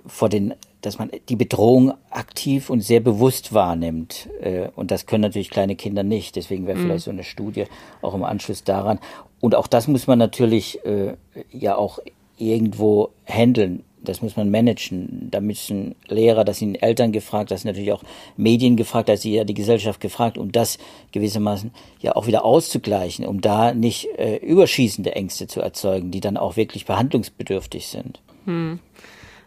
vor 0.07 0.29
den, 0.29 0.55
dass 0.81 0.99
man 0.99 1.11
die 1.29 1.37
Bedrohung 1.37 1.94
aktiv 2.11 2.70
und 2.70 2.81
sehr 2.81 3.01
bewusst 3.01 3.53
wahrnimmt. 3.53 4.29
Äh, 4.40 4.68
und 4.77 4.90
das 4.90 5.07
können 5.07 5.22
natürlich 5.22 5.51
kleine 5.51 5.77
Kinder 5.77 6.03
nicht. 6.03 6.37
Deswegen 6.37 6.66
wäre 6.66 6.79
mhm. 6.79 6.85
vielleicht 6.85 7.05
so 7.05 7.11
eine 7.11 7.25
Studie 7.25 7.64
auch 8.03 8.14
im 8.14 8.25
Anschluss 8.25 8.64
daran. 8.64 8.99
Und 9.40 9.55
auch 9.55 9.66
das 9.66 9.88
muss 9.88 10.07
man 10.07 10.18
natürlich 10.18 10.85
äh, 10.85 11.14
ja 11.53 11.77
auch 11.77 11.99
irgendwo 12.38 13.11
handeln. 13.25 13.83
Das 14.03 14.22
muss 14.22 14.37
man 14.37 14.51
managen. 14.51 15.29
Da 15.31 15.40
müssen 15.40 15.96
Lehrer, 16.07 16.44
das 16.44 16.59
sind 16.59 16.77
Eltern 16.77 17.11
gefragt, 17.12 17.51
das 17.51 17.62
sind 17.62 17.70
natürlich 17.70 17.92
auch 17.92 18.05
Medien 18.37 18.77
gefragt, 18.77 19.09
da 19.09 19.14
ist 19.14 19.25
ja 19.25 19.44
die 19.44 19.55
Gesellschaft 19.55 20.01
gefragt, 20.01 20.38
um 20.38 20.53
das 20.53 20.79
gewissermaßen 21.12 21.72
ja 22.01 22.14
auch 22.14 22.27
wieder 22.27 22.44
auszugleichen, 22.44 23.27
um 23.27 23.40
da 23.40 23.75
nicht 23.75 24.09
äh, 24.18 24.37
überschießende 24.37 25.16
Ängste 25.16 25.49
zu 25.49 25.61
erzeugen, 25.61 26.12
die 26.12 26.20
dann 26.20 26.37
auch 26.37 26.57
wirklich 26.57 26.87
behandlungsbedürftig 26.87 27.88
sind. 27.88 28.20
Hm. 28.44 28.79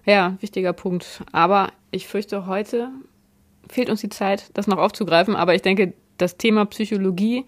Ja, 0.05 0.38
wichtiger 0.39 0.73
Punkt. 0.73 1.23
Aber 1.31 1.71
ich 1.91 2.07
fürchte, 2.07 2.45
heute 2.45 2.89
fehlt 3.69 3.89
uns 3.89 4.01
die 4.01 4.09
Zeit, 4.09 4.49
das 4.53 4.67
noch 4.67 4.77
aufzugreifen. 4.77 5.35
Aber 5.35 5.55
ich 5.55 5.62
denke, 5.62 5.93
das 6.17 6.38
Thema 6.38 6.65
Psychologie 6.65 7.45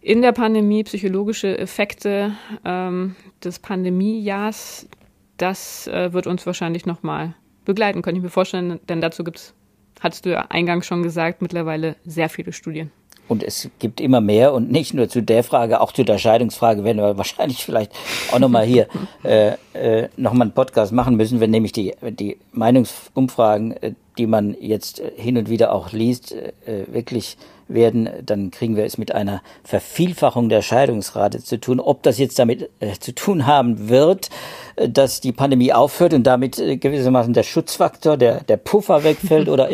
in 0.00 0.20
der 0.20 0.32
Pandemie, 0.32 0.84
psychologische 0.84 1.56
Effekte 1.58 2.36
ähm, 2.64 3.16
des 3.42 3.58
Pandemiejahrs, 3.58 4.88
das 5.36 5.86
äh, 5.86 6.12
wird 6.12 6.26
uns 6.26 6.44
wahrscheinlich 6.46 6.86
nochmal 6.86 7.34
begleiten, 7.64 8.02
könnte 8.02 8.18
ich 8.18 8.22
mir 8.22 8.30
vorstellen. 8.30 8.80
Denn 8.88 9.00
dazu 9.00 9.24
gibt's, 9.24 9.54
hattest 10.00 10.26
du 10.26 10.30
ja 10.30 10.46
eingangs 10.50 10.86
schon 10.86 11.02
gesagt, 11.02 11.42
mittlerweile 11.42 11.96
sehr 12.04 12.28
viele 12.28 12.52
Studien. 12.52 12.90
Und 13.28 13.42
es 13.42 13.70
gibt 13.78 14.00
immer 14.00 14.20
mehr 14.20 14.52
und 14.52 14.70
nicht 14.70 14.94
nur 14.94 15.08
zu 15.08 15.22
der 15.22 15.44
Frage, 15.44 15.80
auch 15.80 15.92
zu 15.92 16.04
der 16.04 16.18
Scheidungsfrage 16.18 16.84
werden 16.84 16.98
wir 16.98 17.16
wahrscheinlich 17.16 17.64
vielleicht 17.64 17.92
auch 18.32 18.38
nochmal 18.38 18.64
hier 18.64 18.88
äh, 19.24 19.52
äh, 19.72 20.08
nochmal 20.16 20.46
einen 20.46 20.54
Podcast 20.54 20.92
machen 20.92 21.16
müssen, 21.16 21.40
wenn 21.40 21.50
nämlich 21.50 21.72
die, 21.72 21.94
die 22.02 22.38
Meinungsumfragen, 22.52 23.72
äh, 23.82 23.92
die 24.18 24.26
man 24.26 24.56
jetzt 24.60 25.02
hin 25.16 25.36
und 25.36 25.48
wieder 25.48 25.72
auch 25.72 25.92
liest, 25.92 26.32
äh, 26.32 26.52
wirklich 26.86 27.36
werden, 27.68 28.08
dann 28.24 28.50
kriegen 28.50 28.76
wir 28.76 28.84
es 28.84 28.98
mit 28.98 29.12
einer 29.12 29.42
Vervielfachung 29.62 30.48
der 30.48 30.62
Scheidungsrate 30.62 31.42
zu 31.42 31.58
tun. 31.58 31.80
Ob 31.80 32.02
das 32.02 32.18
jetzt 32.18 32.38
damit 32.38 32.70
äh, 32.80 32.92
zu 32.98 33.14
tun 33.14 33.46
haben 33.46 33.88
wird, 33.88 34.30
äh, 34.76 34.88
dass 34.88 35.20
die 35.20 35.32
Pandemie 35.32 35.72
aufhört 35.72 36.14
und 36.14 36.24
damit 36.24 36.58
äh, 36.58 36.76
gewissermaßen 36.76 37.32
der 37.32 37.42
Schutzfaktor, 37.42 38.16
der, 38.16 38.42
der 38.44 38.56
Puffer 38.56 39.04
wegfällt 39.04 39.48
oder 39.48 39.68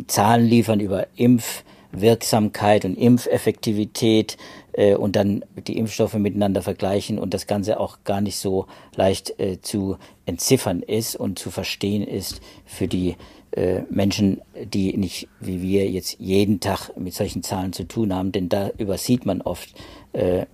Zahlen 0.08 0.46
liefern 0.46 0.80
über 0.80 1.08
Impfwirksamkeit 1.16 2.86
und 2.86 2.96
Impfeffektivität 2.96 4.38
äh, 4.74 4.96
und 4.96 5.16
dann 5.16 5.44
die 5.68 5.78
Impfstoffe 5.78 6.16
miteinander 6.16 6.62
vergleichen 6.62 7.20
und 7.20 7.34
das 7.34 7.48
Ganze 7.48 7.80
auch 7.80 8.00
gar 8.04 8.22
nicht 8.22 8.38
so 8.38 8.68
leicht 8.96 9.40
äh, 9.40 9.62
zu 9.62 9.98
entziffern 10.26 10.82
ist 10.82 11.16
und 11.16 11.40
zu 11.40 11.52
verstehen 11.52 12.04
ist 12.04 12.42
für 12.66 12.88
die 12.88 13.16
äh, 13.52 13.82
Menschen, 13.90 14.42
die 14.56 14.98
nicht 14.98 15.28
wie 15.40 15.62
wir 15.62 15.90
jetzt 15.90 16.20
jeden 16.20 16.60
Tag 16.60 16.98
mit 16.98 17.14
solchen 17.14 17.44
Zahlen 17.44 17.74
zu 17.74 17.84
tun 17.84 18.14
haben, 18.14 18.32
denn 18.32 18.50
da 18.50 18.70
übersieht 18.78 19.26
man 19.26 19.42
oft, 19.42 19.74
äh, 20.14 20.42
äh, 20.42 20.46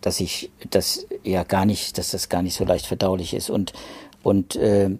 dass 0.00 0.18
ich 0.18 0.50
das 0.70 1.06
ja 1.22 1.44
gar 1.44 1.64
nicht, 1.64 1.98
dass 1.98 2.10
das 2.10 2.28
gar 2.28 2.42
nicht 2.42 2.54
so 2.54 2.64
leicht 2.64 2.86
verdaulich 2.86 3.34
ist. 3.34 3.50
Und 3.50 3.72
und 4.22 4.56
äh, 4.56 4.90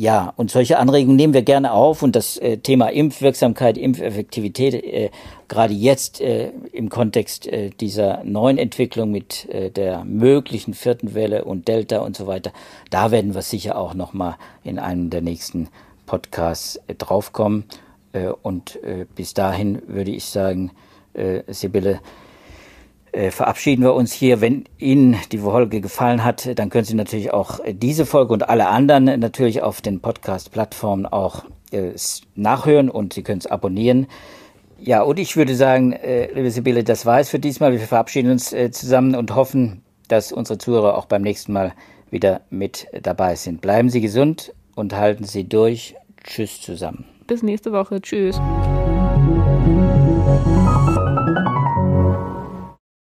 ja, 0.00 0.32
und 0.36 0.50
solche 0.50 0.78
Anregungen 0.78 1.16
nehmen 1.16 1.34
wir 1.34 1.42
gerne 1.42 1.74
auf 1.74 2.02
und 2.02 2.16
das 2.16 2.38
äh, 2.38 2.56
Thema 2.56 2.88
Impfwirksamkeit, 2.88 3.76
Impfeffektivität, 3.76 4.72
äh, 4.72 5.10
gerade 5.46 5.74
jetzt 5.74 6.22
äh, 6.22 6.52
im 6.72 6.88
Kontext 6.88 7.46
äh, 7.46 7.68
dieser 7.68 8.24
neuen 8.24 8.56
Entwicklung 8.56 9.10
mit 9.10 9.46
äh, 9.50 9.70
der 9.70 10.04
möglichen 10.04 10.72
vierten 10.72 11.12
Welle 11.12 11.44
und 11.44 11.68
Delta 11.68 11.98
und 11.98 12.16
so 12.16 12.26
weiter, 12.26 12.50
da 12.88 13.10
werden 13.10 13.34
wir 13.34 13.42
sicher 13.42 13.76
auch 13.76 13.92
nochmal 13.92 14.36
in 14.64 14.78
einem 14.78 15.10
der 15.10 15.20
nächsten 15.20 15.68
Podcast 16.06 16.80
äh, 16.86 16.94
draufkommen. 16.94 17.64
Und 18.42 18.80
bis 19.14 19.34
dahin 19.34 19.82
würde 19.86 20.10
ich 20.10 20.24
sagen, 20.24 20.72
Sibylle, 21.46 22.00
verabschieden 23.30 23.82
wir 23.82 23.94
uns 23.94 24.12
hier. 24.12 24.40
Wenn 24.40 24.64
Ihnen 24.78 25.16
die 25.32 25.38
Folge 25.38 25.80
gefallen 25.80 26.24
hat, 26.24 26.58
dann 26.58 26.70
können 26.70 26.84
Sie 26.84 26.94
natürlich 26.94 27.32
auch 27.32 27.60
diese 27.66 28.06
Folge 28.06 28.32
und 28.32 28.48
alle 28.48 28.68
anderen 28.68 29.04
natürlich 29.20 29.62
auf 29.62 29.80
den 29.80 30.00
Podcast-Plattformen 30.00 31.06
auch 31.06 31.44
nachhören 32.34 32.88
und 32.90 33.12
Sie 33.12 33.22
können 33.22 33.38
es 33.38 33.46
abonnieren. 33.46 34.06
Ja, 34.78 35.02
und 35.02 35.18
ich 35.18 35.36
würde 35.36 35.54
sagen, 35.54 35.94
liebe 36.34 36.50
Sibylle, 36.50 36.84
das 36.84 37.04
war 37.04 37.20
es 37.20 37.28
für 37.28 37.38
diesmal. 37.38 37.72
Wir 37.72 37.80
verabschieden 37.80 38.30
uns 38.30 38.54
zusammen 38.70 39.14
und 39.14 39.34
hoffen, 39.34 39.82
dass 40.08 40.32
unsere 40.32 40.58
Zuhörer 40.58 40.96
auch 40.96 41.06
beim 41.06 41.22
nächsten 41.22 41.52
Mal 41.52 41.72
wieder 42.10 42.40
mit 42.50 42.86
dabei 43.02 43.34
sind. 43.36 43.60
Bleiben 43.60 43.90
Sie 43.90 44.00
gesund 44.00 44.52
und 44.74 44.96
halten 44.96 45.24
Sie 45.24 45.48
durch. 45.48 45.94
Tschüss 46.24 46.60
zusammen. 46.60 47.04
Bis 47.26 47.42
nächste 47.42 47.72
Woche. 47.72 48.00
Tschüss. 48.00 48.40